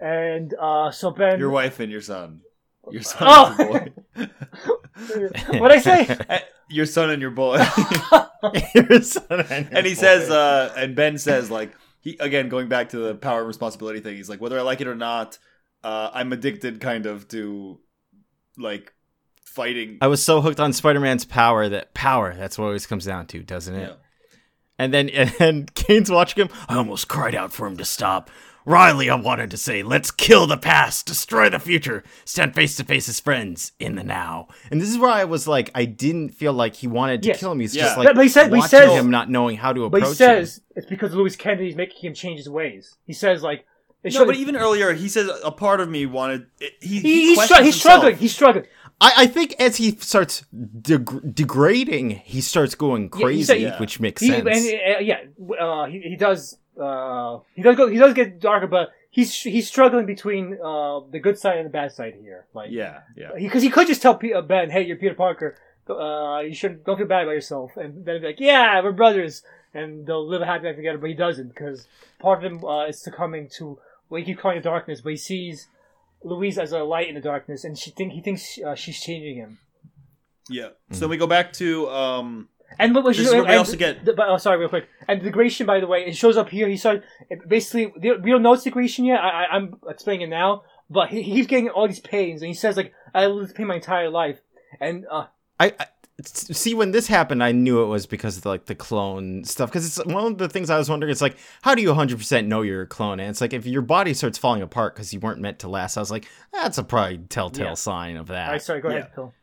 [0.00, 2.42] and uh, so Ben, your wife and your son.
[2.90, 3.56] Your son Oh!
[3.58, 4.28] and your boy.
[5.58, 6.18] what I say?
[6.70, 7.56] Your son and your boy.
[8.74, 10.00] Your son and, your and he boy.
[10.00, 14.00] says, uh, and Ben says, like, he again going back to the power and responsibility
[14.00, 14.16] thing.
[14.16, 15.38] He's like, whether I like it or not,
[15.82, 17.78] uh, I'm addicted, kind of, to
[18.56, 18.92] like
[19.44, 19.98] fighting.
[20.00, 22.34] I was so hooked on Spider-Man's power that power.
[22.34, 23.88] That's what it always comes down to, doesn't it?
[23.88, 23.94] Yeah.
[24.78, 25.08] And then
[25.40, 26.50] and Kaine's watching him.
[26.68, 28.30] I almost cried out for him to stop.
[28.68, 32.84] Reilly, I wanted to say, let's kill the past, destroy the future, stand face to
[32.84, 34.48] face as friends in the now.
[34.70, 37.40] And this is where I was like, I didn't feel like he wanted to Yes.
[37.40, 37.60] kill him.
[37.60, 37.84] He's Yeah.
[37.84, 39.84] just like But- but he said- but he watching says- him not knowing how to
[39.86, 42.96] approach But he says it's because Louise Kennedy's making him change his ways.
[43.06, 43.64] He says like
[44.04, 46.46] it No, should- but even earlier, he says a part of me wanted.
[46.80, 47.00] He, he,
[47.34, 48.16] he's, str- he's struggling.
[48.16, 48.66] He's struggling.
[49.00, 53.78] I, I think as he starts deg- degrading, he starts going Yeah, crazy, said- yeah.
[53.80, 54.46] which makes He, sense.
[54.46, 55.18] and, uh, yeah,
[55.60, 56.58] uh, he, he does.
[56.78, 57.88] Uh, he does go.
[57.88, 61.70] He does get darker, but he's he's struggling between uh, the good side and the
[61.70, 62.46] bad side here.
[62.54, 63.30] Like, Yeah, yeah.
[63.36, 65.56] because he, could just tell Pe- uh, Ben, "Hey, you're Peter Parker.
[65.88, 68.92] Uh, you shouldn't don't feel bad about yourself." And Ben would be like, "Yeah, we're
[68.92, 69.42] brothers,"
[69.74, 70.98] and they'll live a happy life together.
[70.98, 71.86] But he doesn't because
[72.20, 75.00] part of him uh, is succumbing to what he keeps calling the darkness.
[75.00, 75.68] But he sees
[76.22, 79.36] Louise as a light in the darkness, and she think he thinks uh, she's changing
[79.36, 79.58] him.
[80.50, 80.68] Yeah.
[80.92, 83.58] So then we go back to um And what was This is where we and
[83.58, 84.88] also get- the- but, oh, sorry, real quick.
[85.08, 86.68] And the degradation, by the way, it shows up here.
[86.68, 87.86] He started it basically.
[87.96, 89.20] We don't know it's degradation yet.
[89.20, 92.54] I, I, I'm explaining it now, but he, he's getting all these pains, and he
[92.54, 94.38] says like, "I lived this pain my entire life."
[94.80, 95.26] And uh,
[95.58, 95.86] I, I
[96.22, 99.70] see when this happened, I knew it was because of like the clone stuff.
[99.70, 101.10] Because it's one of the things I was wondering.
[101.10, 103.18] It's like, how do you 100 percent know you're a clone?
[103.18, 105.96] And it's like if your body starts falling apart because you weren't meant to last.
[105.96, 107.74] I was like, that's a probably telltale Yeah.
[107.74, 108.46] sign of that.
[108.46, 108.96] all right, sorry, go yeah.
[108.98, 109.34] ahead, Phil.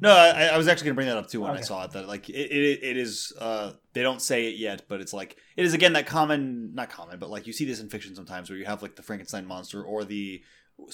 [0.00, 1.90] No, I, I was actually going to bring that up too when I saw it.
[1.92, 3.32] That like it, it, it is.
[3.40, 6.88] Uh, they don't say it yet, but it's like it is again that common, not
[6.90, 9.44] common, but like you see this in fiction sometimes, where you have like the Frankenstein
[9.46, 10.40] monster or the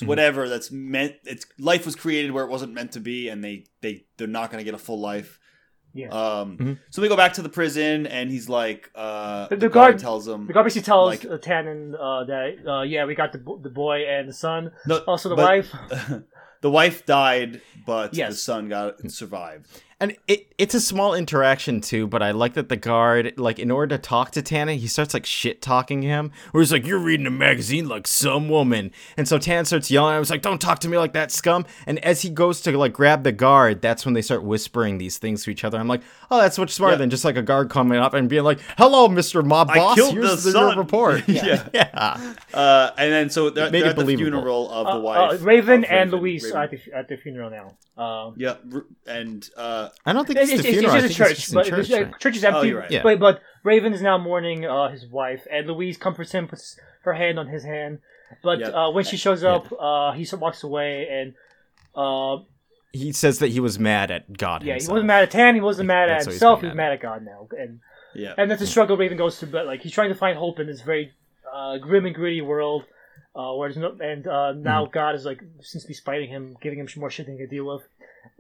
[0.03, 1.17] whatever that's meant.
[1.25, 4.51] It's life was created where it wasn't meant to be, and they they they're not
[4.51, 5.39] going to get a full life.
[5.97, 6.09] Yeah.
[6.09, 6.57] Um.
[6.59, 6.79] Mhm.
[6.91, 9.93] So we go back to the prison, and he's like, uh, The- the, the guard,
[9.93, 13.15] guard- tells him, The guard basically tells Like- uh, Tannen uh, that uh, yeah, we
[13.15, 15.73] got the bo- the boy and the son, no, also the but- wife.
[16.65, 19.67] the wife died, but the son got survived.
[20.01, 23.71] And it, it's a small interaction too, but I like that the guard, like, in
[23.71, 26.99] order to talk to Tana, he starts like shit talking him, where he's like, "You're
[26.99, 30.15] reading a magazine like some woman," and so Tana starts yelling.
[30.17, 32.77] I was like, "Don't talk to me like that, scum!" And as he goes to
[32.77, 35.79] like grab the guard, that's when they start whispering these things to each other.
[35.79, 36.99] I'm like, "Oh, that's much smarter Yeah.
[36.99, 39.95] than just like a guard coming up and being like, "Hello, Mister Mob I Boss,
[39.95, 41.69] killed here's the the, your son." report." Yeah.
[41.73, 42.35] yeah.
[42.53, 45.03] Uh, and then so they're, made they're it at the funeral of Uh, the uh,
[45.31, 45.43] wife.
[45.45, 46.21] Raven of and Raven.
[46.21, 46.57] Louise Raven.
[46.59, 47.75] are at the, at the funeral now.
[47.97, 48.57] Um, Yeah,
[49.07, 51.01] and uh, I don't think It's, it's, it's, the it's funeral.
[51.01, 51.89] just a I think church, it's just but church.
[51.89, 52.19] the right?
[52.19, 52.73] church is empty.
[52.75, 52.91] Oh, right.
[52.91, 53.03] Yeah.
[53.03, 57.15] But but Raven is now mourning uh, his wife, and Louise comforts him, puts her
[57.15, 57.99] hand on his hand.
[58.43, 58.75] But Yep.
[58.75, 61.35] uh, when she shows up, uh, he sort of walks away, and
[61.95, 62.43] uh,
[62.93, 65.61] He says that he was mad at God yeah, he wasn't mad at Tan, he
[65.61, 67.81] wasn't mad at That's what he's himself, mad he was mad at God now, and
[68.15, 68.35] Yeah.
[68.39, 69.51] and that's a struggle Raven goes through.
[69.51, 71.13] But like he's trying to find hope in this very
[71.53, 72.85] uh, grim and gritty world,
[73.37, 74.63] uh, where there's no and uh, Mm-hmm.
[74.63, 77.37] now God is like seems to be spiting him, giving him some more shit he
[77.37, 77.83] can deal with.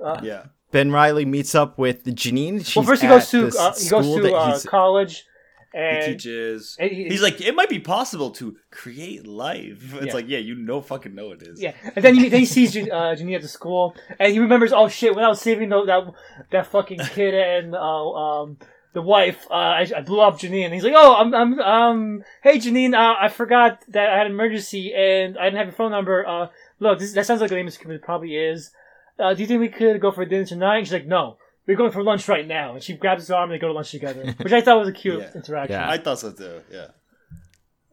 [0.02, 0.44] Uh, yeah.
[0.74, 2.66] Ben Riley meets up with Janine.
[2.66, 5.24] She's well, first he goes to uh, he goes school to that uh, he's- college,
[5.72, 6.76] He teaches.
[6.80, 9.94] and he- He's like, it might be possible to create life.
[9.94, 10.14] It's Yeah.
[10.14, 11.62] like, yeah, you know, fucking know it is.
[11.62, 14.38] Yeah, and then he then he sees Jan- uh, Janine at the school, and he
[14.40, 16.02] remembers, oh shit, when I was saving the, that
[16.50, 18.58] that fucking kid and uh, um
[18.94, 20.66] the wife, uh, I, I blew up Janine.
[20.66, 24.26] And he's like, oh, I'm, I'm um, hey Janine, uh, I forgot that I had
[24.26, 26.16] an emergency and I didn't have your phone number.
[26.26, 26.46] Uh,
[26.80, 28.70] look, this, that sounds like a name it probably is.
[29.18, 30.78] Uh, do you think we could go for dinner tonight?
[30.78, 31.36] And she's like, no.
[31.66, 33.72] We're going for lunch right now, and she grabs his arm and they go to
[33.72, 35.30] lunch together, which I thought was a cute Yeah.
[35.34, 35.72] interaction.
[35.76, 35.88] Yeah.
[35.88, 36.60] I thought so too.
[36.70, 36.88] Yeah.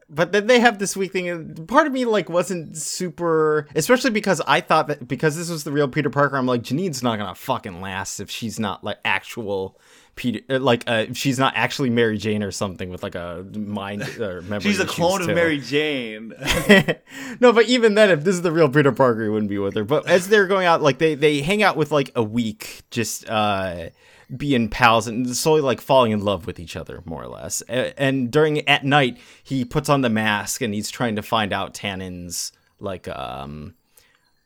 [0.09, 4.09] but then they have this week thing and part of me like wasn't super especially
[4.09, 7.17] because i thought that because this was the real peter parker i'm like janine's not
[7.17, 9.79] gonna fucking last if she's not like actual
[10.15, 14.01] peter uh, like uh, she's not actually mary jane or something with like a mind
[14.19, 15.35] or memory She's a clone of too.
[15.35, 16.33] Mary Jane.
[17.39, 19.75] no, but even then, if this is the real Peter Parker, he wouldn't be with
[19.75, 19.83] her.
[19.83, 23.29] But as they're going out, like they they hang out with like a week, just
[23.29, 23.89] uh
[24.35, 27.61] being pals and slowly like falling in love with each other, more or less.
[27.61, 31.73] And during at night, he puts on the mask and he's trying to find out
[31.73, 33.75] Tannen's like um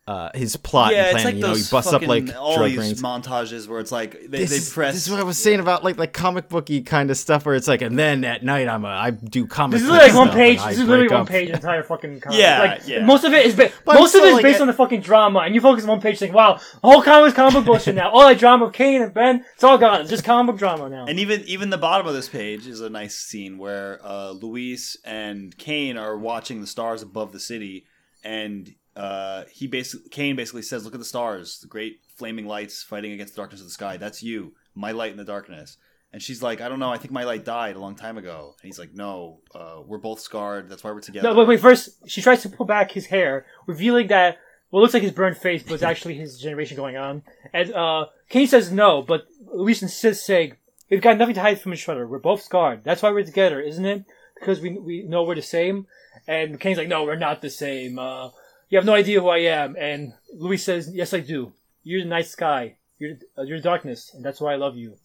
[0.08, 1.16] uh his plot yeah, and plan.
[1.16, 3.02] it's like you know, those he busts up fucking, like all drug these rings.
[3.02, 4.94] montages where it's like they, This, they is, press.
[4.94, 7.56] this is what I was saying about like like comic booky kind of stuff where
[7.56, 9.74] it's like, and then at night I'm a I do comic.
[9.80, 10.60] This is book like one page.
[10.64, 11.28] This is literally one up.
[11.28, 12.38] page entire fucking comic.
[12.40, 13.04] Yeah, like, yeah.
[13.04, 14.74] Most of it is ba- But most of it is like, based it- on the
[14.74, 17.54] fucking drama, and you focus on one page, like, wow, the whole comic is comic
[17.56, 18.12] book bullshit now.
[18.12, 20.02] All that drama of Kaine and Ben, it's all gone.
[20.02, 21.06] It's just comic book drama now.
[21.08, 24.98] And even even the bottom of this page is a nice scene where uh, Louise
[25.04, 27.86] and Kaine are watching the stars above the city,
[28.24, 32.82] and uh, he basically Kaine basically says, "Look at the stars, the great flaming lights
[32.82, 33.98] fighting against the darkness of the sky.
[33.98, 35.78] That's you, my light in the darkness."
[36.14, 36.92] And she's like, "I don't know.
[36.92, 39.98] I think my light died a long time ago." And he's like, "No, uh, we're
[39.98, 40.70] both scarred.
[40.70, 41.60] That's why we're together." no, wait, wait.
[41.60, 44.38] First, she tries to pull back his hair, revealing that
[44.70, 47.24] what looks like his burned face, but it's actually his generation going on.
[47.54, 50.56] And uh, Kaine says no, but Louise insists, saying,
[50.90, 52.08] "We've got nothing to hide from each other.
[52.08, 52.86] We're both scarred.
[52.86, 54.06] That's why we're together, isn't it?
[54.40, 55.88] Because we we know we're the same."
[56.28, 58.00] And Kaine's like, "No, we're not the same.
[58.00, 58.30] Uh,
[58.70, 61.54] you have no idea who I am." And Louise says, "Yes, I do.
[61.84, 62.78] You're the night sky.
[63.00, 64.98] You're uh, you're darkness, and that's why I love you."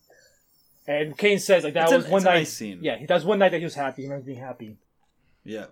[0.87, 2.35] And Kaine says, "Like that It's was one night.
[2.35, 2.81] nice scene.
[2.83, 4.03] Yeah, that was one night that he was happy.
[4.03, 4.77] He remembers being happy."
[5.45, 5.67] Yeah.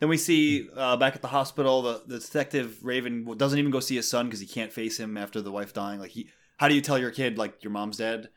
[0.00, 3.78] Then we see uh, back at the hospital, the, the detective Raven doesn't even go
[3.78, 6.00] see his son because he can't face him after the wife dying.
[6.00, 8.28] Like, he, how do you tell your kid like your mom's dead?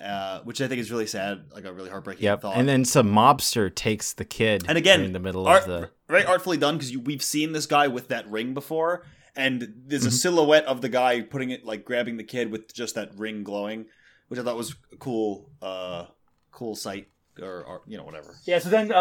[0.00, 2.40] Uh, which I think is really sad, like a really heartbreaking Yep.
[2.42, 2.56] thought.
[2.56, 5.90] And then some mobster takes the kid And again, in the middle art, of the
[6.08, 9.04] very artfully done because we've seen this guy with that ring before,
[9.36, 10.12] and there's a Mhm.
[10.12, 13.86] silhouette of the guy putting it like grabbing the kid with just that ring glowing,
[14.28, 16.06] which I thought was a cool, uh,
[16.50, 17.06] cool sight
[17.40, 18.34] or, or you know whatever.
[18.46, 18.96] Yeah, so then uh,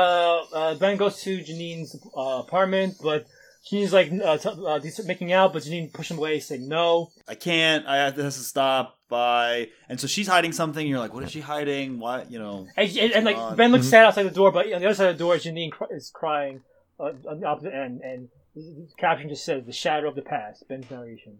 [0.53, 3.25] uh, Ben goes to Janine's uh, apartment, but
[3.71, 6.67] Janine's like uh, t- uh, they start making out, but Janine pushes him away, saying
[6.67, 7.09] no.
[7.27, 7.85] I can't.
[7.87, 8.99] I have this has to stop.
[9.07, 9.69] Bye.
[9.87, 10.85] And so she's hiding something.
[10.85, 11.99] You're like, what is she hiding?
[11.99, 12.67] What you know?
[12.75, 13.55] And, and, and like God.
[13.57, 13.89] Ben looks Mhm.
[13.91, 16.11] sad outside the door, but on the other side of the door, Janine cr- is
[16.13, 16.61] crying
[16.99, 20.67] uh, on the opposite end, and the caption just says "the shadow of the past."
[20.67, 21.37] Ben's narration.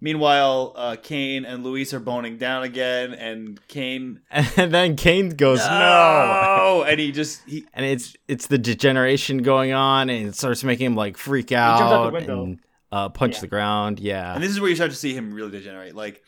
[0.00, 5.58] Meanwhile, uh, Kaine and Louise are boning down again, and Kaine and then Kaine goes
[5.58, 5.68] no.
[5.68, 10.62] no, and he just he and it's it's the degeneration going on and it starts
[10.62, 12.60] making him like freak jumps out the out and
[12.92, 13.40] uh, punch Yeah.
[13.40, 15.94] the ground yeah and this is where you start to see him really degenerate.
[15.96, 16.22] Like,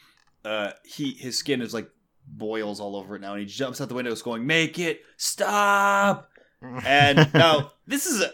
[0.44, 1.88] uh, he his skin is like
[2.26, 6.28] boils all over it now, and he jumps out the window, going, "Make it stop!"
[6.84, 8.30] And now this is a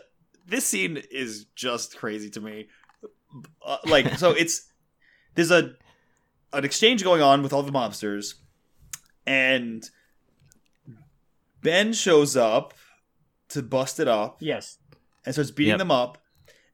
[0.46, 2.66] this scene is just crazy to me.
[3.64, 4.66] Uh, like, so it's
[5.36, 5.74] there's a
[6.52, 8.34] an exchange going on with all the mobsters,
[9.26, 9.88] and
[11.62, 12.74] Ben shows up
[13.50, 14.78] to bust it up Yes,
[15.24, 15.78] and starts beating Yep.
[15.78, 16.18] them up.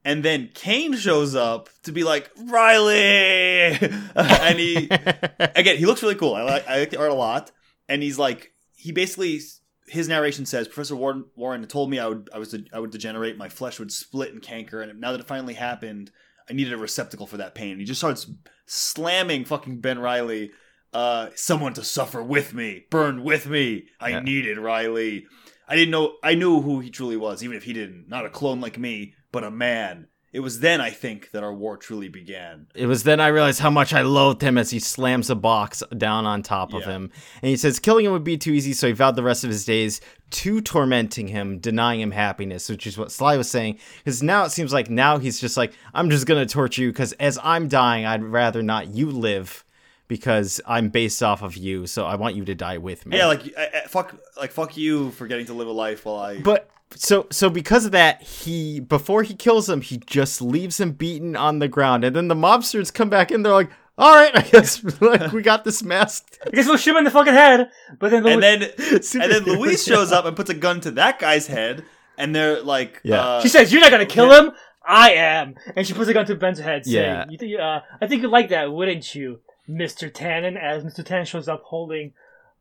[0.04, 3.78] And then Kaine shows up to be like Reilly,
[4.16, 4.88] and he
[5.38, 6.34] again he looks really cool.
[6.34, 7.52] I like I like the art a lot,
[7.88, 9.40] and he's like he basically
[9.86, 13.36] his narration says Professor Warren, Warren told me I would I was I would degenerate,
[13.36, 16.10] my flesh would split and canker, and now that it finally happened,
[16.52, 17.70] I needed a receptacle for that pain.
[17.70, 18.30] And he just starts
[18.66, 20.50] slamming fucking Ben Reilly.
[20.92, 23.84] Uh, someone to suffer with me, burn with me.
[23.98, 24.20] I Yeah.
[24.20, 25.24] needed Reilly.
[25.66, 26.18] I didn't know.
[26.22, 28.10] I knew who he truly was, even if he didn't.
[28.10, 30.08] Not a clone like me, but a man.
[30.32, 32.66] It was then I think that our war truly began.
[32.74, 35.82] It was then I realized how much I loathed him as he slams a box
[35.96, 37.10] down on top of him.
[37.42, 39.50] And he says killing him would be too easy, so he vowed the rest of
[39.50, 40.00] his days
[40.30, 43.78] to tormenting him, denying him happiness, which is what Sly was saying.
[43.98, 46.88] Because now it seems like now he's just like, I'm just going to torture you
[46.90, 49.64] because as I'm dying, I'd rather not you live
[50.08, 53.18] because I'm based off of you, so I want you to die with me.
[53.18, 53.54] Yeah, like
[53.88, 56.40] fuck, like fuck you for getting to live a life while I.
[56.40, 60.92] But so so because of that, he before he kills him, he just leaves him
[60.92, 63.42] beaten on the ground, and then the mobsters come back in.
[63.42, 66.92] They're like, "All right, I guess like we got this masked." I guess we'll shoot
[66.92, 67.70] him in the fucking head.
[67.98, 68.62] But then, and then
[69.02, 71.84] Super- and then Louise shows up and puts a gun to that guy's head,
[72.18, 73.20] and they're like, Yeah.
[73.20, 74.52] uh, she says, "You're not gonna kill him.
[74.86, 77.24] I am." And she puts a gun to Ben's head, saying, Yeah.
[77.28, 77.58] "You think?
[77.60, 81.62] Uh, I think you'd like that, wouldn't you, Mister Tannen?" As Mister Tannen shows up
[81.64, 82.12] holding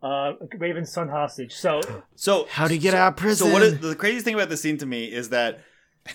[0.02, 1.54] uh, Raven's son hostage.
[1.54, 1.82] So
[2.16, 3.48] so How do you get so, out of prison?
[3.48, 5.60] So what is the craziest thing about this scene to me is that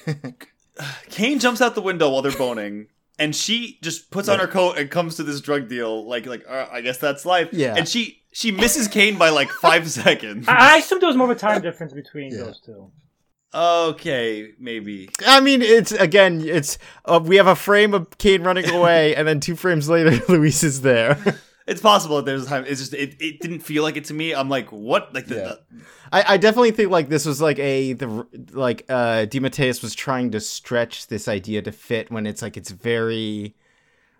[1.11, 2.89] Kaine jumps out the window while they're boning.
[3.19, 6.45] And she just puts on her coat and comes to this drug deal, like like
[6.47, 7.49] uh, I guess that's life.
[7.51, 7.75] Yeah.
[7.75, 10.47] And she she misses Kaine by like five seconds.
[10.49, 12.45] I, I assumed there was more of a time difference between Yeah.
[12.45, 12.91] those two.
[13.55, 15.09] Okay, maybe.
[15.27, 16.77] I mean, it's again, it's
[17.07, 20.63] uh, we have a frame of Kaine running away, and then two frames later, Louise
[20.63, 21.17] is there.
[21.67, 22.65] It's possible that there's a time.
[22.67, 24.33] It's just it, it didn't feel like it to me.
[24.35, 25.13] I'm like, what?
[25.13, 25.43] Like the, Yeah.
[25.43, 25.61] the
[26.13, 30.31] I, I definitely think like this was like a the like uh DeMatteis was trying
[30.31, 33.57] to stretch this idea to fit when it's like it's very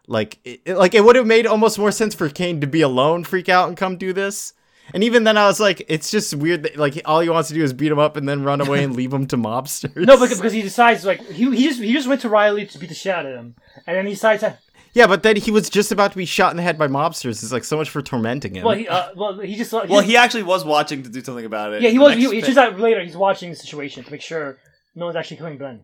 [0.09, 2.81] like it, it- like it would have made almost more sense for Kaine to be
[2.81, 4.53] alone, freak out, and come do this.
[4.95, 7.55] And even then, I was like, it's just weird that like all he wants to
[7.55, 9.97] do is beat him up and then run away and leave him to mobsters.
[10.07, 12.79] No, because, because he decides like he, he just he just went to Reilly to
[12.79, 13.57] beat the shit out of him,
[13.87, 14.61] and then he decides that
[14.97, 17.43] yeah, but then he was just about to be shot in the head by mobsters.
[17.43, 18.65] It's like so much for tormenting him.
[18.65, 21.75] well he uh, well he just well, he actually was watching to do something about
[21.75, 21.83] it.
[21.83, 24.11] yeah he was next he, he bit- just out later he's watching the situation to
[24.11, 24.59] make sure
[24.95, 25.83] no one's actually killing Ben.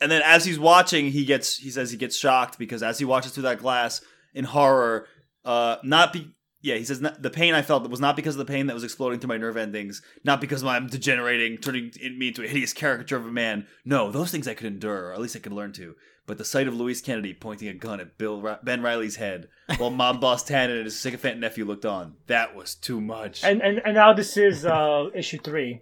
[0.00, 3.04] and then as he's watching, he gets he says he gets shocked because as he
[3.04, 4.00] watches through that glass
[4.32, 5.06] in horror,
[5.44, 6.30] uh, not be
[6.60, 8.84] yeah he says the pain I felt was not because of the pain that was
[8.84, 13.16] exploding through my nerve endings, not because I'm degenerating, turning me into a hideous caricature
[13.16, 13.66] of a man.
[13.84, 15.96] No, those things I could endure, or at least I could learn to.
[16.28, 19.48] But the sight of Louise Kennedy pointing a gun at Bill Ri- Ben Reilly's head
[19.78, 23.42] while mob boss Tannen and his sycophant nephew looked on, that was too much.
[23.42, 25.80] And and, and now this is uh, issue three,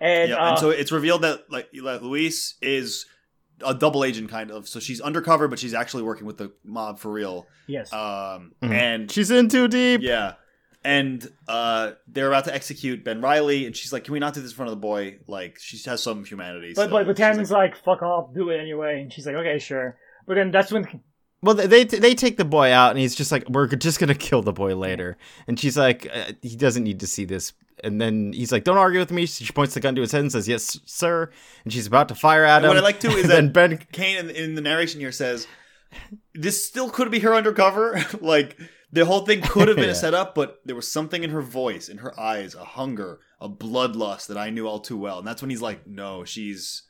[0.00, 3.04] and, Yeah, uh, and so it's revealed that like like Louise is
[3.64, 4.66] a double agent kind of.
[4.66, 7.46] So she's undercover, but she's actually working with the mob for real.
[7.68, 8.72] yes, Um, Mhm.
[8.72, 10.00] and she's in too deep.
[10.02, 10.32] yeah,
[10.84, 14.40] and uh, they're about to execute Ben Reilly, and she's like, "Can we not do
[14.40, 16.72] this in front of the boy?" Like she has some humanity.
[16.74, 19.36] but so but, but she's Tannen's like, "Fuck off, do it anyway," and she's like,
[19.36, 19.96] "Okay, sure."
[20.26, 21.00] But then that's when
[21.42, 24.42] Well, they they take the boy out, and he's just like, "We're just gonna kill
[24.42, 27.52] the boy later." And she's like, uh, "He doesn't need to see this."
[27.84, 30.20] And then he's like, "Don't argue with me." She points the gun to his head
[30.20, 31.30] and says, "Yes, sir."
[31.64, 32.68] And she's about to fire at And him.
[32.70, 33.78] what I like too is that- Ben.
[33.92, 35.46] Kaine in, in the narration here says,
[36.34, 38.56] "This still could be her undercover." like
[38.92, 39.92] the whole thing could have been Yeah.
[39.92, 43.48] a setup, but there was something in her voice, in her eyes, a hunger, a
[43.48, 45.18] bloodlust that I knew all too well.
[45.18, 46.82] And that's when he's like, "No, she's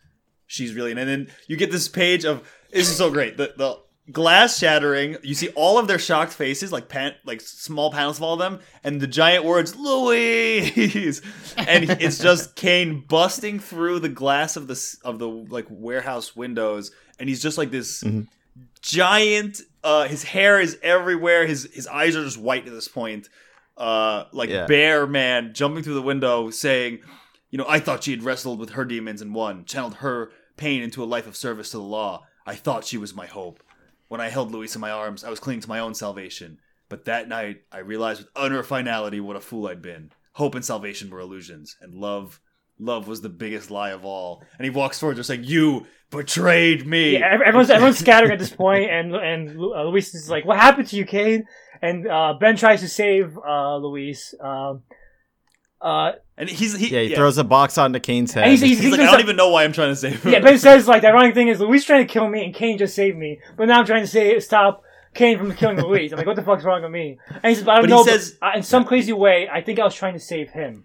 [0.46, 2.42] she's really." And then you get this page of
[2.72, 3.36] this is so great.
[3.36, 3.76] The the
[4.10, 5.16] glass shattering.
[5.22, 8.40] You see all of their shocked faces, like pan, like small panels of all of
[8.40, 11.22] them, and the giant words "Louise,"
[11.56, 16.90] and it's just Kaine busting through the glass of the of the like warehouse windows,
[17.18, 18.26] and he's just like this Mhm.
[18.80, 19.60] Giant.
[19.84, 21.46] Uh, his hair is everywhere.
[21.46, 23.28] His his eyes are just white at this point.
[23.76, 24.66] Uh, like Yeah.
[24.66, 27.00] bear man jumping through the window, saying,
[27.50, 30.82] "You know, I thought she had wrestled with her demons and won, channeled her pain
[30.82, 32.26] into a life of service to the law.
[32.46, 33.62] I thought she was my hope.
[34.08, 36.58] When I held Louise in my arms, I was clinging to my own salvation.
[36.90, 40.12] But that night, I realized with utter finality what a fool I'd been.
[40.34, 42.40] Hope and salvation were illusions, and love,
[42.82, 44.42] love was the biggest lie of all.
[44.59, 48.50] And he walks forward, just like, "You betrayed me." yeah, everyone's everyone's scattering at this
[48.50, 51.44] point, and and Lu- uh, Louise is like, "What happened to you, Kaine?"
[51.80, 54.34] And uh, Ben tries to save uh, Louise.
[54.40, 54.82] Um,
[55.80, 58.44] uh, And he's he, Yeah, he throws a box onto Kaine's head.
[58.44, 60.22] And He's, he's, he's, like, I don't up- even know why I'm trying to save
[60.22, 60.32] him.
[60.32, 62.78] yeah, Ben says like the ironic thing is Louise trying to kill me, and Kaine
[62.78, 63.40] just saved me.
[63.56, 64.82] But now I'm trying to say stop
[65.14, 66.12] Kaine from killing Louise.
[66.12, 67.18] I'm like, what the fuck's wrong with me?
[67.28, 68.04] And he says, I don't But he know.
[68.04, 70.84] says- but, uh, in some crazy way, I think I was trying to save him.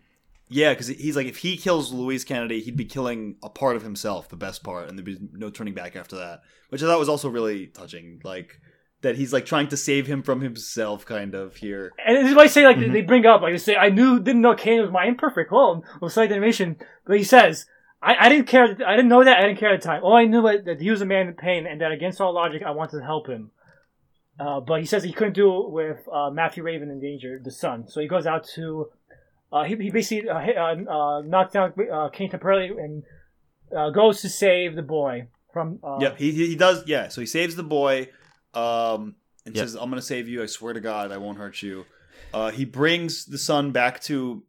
[0.49, 3.83] Yeah, because he's like, if he kills Louise Kennedy, he'd be killing a part of
[3.83, 6.41] himself, the best part, and there'd be no turning back after that.
[6.69, 8.59] Which I thought was also really touching, like
[9.01, 11.91] that he's like trying to save him from himself, kind of here.
[12.05, 12.93] And this is what I say, like Mhm.
[12.93, 15.83] they bring up, like they say, I knew, didn't know Kaine was my imperfect clone.
[16.01, 17.65] Well, slight animation, but he says,
[18.01, 18.63] I, I didn't care.
[18.85, 19.37] I didn't know that.
[19.37, 20.03] I didn't care at the time.
[20.03, 22.33] All I knew was that he was a man in pain, and that against all
[22.33, 23.51] logic, I wanted to help him.
[24.39, 27.51] Uh, but he says he couldn't do it with uh, Matthew Raven in danger, the
[27.51, 27.87] son.
[27.87, 28.87] So he goes out to.
[29.51, 33.03] Uh, he, he basically uh, hit, uh, uh, knocks down uh, Kaine temporarily and
[33.75, 35.27] uh, goes to save the boy.
[35.53, 35.79] from.
[35.83, 36.83] Uh, Yep, he, he he does.
[36.85, 38.09] Yeah, so he saves the boy,
[38.53, 39.15] um,
[39.45, 39.63] and Yep.
[39.63, 40.43] says, "I'm gonna save you.
[40.43, 41.85] I swear to God, I won't hurt you."
[42.33, 44.43] Uh, he brings the son back to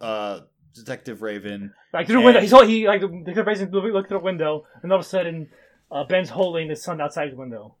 [0.00, 0.40] uh,
[0.74, 1.72] Detective Raven.
[1.92, 4.66] Like through the window, he's all, he like the the president look through the window,
[4.82, 5.48] and all of a sudden,
[5.90, 7.74] uh, Ben's holding the son outside his window.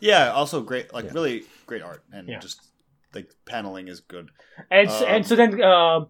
[0.00, 1.10] Yeah, also great, like Yeah.
[1.14, 2.38] really great art, and Yeah.
[2.38, 2.69] just
[3.14, 4.30] like paneling is good.
[4.70, 6.08] And Um, and so then um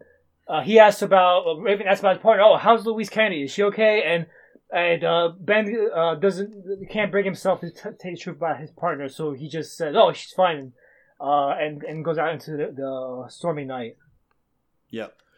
[0.49, 2.43] uh, he asks about uh, Raven asks about his partner.
[2.43, 3.45] Oh, how's Louise Kennedy?
[3.45, 4.03] Is she okay?
[4.05, 4.27] And
[4.73, 8.71] and uh, Ben uh, doesn't can't bring himself to t- take the truth about his
[8.71, 10.73] partner, so he just says, "Oh, she's fine,"
[11.21, 13.97] uh, and and goes out into the, the stormy night.
[14.91, 15.13] Yep.
[15.13, 15.30] Yeah,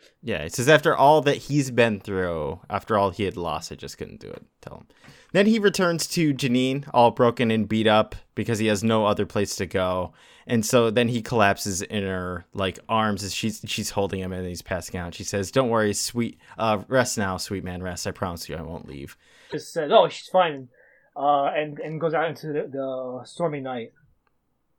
[0.42, 3.98] it says after all that he's been through, after all he had lost, I just
[3.98, 4.44] couldn't do it.
[4.60, 4.86] Tell him.
[5.32, 9.26] Then he returns to Janine, all broken and beat up because he has no other
[9.26, 10.12] place to go,
[10.46, 14.46] and so then he collapses in her like arms as she's she's holding him and
[14.46, 15.14] he's passing out.
[15.14, 18.06] She says, "Don't worry, sweet, uh, rest now, sweet man, rest.
[18.06, 19.16] I promise you, I won't leave."
[19.50, 20.68] Just says, "Oh, she's fine,"
[21.16, 23.92] uh, and and goes out into the, the stormy night.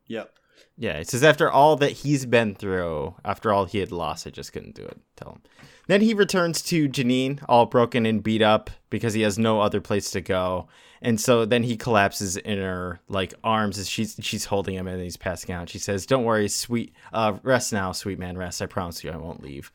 [0.07, 0.31] Yep.
[0.75, 4.31] Yeah, it says after all that he's been through, after all he had lost, I
[4.31, 4.99] just couldn't do it.
[5.15, 5.41] Tell him.
[5.87, 9.81] Then he returns to Janine, all broken and beat up because he has no other
[9.81, 10.67] place to go,
[11.01, 15.01] and so then he collapses in her like arms as she's she's holding him and
[15.01, 15.69] he's passing out.
[15.69, 18.61] She says, "Don't worry, sweet, uh, rest now, sweet man, rest.
[18.61, 19.71] I promise you, I won't leave."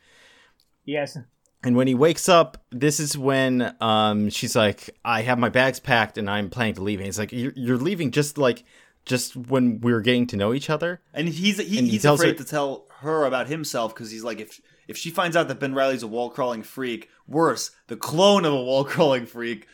[0.85, 1.17] Yes,
[1.63, 5.79] And when he wakes up, this is when um she's like, "I have my bags
[5.79, 8.63] packed and I'm planning to leave." And he's like, "You're, you're leaving just like."
[9.05, 12.19] Just when we were getting to know each other, And he's he, And he's tells
[12.19, 15.47] afraid her- to tell her about himself because he's like, if if she finds out
[15.47, 19.67] that Ben Reilly's a wall crawling freak, worse, the clone of a wall crawling freak,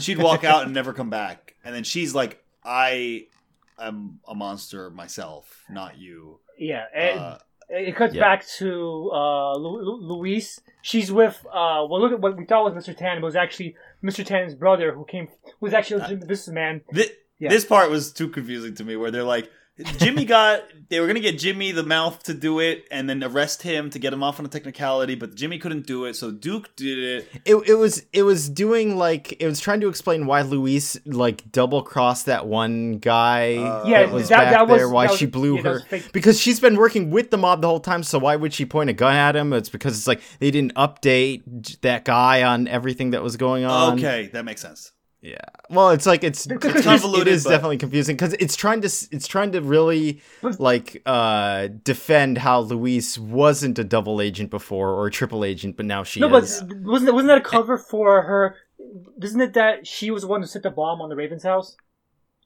[0.00, 1.54] she'd walk out and never come back.
[1.64, 3.26] And then she's like, I
[3.78, 6.40] am a monster myself, not you.
[6.58, 7.38] yeah, and Uh,
[7.68, 8.20] it cuts Yeah.
[8.22, 10.60] back to uh, Lu- Lu- Louise.
[10.82, 12.96] She's with uh, well, look at what we thought was Mr.
[12.96, 14.24] Tan, but it was actually Mr.
[14.26, 16.82] Tan's brother who came, who was actually a legitimate businessman.
[16.90, 17.10] This,
[17.42, 17.50] Yeah.
[17.50, 19.50] this part was too confusing to me where they're like
[19.96, 23.62] Jimmy got they were gonna get Jimmy the mouth to do it and then arrest
[23.62, 26.76] him to get him off on a technicality, but Jimmy couldn't do it, so Duke
[26.76, 27.28] did it.
[27.46, 31.50] it, it was it was doing like it was trying to explain why Louise like
[31.50, 35.06] double crossed that one guy Uh, Yeah, that was that- back that was- there why
[35.06, 35.80] was- she blew yeah, her
[36.12, 38.90] because she's been working with the mob the whole time so why would she point
[38.90, 43.12] a gun at him it's because it's like they didn't update that guy on everything
[43.12, 44.92] that was going on okay, that makes sense.
[45.22, 45.36] Yeah
[45.70, 48.88] well it's like it's, it's convoluted, it is but- definitely confusing because it's trying to
[48.88, 50.20] it's trying to really
[50.58, 55.86] like uh defend how Louise wasn't a double agent before or a triple agent but
[55.86, 58.56] now she No, but wasn't it, wasn't that a cover for her?
[59.22, 61.76] Isn't it that she was the one who set the bomb on the Raven's house?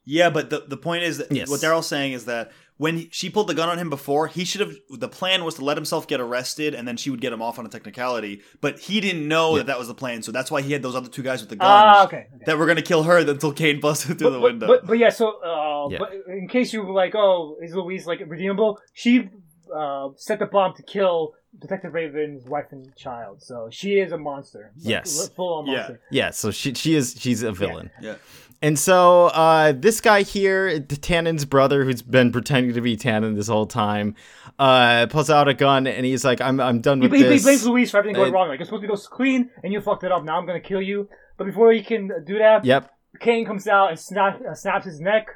[0.05, 1.49] Yeah, but the the point is that Yes.
[1.49, 4.61] what Darryl's saying is that when she pulled the gun on him before, he should
[4.61, 4.73] have.
[4.89, 7.57] The plan was to let himself get arrested, and then she would get him off
[7.59, 8.41] on a technicality.
[8.61, 9.57] But he didn't know Yeah.
[9.59, 11.49] that that was the plan, so that's why he had those other two guys with
[11.49, 12.27] the guns Ah, okay.
[12.35, 12.43] okay.
[12.45, 14.67] that were gonna kill her until Kane busted through but, the window.
[14.67, 15.97] But, but yeah, so uh, Yeah.
[15.99, 18.79] but in case you were like, oh, is Louise like redeemable?
[18.93, 19.29] She
[19.75, 24.17] uh, set the bomb to kill Detective Raven's wife and child, so she is a
[24.17, 24.71] monster.
[24.77, 25.29] Like, Yes.
[25.29, 25.73] full on Yeah.
[25.73, 26.01] monster.
[26.11, 28.15] yeah so she she is she's a villain yeah,
[28.61, 33.47] And so uh, this guy here, Tannen's brother, who's been pretending to be Tannen this
[33.47, 34.15] whole time,
[34.57, 37.67] uh, pulls out a gun and he's like, "I'm I'm done with he, he blames
[37.67, 38.47] Louise for everything going Uh, wrong.
[38.49, 40.23] Like, it's supposed to go clean, and you fucked it up.
[40.23, 41.07] Now I'm gonna kill you.
[41.37, 42.89] But before he can do that, Yep.
[43.19, 45.27] Kaine comes out and snap, uh, snaps his neck.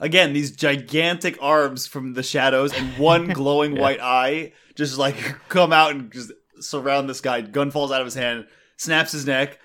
[0.00, 3.82] Again, these gigantic arms from the shadows and one glowing Yeah.
[3.82, 5.14] white eye just like
[5.48, 7.42] come out and just surround this guy.
[7.42, 8.46] Gun falls out of his hand,
[8.76, 9.58] snaps his neck,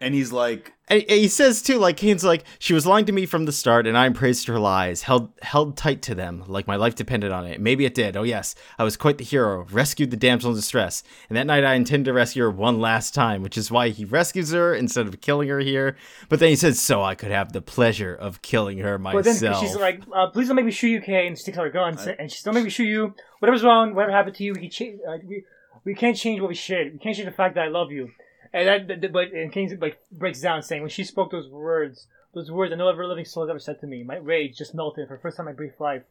[0.00, 3.26] and he's like, And he says too, like Kaine's like, "She was lying to me
[3.26, 6.76] from the start, and I embraced her lies, held held tight to them, like my
[6.76, 7.60] life depended on it.
[7.60, 8.16] Maybe it did.
[8.16, 11.64] Oh yes, I was quite the hero, rescued the damsel in distress, and that night
[11.64, 15.06] I intended to rescue her one last time, which is why he rescues her instead
[15.06, 15.96] of killing her here.
[16.28, 19.24] But then he says, so I could have the pleasure of killing her myself.
[19.24, 21.64] But then she's like, uh, "Please don't make me shoot you, Kaine." She takes out
[21.64, 23.14] her gun, and she's, "Don't make me shoot you.
[23.40, 25.00] Whatever's wrong, whatever happened to you, we can change.
[25.06, 25.44] Uh, we,
[25.84, 26.92] we can't change what we shared.
[26.94, 28.10] We can't change the fact that I love you."
[28.52, 31.48] And that, that- that- but and Kaine like breaks down, saying, "When she spoke those
[31.48, 34.56] words, those words that no ever living soul has ever said to me, my rage
[34.58, 35.08] just melted.
[35.08, 36.02] For the first time in my brief life,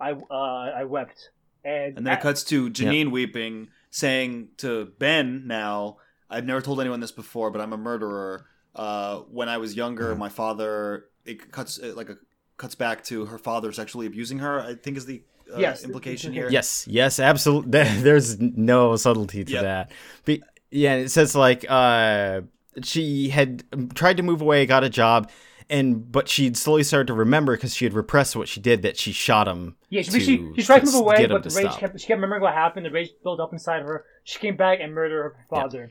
[0.00, 0.34] I uh,
[0.80, 1.30] I wept."
[1.64, 5.96] And, And then it cuts to Janine weeping, saying to Ben now,
[6.30, 8.46] I've never told anyone this before, but I'm a murderer.
[8.74, 10.20] Uh, when I was younger, Mm-hmm.
[10.20, 12.16] my father it cuts it like a
[12.58, 14.60] cuts back to her father sexually abusing her.
[14.60, 15.22] I think is the
[15.52, 16.48] uh, Yes, implication here.
[16.50, 17.70] Yes, yes, absolutely.
[18.02, 19.62] There's no subtlety to Yep.
[19.62, 19.92] that.
[20.24, 22.42] But yeah, it says like uh,
[22.82, 23.64] she had
[23.94, 25.30] tried to move away, got a job,
[25.70, 28.96] and but she'd slowly started to remember because she had repressed what she did that
[28.98, 29.76] she shot him.
[29.90, 31.80] Yeah, she, to- she, she tried to move away, but the rage stop.
[31.80, 32.00] kept.
[32.00, 32.86] She kept remembering what happened.
[32.86, 34.04] The rage built up inside her.
[34.24, 35.90] She came back and murdered her father,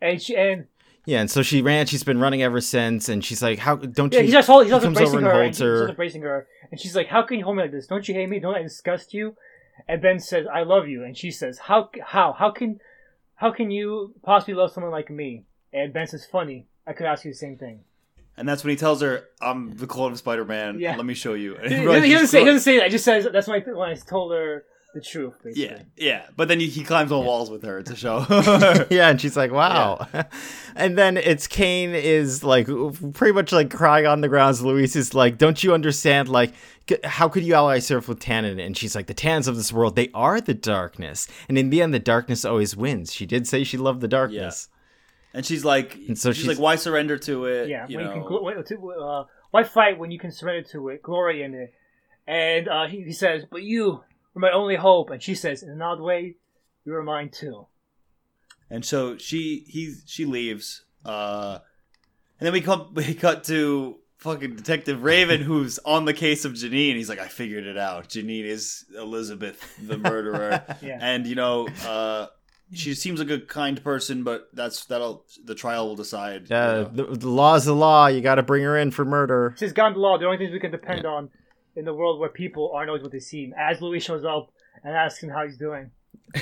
[0.00, 0.66] and she and
[1.04, 1.86] Yeah, and so she ran.
[1.86, 4.64] She's been running ever since, and she's like, "How don't Yeah, you?" he's just hold,
[4.64, 5.42] he's he also comes over and her.
[5.42, 5.80] And he's her.
[5.80, 7.86] also embracing her, and she's like, "How can you hold me like this?
[7.86, 8.38] Don't you hate me?
[8.38, 9.36] Don't I disgust you?"
[9.88, 11.90] And Ben says, "I love you," and she says, "How?
[12.04, 12.32] How?
[12.32, 12.78] How can?
[13.42, 17.24] How can you possibly love someone like me?" And Ben says, "Funny, I could ask
[17.24, 17.80] you the same thing."
[18.36, 20.78] And that's when he tells her, "I'm the clone of Spider-Man.
[20.78, 20.96] Yeah.
[20.96, 21.78] Let me show you." And He,
[22.08, 22.38] he doesn't say.
[22.38, 22.84] He doesn't say that.
[22.84, 24.64] He just says that's when I, when I told her
[24.94, 25.34] the truth.
[25.42, 25.64] Basically.
[25.64, 26.26] Yeah, yeah.
[26.36, 28.26] But then he, he climbs on walls with her to show.
[28.90, 30.06] yeah, and she's like, "Wow,"
[30.76, 32.66] and then it's Kaine is like
[33.14, 34.50] pretty much like crying on the ground.
[34.50, 36.28] as Louise is like, "Don't you understand?
[36.28, 36.52] Like,
[36.88, 39.72] c- how could you ally yourself with Tannen?" And she's like, "The Tannens of this
[39.72, 43.46] world, they are the darkness, and in the end, the darkness always wins." She did
[43.46, 44.68] say she loved the darkness.
[45.34, 48.06] and she's like, And so she's, she's- like, "Why surrender to it?" Yeah, you when
[48.06, 48.14] know.
[48.14, 51.42] you can gl- wait, to, uh, why fight when you can surrender to it, glory
[51.42, 51.72] in it?
[52.26, 55.70] And uh, he, he says, "But you were my only hope." And she says, "In
[55.70, 56.36] an odd way,
[56.84, 57.66] you were mine too."
[58.70, 60.84] And so she he she leaves.
[61.04, 61.58] Uh,
[62.40, 66.52] and then we come we cut to fucking Detective Raven, who's on the case of
[66.52, 66.94] Janine.
[66.94, 68.08] He's like, I figured it out.
[68.08, 70.64] Janine is Elizabeth, the murderer.
[70.82, 70.98] Yeah.
[71.00, 72.26] And you know, uh,
[72.72, 76.42] she seems like a kind person, but that's that'll the trial will decide.
[76.48, 76.84] you Yeah, know.
[76.84, 78.06] the, the law's the law.
[78.06, 79.54] You got to bring her in for murder.
[79.58, 81.28] She's gone to law, the only things we can depend on
[81.76, 83.54] in the world where people aren't always what they seem.
[83.58, 84.50] As Louise shows up
[84.84, 85.90] and asks him how he's doing,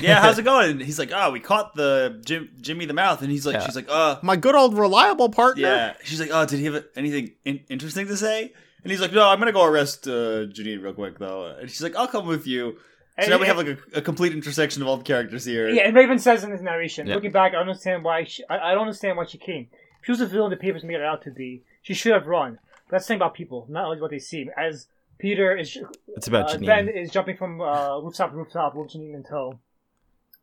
[0.01, 0.21] yeah.
[0.21, 0.71] How's it going?
[0.71, 3.65] And he's like, oh, we caught the Jim, Jimmy the Mouth, and he's like, Yeah.
[3.65, 5.61] she's like, uh, My good old reliable partner.
[5.63, 8.53] Yeah, she's like, "Oh, did he have anything in- interesting to say?"
[8.83, 11.83] And he's like, "No, I'm gonna go arrest uh, Janine real quick, though." And she's
[11.83, 12.77] like, "I'll come with you."
[13.19, 15.69] So And- now we have like a, a complete intersection of all the characters here.
[15.69, 15.83] yeah.
[15.83, 17.15] And Raven says in his narration, Yeah.
[17.15, 18.23] looking back, I understand why.
[18.23, 19.67] She, I, I don't understand why she came.
[19.99, 21.63] If she was a villain the papers made her out to be.
[21.81, 22.59] She should have run.
[22.87, 24.49] But that's the thing about people, not always what they seem.
[24.57, 24.87] As
[25.21, 25.77] Peter is
[26.17, 26.65] It's about Uh, Janine.
[26.65, 29.59] ben is jumping from uh, rooftop to rooftop with Janine in tow.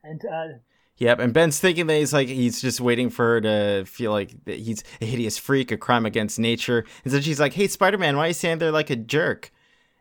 [0.04, 0.58] And uh,
[0.98, 4.44] Yep, and Ben's thinking that he's like he's just waiting for her to feel like
[4.46, 6.84] that he's a hideous freak, a crime against nature.
[7.04, 9.52] And so she's like, "Hey, Spider-Man, why are you standing there like a jerk?"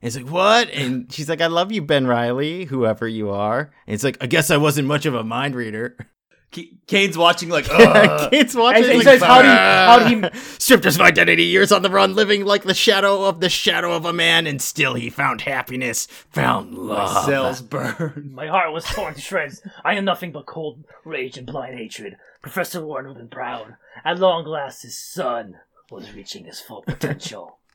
[0.02, 3.60] And he's like, "What?" And she's like, "I love you, Ben Reilly, whoever you are."
[3.86, 5.96] And he's like, "I guess I wasn't much of a mind reader."
[6.52, 7.74] K- Kaine's watching like, uh.
[7.78, 8.32] Ugh.
[8.32, 8.84] Kids watching.
[8.84, 11.72] And he like, says, "How do you- how do you-" stripped us of identity, years
[11.72, 14.94] on the run, living like the shadow of the shadow of a man, and still
[14.94, 18.32] he found happiness, found love." My cells burned.
[18.34, 19.62] my heart was torn to shreds.
[19.84, 22.18] I am nothing but cold rage and blind hatred.
[22.42, 23.76] Professor Warren would have been proud.
[24.06, 25.58] At long last, his son
[25.92, 27.58] was reaching his full potential.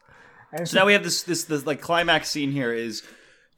[0.64, 3.02] So now we have this this this like climax scene here is.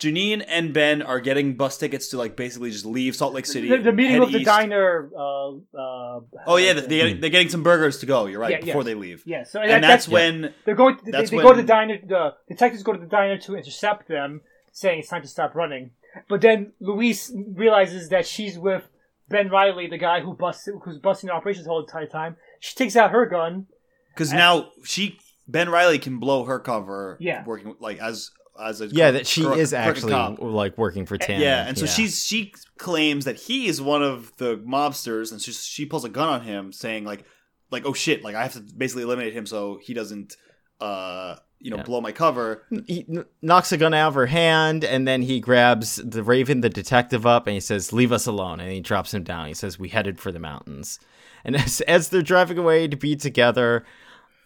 [0.01, 3.69] Janine and Ben are getting bus tickets to like basically just leave Salt Lake City.
[3.69, 5.09] the, the meeting head with the diner.
[5.16, 8.27] Uh, uh, Oh yeah, they they're, they're getting some burgers to go.
[8.27, 8.87] You're right Yeah, before yes.
[8.87, 9.23] they leave.
[9.25, 9.45] yeah.
[9.45, 10.99] So and that- that's that- when They're going.
[11.05, 11.99] They, That's they go to the when- diner.
[12.05, 14.41] The detectives go to the diner to intercept them,
[14.73, 15.91] saying it's time to stop running.
[16.29, 18.83] But then Luis realizes that she's with
[19.29, 22.37] Ben Reilly, the guy who busted, who's busting the operations the whole entire time.
[22.61, 23.66] She takes out her gun.
[24.12, 25.19] because now she
[25.49, 27.16] Ben Reilly can blow her cover.
[27.21, 27.45] Yeah.
[27.45, 28.31] working like as
[28.62, 30.39] as a Yeah, that she is actually cop.
[30.40, 31.40] like working for Tan.
[31.40, 35.52] Yeah, and so she's she claims that he is one of the mobsters, and she
[35.52, 37.24] she pulls a gun on him, saying like
[37.70, 40.36] like oh shit, like I have to basically eliminate him so he doesn't
[40.81, 41.82] uh you know Yeah.
[41.85, 42.64] blow my cover.
[42.86, 46.60] he kn- knocks a gun out of her hand, and then he grabs the Raven,
[46.60, 49.48] the detective, up, and he says, "Leave us alone." And he drops him down.
[49.48, 50.98] He says, "We headed for the mountains."
[51.44, 53.85] And as as they're driving away to be together,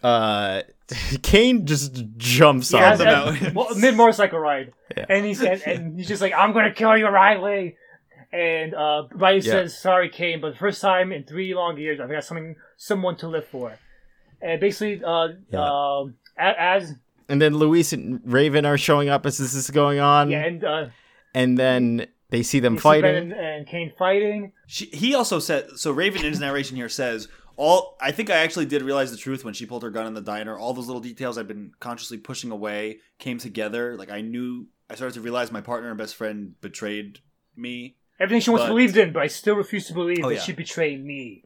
[0.03, 0.62] uh,
[1.23, 3.12] Kaine just jumps Yeah, on the them.
[3.12, 3.55] mountains.
[3.55, 5.07] well, mid motorcycle ride, Yeah.
[5.09, 7.77] and he's and, and he's just like, "I'm gonna kill you, Reilly."
[8.33, 9.53] And uh, Reilly Yeah.
[9.53, 13.16] says, "Sorry, Kaine, but the first time in three long years, I've got something, someone
[13.16, 13.79] to live for."
[14.41, 15.61] And basically, uh, Yeah.
[16.01, 16.95] um, as
[17.29, 20.65] And then Louise and Raven are showing up as this is going on, yeah, and
[20.65, 20.87] uh,
[21.35, 23.16] and then they see them you see Ben fighting.
[23.16, 24.53] and, and Kaine fighting.
[24.66, 25.91] She, he also said so.
[25.91, 27.97] Raven in his narration here says all.
[28.01, 30.22] I think I actually did realize the truth when she pulled her gun in the
[30.22, 30.56] diner.
[30.56, 33.97] All those little details I've been consciously pushing away came together.
[33.97, 34.68] Like I knew.
[34.90, 37.18] I started to realize my partner and best friend betrayed
[37.55, 37.97] me.
[38.18, 40.40] Everything she once But- believed in, but I still refuse to believe Oh, that yeah.
[40.40, 41.44] she betrayed me.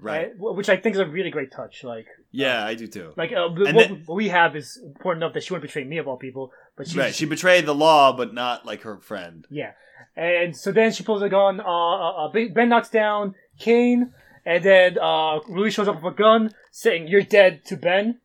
[0.00, 0.28] Right.
[0.32, 1.82] Uh, which I think is a really great touch.
[1.84, 3.12] Like, Yeah, I do too.
[3.16, 5.98] like uh, what, then- what we have is important enough that she wouldn't betray me
[5.98, 7.14] of all people, but she right.
[7.14, 9.46] She betrayed the law, but not like her friend.
[9.50, 9.72] Yeah.
[10.16, 11.60] And so then she pulls a gun.
[11.60, 14.12] Uh, uh, uh, Ben knocks down Kaine,
[14.44, 18.20] and then uh, Rui shows up with a gun, saying, "You're dead" to Ben.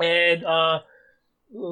[0.00, 0.80] And uh,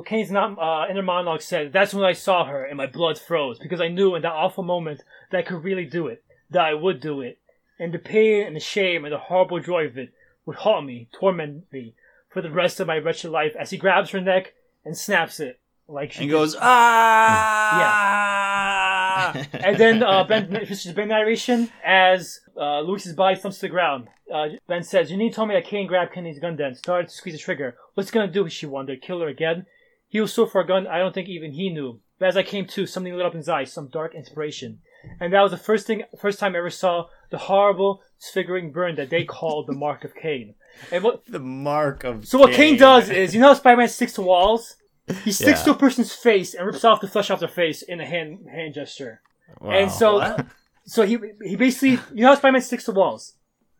[0.04, 3.58] Kaine's not uh, inner monologue said, "That's when I saw her, and my blood froze
[3.58, 6.74] because I knew in that awful moment that I could really do it, that I
[6.74, 7.38] would do it,
[7.78, 10.12] and the pain and the shame and the horrible joy of it
[10.46, 11.94] would haunt me, torment me
[12.28, 14.54] for the rest of my wretched life." As he grabs her neck
[14.84, 18.84] and snaps it, like she And goes ah.
[18.84, 18.87] Uh,
[19.52, 24.08] and then uh, Ben, is Ben narration as uh, Louise's body thumps to the ground.
[24.32, 27.34] Uh, ben says, "Janine told me that Kaine grabbed Kennedy's gun then, started to squeeze
[27.34, 27.76] the trigger.
[27.94, 29.02] What's he gonna do?" She wondered.
[29.02, 29.66] Kill her again?
[30.08, 32.00] He was so a gun, I don't think even he knew.
[32.18, 34.80] But as I came to, something lit up in his eyes, some dark inspiration.
[35.20, 38.96] And that was the first thing, first time I ever saw the horrible, disfiguring burn
[38.96, 40.54] that they called the mark of Kaine.
[40.90, 41.24] And what?
[41.26, 42.26] The mark of.
[42.26, 44.76] So what Kaine does is, you know, how Spider-Man sticks to walls.
[45.24, 45.64] He sticks Yeah.
[45.66, 48.46] to a person's face and rips off the flesh off their face in a hand
[48.50, 49.20] hand gesture.
[49.60, 49.70] Wow.
[49.70, 50.46] And so, What?
[50.84, 53.34] so he he basically, you know, how Spider-Man sticks to walls.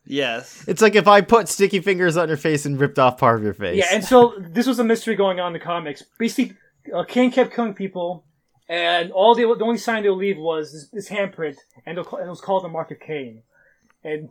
[0.07, 0.65] Yes.
[0.67, 3.45] It's like if I put sticky fingers on your face and ripped off part of
[3.45, 3.77] your face.
[3.77, 6.03] Yeah, and so this was a mystery going on in the comics.
[6.19, 6.57] Basically,
[6.95, 8.25] uh, Kaine kept killing people,
[8.71, 12.29] and all they, the only sign they'll leave was this, this handprint, and, and it
[12.29, 13.43] was called the Mark of Kaine.
[14.03, 14.31] And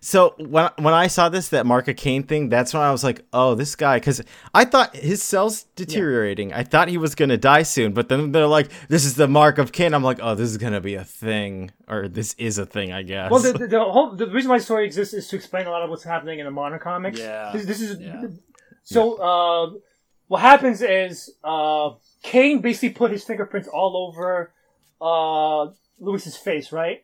[0.00, 3.02] So when when I saw this that Mark of Kaine thing, that's when I was
[3.02, 4.22] like, oh, this guy, because
[4.54, 6.52] I thought his cells deteriorating.
[6.52, 9.58] I thought he was gonna die soon, but then they're like, this is the Mark
[9.58, 9.94] of Cain.
[9.94, 13.02] I'm like, oh, this is gonna be a thing, or this is a thing, I
[13.02, 13.30] guess.
[13.30, 15.70] well, the, the, the whole the reason why the story exists is to explain a
[15.70, 17.18] lot of what's happening in the modern comics.
[17.18, 17.50] Yeah.
[17.52, 18.22] This, this is Yeah.
[18.84, 19.14] so.
[19.16, 19.78] Uh,
[20.28, 21.92] what happens is uh,
[22.22, 24.52] Kaine basically put his fingerprints all over
[25.00, 27.02] uh, Louise's face, right?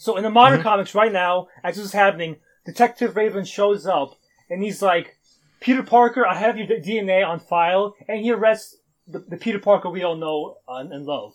[0.00, 0.68] So in the modern mm-hmm.
[0.68, 4.18] comics right now, as this is happening, Detective Raven shows up
[4.48, 5.18] and he's like,
[5.60, 9.90] "Peter Parker, I have your DNA on file," and he arrests the, the Peter Parker
[9.90, 11.34] we all know and love.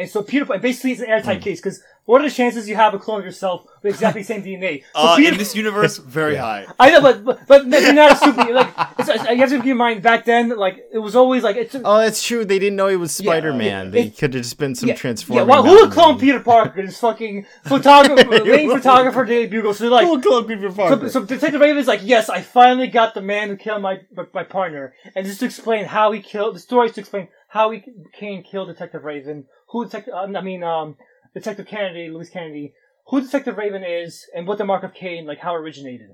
[0.00, 2.94] And so Peter, basically, it's an airtight case because what are the chances you have
[2.94, 4.82] a clone of yourself with exactly the same DNA?
[4.82, 6.66] So Uh, Peter- in this universe, very high.
[6.80, 8.50] I know, but but, but maybe not a super.
[8.50, 11.42] Like it's, it's, you have to keep in mind back then, like it was always
[11.42, 11.74] like it's.
[11.74, 12.46] oh, that's true.
[12.46, 13.86] They didn't know he was Spider Man.
[13.86, 15.44] yeah, they could have just been some yeah, transforming.
[15.46, 16.18] yeah, well, who would mountain clone.
[16.18, 16.86] Peter Parker?
[16.86, 19.74] This fucking photographer, lame photographer, Daily Bugle.
[19.74, 21.08] So like, Who would clone Peter so, Parker?
[21.10, 24.00] so Detective Raven's like, yes, I finally got the man who killed my
[24.32, 27.70] my partner, and just to explain how he killed the story is to explain how
[27.70, 27.82] he
[28.12, 30.96] Kaine killed Detective Raven, who Detective, uh, I mean, um,
[31.34, 32.74] Detective Kennedy, Louise Kennedy,
[33.06, 36.10] who Detective Raven is, and what the mark of Kaine, like how it originated,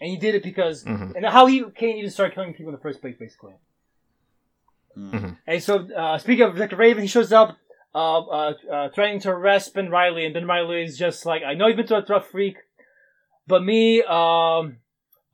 [0.00, 1.14] and he did it because, Mhm.
[1.16, 3.54] and how he Kaine even started killing people in the first place, basically.
[4.96, 5.38] Mm.
[5.46, 7.56] And so, uh, speaking of Detective Raven, he shows up,
[7.94, 11.54] uh, uh, uh, threatening to arrest Ben Reilly, and Ben Reilly is just like, I
[11.54, 12.56] know you've been through a rough freak,
[13.46, 14.78] but me, um,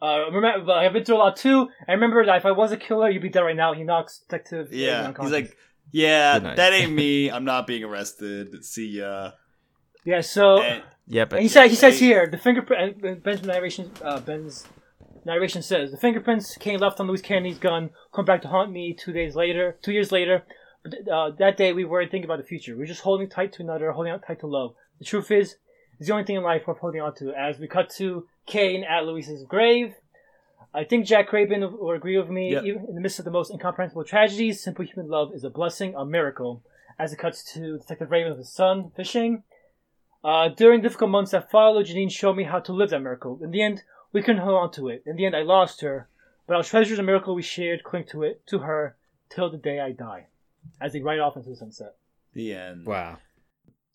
[0.03, 1.70] uh, remember, I've been through a lot too.
[1.89, 3.73] I remember that if I was a killer, you'd be dead right now.
[3.73, 4.73] He knocks Detective.
[4.73, 5.12] Yeah.
[5.20, 5.57] He's like,
[5.92, 7.30] yeah, that ain't me.
[7.34, 8.64] I'm not being arrested.
[8.64, 9.32] See ya.
[10.04, 10.20] yeah.
[10.20, 12.06] So And- yeah, but and he said, he says Hey.
[12.06, 13.02] here, the fingerprint.
[13.04, 14.66] and Ben's narration, uh, Ben's
[15.24, 17.90] narration says the fingerprints came left on Louise Kennedy's gun.
[18.12, 19.76] Come back to haunt me two days later.
[19.82, 20.42] Two years later,
[20.82, 22.72] but uh, that day we weren't thinking about the future.
[22.72, 24.74] We were just holding tight to another, holding on tight to love.
[24.98, 25.56] The truth is,
[26.00, 27.32] it's the only thing in life worth holding on to.
[27.32, 29.94] As we cut to Kaine at Louise's grave.
[30.77, 32.53] I think Jacob Raven will agree with me.
[32.53, 32.65] Yep.
[32.65, 35.94] Even in the midst of the most incomprehensible tragedies, simple human love is a blessing,
[35.97, 36.62] a miracle.
[36.98, 39.43] As it cuts to Detective Raven with his son fishing.
[40.23, 43.39] Uh, during difficult months that followed, Janine showed me how to live that miracle.
[43.43, 45.03] In the end, we couldn't hold on to it.
[45.07, 46.09] In the end, I lost her,
[46.47, 48.97] but I'll treasure the miracle we shared, cling to it, to her,
[49.31, 50.27] till the day I die.
[50.81, 51.94] As they ride off into the sunset.
[52.32, 52.86] the end.
[52.86, 53.19] wow.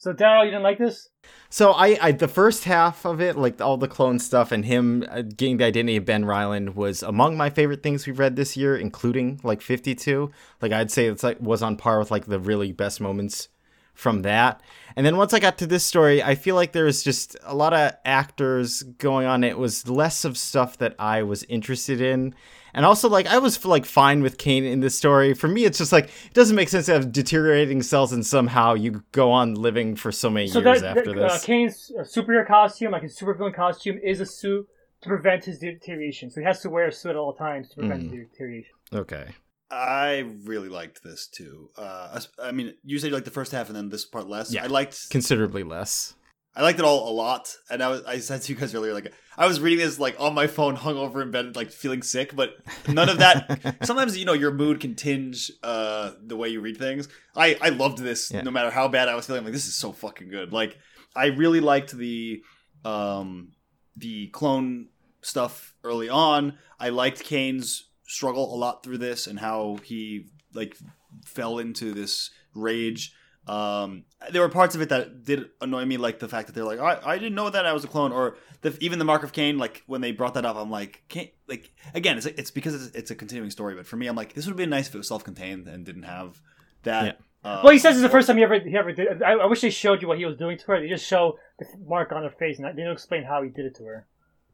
[0.01, 1.09] So, Darryl, you didn't like this?
[1.51, 5.05] So I, I the first half of it, like all the clone stuff and him
[5.07, 8.57] uh, getting the identity of Ben Ryland, was among my favorite things we've read this
[8.57, 10.31] year, including like 52.
[10.59, 13.49] Like I'd say it's like was on par with like the really best moments
[13.93, 14.63] from that.
[14.95, 17.53] And then once I got to this story, I feel like there was just a
[17.53, 19.43] lot of actors going on.
[19.43, 22.33] It was less of stuff that I was interested in.
[22.73, 25.33] And also, like, I was like fine with Kaine in this story.
[25.33, 28.73] For me, it's just like it doesn't make sense to have deteriorating cells and somehow
[28.73, 31.43] you go on living for so many So, years that, after that, uh, this.
[31.43, 34.67] Kaine's uh, superhero costume, like his supervillain costume, is a suit
[35.01, 36.29] to prevent his deterioration.
[36.31, 38.71] So, he has to wear a suit at all times to prevent his deterioration.
[38.93, 39.27] Okay.
[39.69, 41.69] I really liked this too.
[41.77, 44.53] Uh, I mean, you said you liked the first half and then this part less.
[44.53, 44.65] Yeah.
[44.65, 46.13] I liked Considerably less.
[46.53, 48.93] I liked it all a lot, and I was I said to you guys earlier,
[48.93, 52.03] like I was reading this like on my phone, hung over in bed, like feeling
[52.03, 52.57] sick, but
[52.87, 53.77] none of that.
[53.83, 57.07] sometimes you know your mood can tinge uh, the way you read things.
[57.35, 58.43] I I loved this, Yeah.
[58.43, 59.39] no matter how bad I was feeling.
[59.39, 60.53] I'm like this is so fucking good.
[60.53, 60.77] Like
[61.15, 62.43] I really liked the
[62.85, 63.53] um
[63.97, 64.89] the clone
[65.21, 66.57] stuff early on.
[66.79, 70.77] I liked Kaine's struggle a lot through this and how he like
[71.25, 73.13] fell into this rage.
[73.47, 76.63] Um, there were parts of it that did annoy me, like the fact that they're
[76.63, 79.23] like, I, I didn't know that I was a clone, or the, even the Mark
[79.23, 79.57] of Kaine.
[79.57, 82.95] Like when they brought that up, I'm like, can't like again, it's it's because it's,
[82.95, 83.75] it's a continuing story.
[83.75, 85.83] But for me, I'm like, this would have been nice if it was self-contained and
[85.85, 86.39] didn't have
[86.83, 87.19] that.
[87.43, 89.23] Uh, Well, he says it's the first time he ever he ever did.
[89.23, 90.79] I, I wish they showed you what he was doing to her.
[90.79, 93.65] They just show the mark on her face, and they don't explain how he did
[93.65, 94.05] it to her.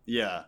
[0.07, 0.43] Yeah.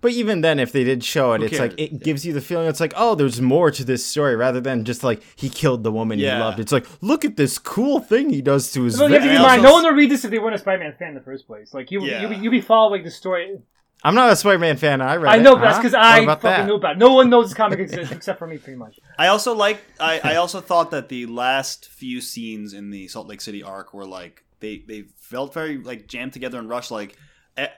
[0.00, 1.90] But even then, if they did show it, Who it's like cares?
[1.92, 4.84] it gives you the feeling it's like, oh, there's more to this story rather than
[4.84, 6.38] just like he killed the woman Yeah.
[6.38, 6.58] he loved.
[6.58, 9.28] It's like, look at this cool thing he does to his Well, you have to
[9.28, 9.44] victim.
[9.44, 11.14] keep in mind, no one would read this if they weren't a Spider-Man fan in
[11.14, 11.72] the first place.
[11.72, 12.28] Like you, Yeah.
[12.28, 13.60] you, you be following the story.
[14.02, 15.00] I'm not a Spider-Man fan.
[15.00, 15.42] I read I it.
[15.42, 16.66] know, but that's because I about fucking that?
[16.66, 16.96] knew about.
[16.96, 16.98] it.
[16.98, 18.98] No one knows this comic exists except for me, pretty much.
[19.16, 19.80] I also like.
[20.00, 23.94] I, I also thought that the last few scenes in the Salt Lake City arc
[23.94, 26.90] were like they they felt very like jammed together and rushed.
[26.90, 27.16] Like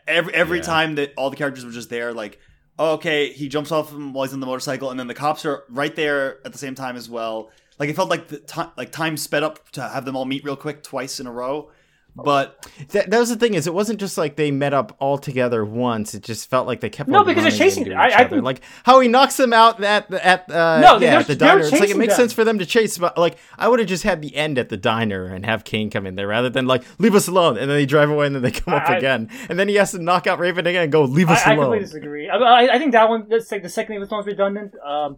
[0.06, 0.64] every every Yeah.
[0.64, 2.38] time that all the characters were just there, like
[2.76, 5.44] oh, okay, he jumps off him while he's on the motorcycle, and then the cops
[5.44, 7.50] are right there at the same time as well.
[7.78, 10.42] Like it felt like the time like time sped up to have them all meet
[10.44, 11.70] real quick twice in a row.
[12.16, 15.18] But That, that was the thing is, it wasn't just like they met up all
[15.18, 16.14] together once.
[16.14, 18.60] It just felt like they kept No, on because they're chasing- I, I think- like
[18.84, 21.60] how he knocks them out at the, at uh, No, yeah, they're- at the diner.
[21.62, 22.22] It's like it makes them.
[22.24, 24.68] sense for them to chase, but like I would have just had the end at
[24.68, 27.68] the diner and have Kaine come in there rather than like leave us alone, and
[27.68, 29.90] then they drive away and then they come up I- again, and then he has
[29.90, 31.64] to knock out Raven again and go leave us I, I alone.
[31.66, 32.28] completely disagree.
[32.30, 34.74] I, I, I think that one, that's like the second one was redundant.
[34.86, 35.16] Um,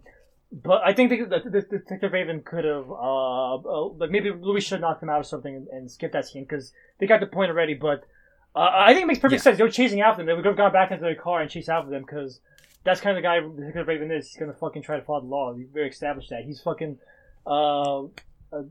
[0.52, 5.02] but I think the, Detective Raven could have, uh, uh, like maybe Louis should knock
[5.02, 7.74] him out or something and, and skip that scene because they got the point already.
[7.74, 8.04] But
[8.54, 9.42] uh, I think it makes perfect Yeah.
[9.44, 9.58] sense.
[9.58, 10.26] They were chasing after them.
[10.26, 12.40] They would have gone back into their car and chased after them because
[12.84, 14.28] that's kind of the guy Detective Raven is.
[14.28, 15.52] He's gonna fucking try to follow the law.
[15.52, 16.44] We've very established that.
[16.44, 16.98] He's fucking
[17.46, 18.06] uh, uh,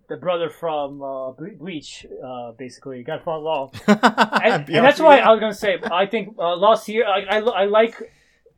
[0.07, 3.03] the brother from uh, Ble- Bleach, uh, basically.
[3.03, 3.41] Got to follow
[3.85, 7.05] the law and, and that's why I was gonna say I think uh, Lost Year
[7.05, 7.95] I, I, I like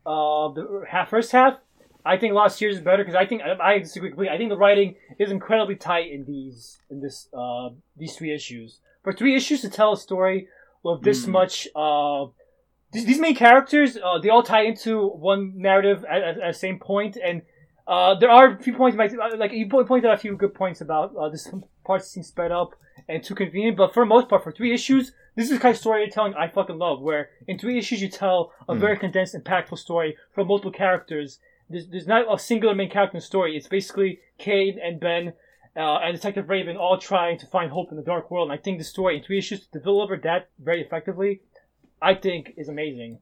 [0.06, 1.58] uh, the half first half.
[2.04, 4.34] I think Lost Years is better because I think I, I disagree completely.
[4.34, 8.80] I think the writing is incredibly tight in these in this uh, these three issues.
[9.04, 10.48] For three issues to tell a story
[10.82, 11.28] with this Mm.
[11.30, 12.26] much uh,
[12.92, 16.58] these, these main characters uh, they all tie into one narrative at, at, at the
[16.58, 17.42] same point and.
[17.86, 18.98] Uh, there are a few points,
[19.38, 21.48] like you pointed out a few good points about uh, this
[21.86, 22.74] part seems sped up
[23.08, 25.72] and too convenient, but for the most part, for three issues, this is the kind
[25.74, 28.80] of storytelling I fucking love, where in three issues you tell a Hmm.
[28.80, 31.38] very condensed, impactful story from multiple characters.
[31.70, 33.56] There's, there's not a singular main character in the story.
[33.56, 35.32] It's basically Kaine and Ben
[35.76, 38.50] uh, and Detective Raven all trying to find hope in the dark world.
[38.50, 41.40] And I think the story in three issues to deliver that very effectively,
[42.00, 43.18] I think is amazing.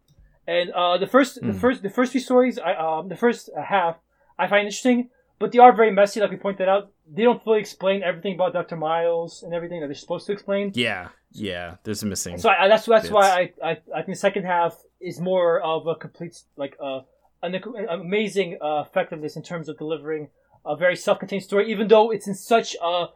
[0.46, 1.58] And uh, the first, the Hmm.
[1.58, 3.96] first, the first few stories, I um, the first uh, half,
[4.38, 5.10] I find interesting,
[5.40, 6.20] but they are very messy.
[6.20, 9.88] Like we pointed out, they don't fully explain everything about Doctor Miles and everything that
[9.88, 10.70] they're supposed to explain.
[10.74, 11.76] yeah, yeah.
[11.82, 12.38] There's a missing.
[12.38, 13.12] So I, that's that's bits.
[13.12, 17.00] why I, I I think the second half is more of a complete like uh,
[17.42, 20.28] an, an amazing uh, effectiveness in terms of delivering
[20.64, 23.06] a very self-contained story, even though it's in such a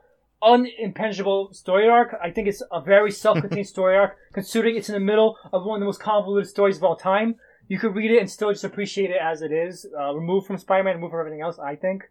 [0.42, 2.14] unimpenetrable story arc.
[2.22, 5.76] I think it's a very self-contained story arc, considering it's in the middle of one
[5.76, 7.36] of the most convoluted stories of all time.
[7.68, 10.58] You could read it and still just appreciate it as it is, uh, removed from
[10.58, 11.58] Spider-Man, removed from everything else.
[11.58, 12.04] I think,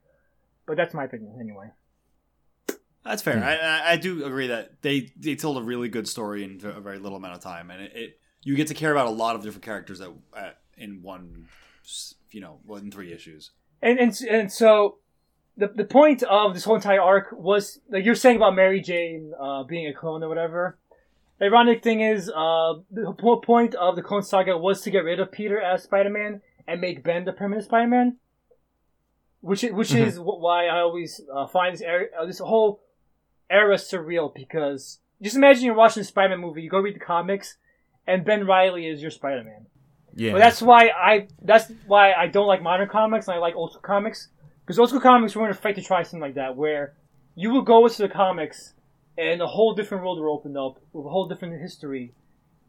[0.66, 1.72] but that's my opinion anyway.
[3.04, 3.38] That's fair.
[3.38, 3.44] Hmm.
[3.44, 6.80] I, I I do agree that they they told a really good story in a
[6.82, 9.36] very little amount of time, and it, it you get to care about a lot
[9.36, 11.52] of different characters that uh, in one, s-
[12.32, 13.52] you know, one three issues.
[13.82, 14.98] And and and so
[15.58, 19.34] the the point of this whole entire arc was like you're saying about Mary Jane
[19.40, 20.78] uh, being a clone or whatever.
[21.40, 25.06] The ironic thing is, uh, the whole point of the Clone Saga was to get
[25.06, 28.18] rid of Peter as Spider-Man and make Ben the permanent Spider-Man.
[29.40, 32.82] Which is, which is why I always uh, find this era, uh, this whole
[33.50, 37.56] era surreal because just imagine you're watching a Spider-Man movie, you go read the comics,
[38.06, 39.68] and Ben Reilly is your Spider-Man.
[40.20, 43.56] Yeah, But that's why I that's why I don't like modern comics and I like
[43.56, 44.28] old school comics
[44.62, 46.94] because old school comics weren't afraid to try something like that where
[47.36, 48.74] you would go into the comics
[49.20, 52.14] and a whole different world would open up with a whole different history,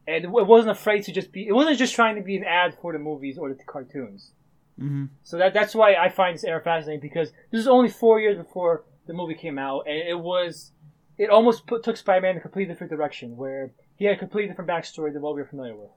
[0.06, 1.46] and it wasn't afraid to just be.
[1.46, 4.32] It wasn't just trying to be an ad for the movies or the cartoons.
[4.80, 5.06] Mm-hmm.
[5.22, 8.36] So that that's why I find this era fascinating because this is only four years
[8.36, 10.72] before the movie came out, and it was
[11.18, 14.48] it almost put, took Spider-Man in a completely different direction where he had a completely
[14.48, 15.90] different backstory than what we were familiar with.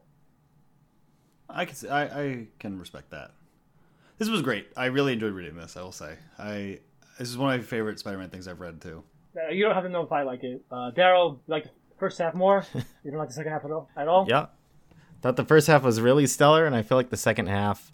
[1.50, 3.32] I can I I can respect that.
[4.18, 4.68] This was great.
[4.78, 5.76] I really enjoyed reading this.
[5.78, 6.16] I will say.
[6.40, 6.80] I
[7.20, 9.04] this is one of my favorite Spider-Man things I've read too.
[9.36, 10.64] Uh, you don't have to know if I like it.
[10.72, 12.66] Uh, Darryl like the first half more.
[13.04, 13.90] You don't like the second half at all.
[13.98, 14.26] At all.
[14.30, 14.46] Yeah.
[15.22, 17.92] Thought the first half was really stellar, and I feel like the second half,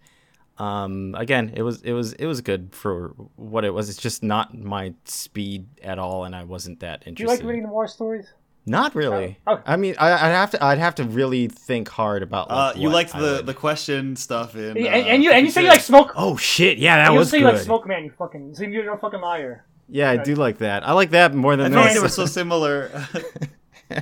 [0.59, 3.89] um, again, it was it was it was good for what it was.
[3.89, 7.15] It's just not my speed at all, and I wasn't that interested.
[7.15, 7.45] Do you interested.
[7.45, 8.33] like reading the war stories?
[8.69, 9.37] Not really.
[9.47, 9.63] Oh, okay.
[9.65, 12.47] I mean, I, I'd have to I'd have to really think hard about.
[12.49, 15.45] Uh, you liked I the would- the question stuff in and, uh, and you and
[15.45, 16.13] you say you like smoke.
[16.15, 16.77] Oh shit!
[16.77, 17.45] Yeah, that and you was say good.
[17.47, 18.03] you like smoke man.
[18.05, 18.55] You fucking.
[18.55, 19.65] So you're a fucking liar.
[19.89, 20.87] Yeah, I do like that.
[20.87, 22.91] I like that more than feel like they were so similar.
[23.91, 24.01] I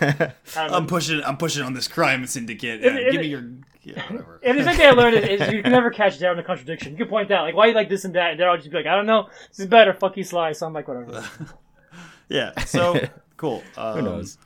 [0.70, 0.76] know.
[0.76, 1.22] I'm pushing.
[1.22, 2.82] I'm pushing on this crime syndicate.
[2.84, 3.44] It- it- give me your.
[3.82, 4.40] Yeah, whatever.
[4.42, 6.92] And the thing I learned is, is you can never catch down in a contradiction.
[6.92, 8.70] You can point that out like why you like this and that, and Darryl just
[8.70, 9.94] be like, I don't know, this is better.
[9.94, 10.52] Fuck you, Sly.
[10.52, 11.24] So I'm like, whatever.
[12.28, 12.58] yeah.
[12.64, 13.00] So
[13.38, 13.62] cool.
[13.78, 14.36] Um, Who knows?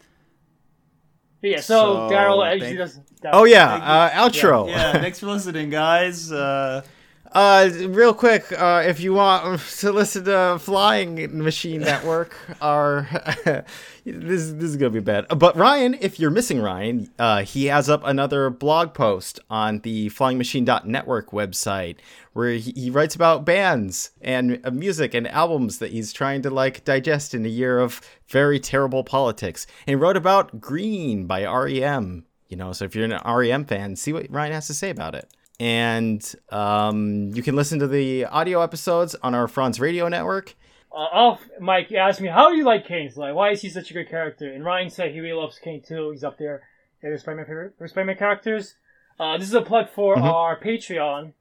[1.42, 2.98] Yeah, so, So, Darryl thank- actually does.
[3.20, 4.68] Darryl- Oh yeah, uh, outro.
[4.68, 6.30] Yeah, thanks for listening, guys.
[6.30, 6.82] Uh,
[7.34, 13.08] Uh, real quick, uh, if you want to listen to Flying Machine Network, our
[14.04, 15.26] this this is gonna be bad.
[15.28, 20.10] But Ryan, if you're missing Ryan, uh, he has up another blog post on the
[20.10, 21.96] Flying FlyingMachine.network website
[22.34, 26.50] where he, he writes about bands and uh, music and albums that he's trying to
[26.50, 29.66] like digest in a year of very terrible politics.
[29.86, 32.26] And he wrote about Green by REM.
[32.48, 35.14] You know, so if you're an REM fan, see what Ryan has to say about
[35.14, 40.54] it and um, you can listen to the audio episodes on our Franz Radio Network.
[40.92, 43.10] Uh, off Mike asked me, "How do you like Kaine?
[43.16, 45.82] Like, why is he such a good character?" And Ryan said he really loves Kaine
[45.82, 46.10] too.
[46.10, 46.62] He's up there.
[47.00, 48.74] He's probably my favorite, Spider-Man characters.
[49.18, 50.22] Uh, this is a plug for Mhm.
[50.22, 51.32] our Patreon.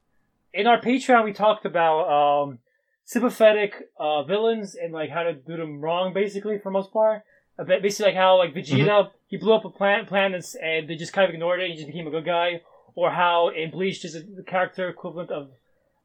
[0.54, 2.60] In our Patreon, we talked about um,
[3.06, 7.24] sympathetic uh, villains and like how to do them wrong, basically for the most part.
[7.58, 11.14] Ba- Basically, like how like Vegeta he blew up a planet, planets and they just
[11.14, 11.70] kind of ignored it.
[11.70, 12.62] He just became a good guy.
[12.96, 15.52] Or how in Bleach, is the character equivalent of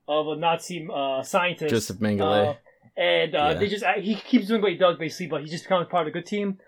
[0.09, 2.51] of a Nazi uh, scientist, Joseph Mengele.
[2.51, 2.55] Uh,
[2.97, 3.55] and uh, Yeah.
[3.55, 6.13] they just he keeps doing what he does basically, but he just becomes part of
[6.13, 6.59] the good team.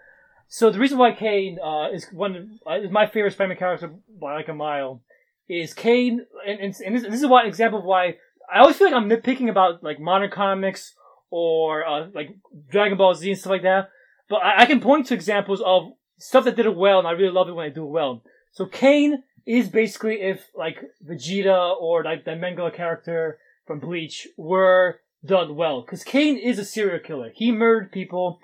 [0.48, 4.34] So the reason why Kaine uh, is one uh, is my favorite Spider-Man character by
[4.34, 5.02] like a mile
[5.48, 8.16] is Kaine, and, and, and this, this is one example of why
[8.52, 10.94] I always feel like I'm nitpicking about like modern comics
[11.30, 12.30] or uh, like
[12.70, 13.90] Dragon Ball Z and stuff like that.
[14.28, 17.12] But I, I can point to examples of stuff that did it well, and I
[17.12, 18.22] really love it when they do it well.
[18.52, 25.00] So Kaine is basically if like Vegeta or like the Mengele character from Bleach were
[25.24, 27.32] done well, because Kaine is a serial killer.
[27.34, 28.40] He murdered people,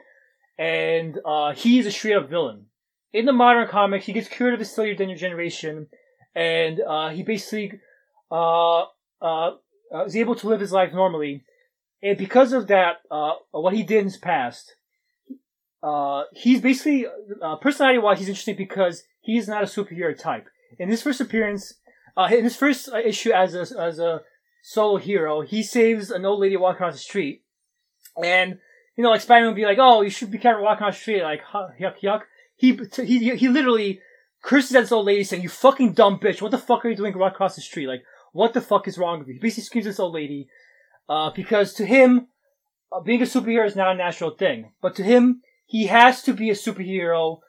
[0.58, 2.66] and uh, he's a straight up villain.
[3.12, 5.88] In the modern comics, he gets cured of his cellular degeneration,
[6.34, 7.80] and uh, he basically
[8.32, 8.84] uh,
[9.20, 9.50] uh,
[9.94, 11.44] uh, is able to live his life normally.
[12.02, 14.74] And because of that, uh, what he did in his past,
[15.82, 17.04] uh, he's basically
[17.60, 20.48] personality wise, he's interesting because he's not a superhero type.
[20.78, 21.74] In his first appearance,
[22.16, 24.22] uh, in his first uh, issue as a as a
[24.62, 27.44] solo hero, he saves an old lady walking across the street,
[28.22, 28.58] and
[28.96, 31.00] you know, like Spider-Man would be like, "Oh, you should be careful walking across the
[31.00, 32.22] street," like "Huh, yuck yuck.
[32.56, 34.00] He he he literally
[34.42, 36.40] curses at this old lady, saying, "You fucking dumb bitch!
[36.40, 37.88] What the fuck are you doing walking across the street?
[37.88, 40.48] Like, what the fuck is wrong with you?" He basically screams at this old lady,
[41.08, 42.28] uh, because to him,
[42.92, 46.32] uh, being a superhero is not a natural thing, but to him, he has to
[46.32, 47.40] be a superhero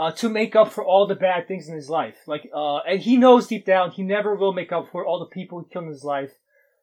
[0.00, 2.18] uh, to make up for all the bad things in his life.
[2.26, 5.34] Like, uh, and he knows deep down he never will make up for all the
[5.38, 6.32] people he killed in his life,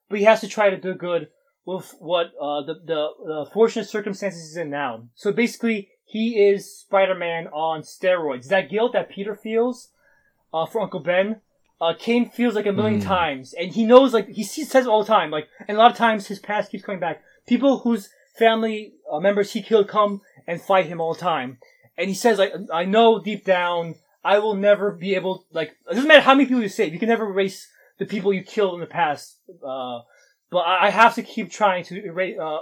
[0.07, 1.23] but he has to try to do good
[1.65, 4.91] with what uh, the, the the fortunate circumstances he's in now.
[5.15, 8.47] So basically, he is Spider-Man on steroids.
[8.47, 9.89] That guilt that Peter feels
[10.53, 11.41] uh, for Uncle Ben,
[11.81, 13.05] uh, Kaine feels like a million Mm.
[13.17, 15.29] times, and he knows like he sees, says it all the time.
[15.37, 17.17] Like, and a lot of times his past keeps coming back.
[17.47, 21.57] People whose family uh, members he killed come and fight him all the time,
[21.97, 25.93] and he says like, I know deep down I will never be able like it
[25.93, 27.67] doesn't matter how many people you save, you can never erase
[27.97, 29.37] the people you killed in the past.
[29.65, 29.99] Uh,
[30.51, 32.59] but I I have to keep trying to erase, uh,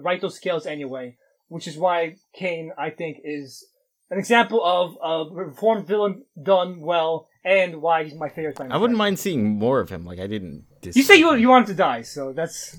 [0.00, 1.16] write those scales anyway,
[1.48, 3.66] which is why Kaine, I think, is
[4.10, 8.60] an example of a reformed villain done well, and why he's my favorite.
[8.60, 10.04] I wouldn't mind seeing more of him.
[10.04, 10.64] Like I didn't.
[10.82, 12.76] Dis- You say you you want him to die, so that's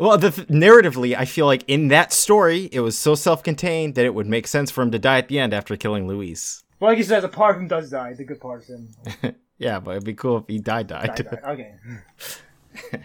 [0.00, 4.06] Well, the th- narratively, I feel like in that story, it was so self-contained that
[4.06, 6.64] it would make sense for him to die at the end after killing Louise.
[6.80, 8.14] well, like you said, the part of him does die.
[8.14, 10.86] The good part of him Yeah, but it'd be cool if he died.
[10.86, 11.14] Died.
[11.16, 11.30] died.
[11.30, 11.44] died.
[11.44, 11.74] Okay.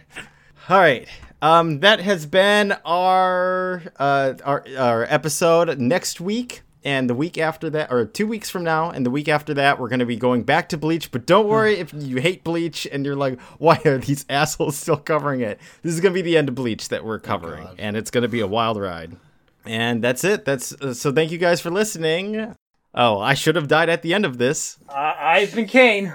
[0.69, 1.05] All right.
[1.41, 5.77] Um, that has been our uh our our episode.
[5.77, 9.27] Next week and the week after that, or two weeks from now, and the week
[9.27, 11.11] after that, we're gonna be going back to Bleach.
[11.11, 14.97] But don't worry if you hate Bleach and you're like, why are these assholes still
[14.97, 15.59] covering it?
[15.81, 18.39] This is gonna be the end of Bleach that we're covering, and it's gonna be
[18.39, 19.17] a wild ride.
[19.65, 20.45] And that's it.
[20.45, 21.11] That's uh, so.
[21.11, 22.55] Thank you guys for listening.
[22.93, 24.77] Oh, I should have died at the end of this.
[24.87, 26.13] Uh, I've been Kane.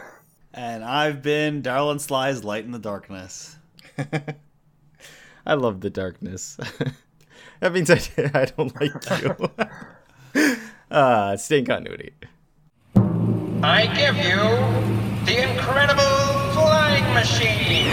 [0.55, 3.56] and I've been Darryl and Sly's Light in the Darkness.
[5.47, 6.56] I love the darkness.
[7.60, 8.01] that means I,
[8.34, 9.51] I don't like you.
[10.90, 12.12] Uh, stay in continuity.
[13.62, 14.40] I give you
[15.26, 16.02] the incredible
[16.54, 17.90] flying machine.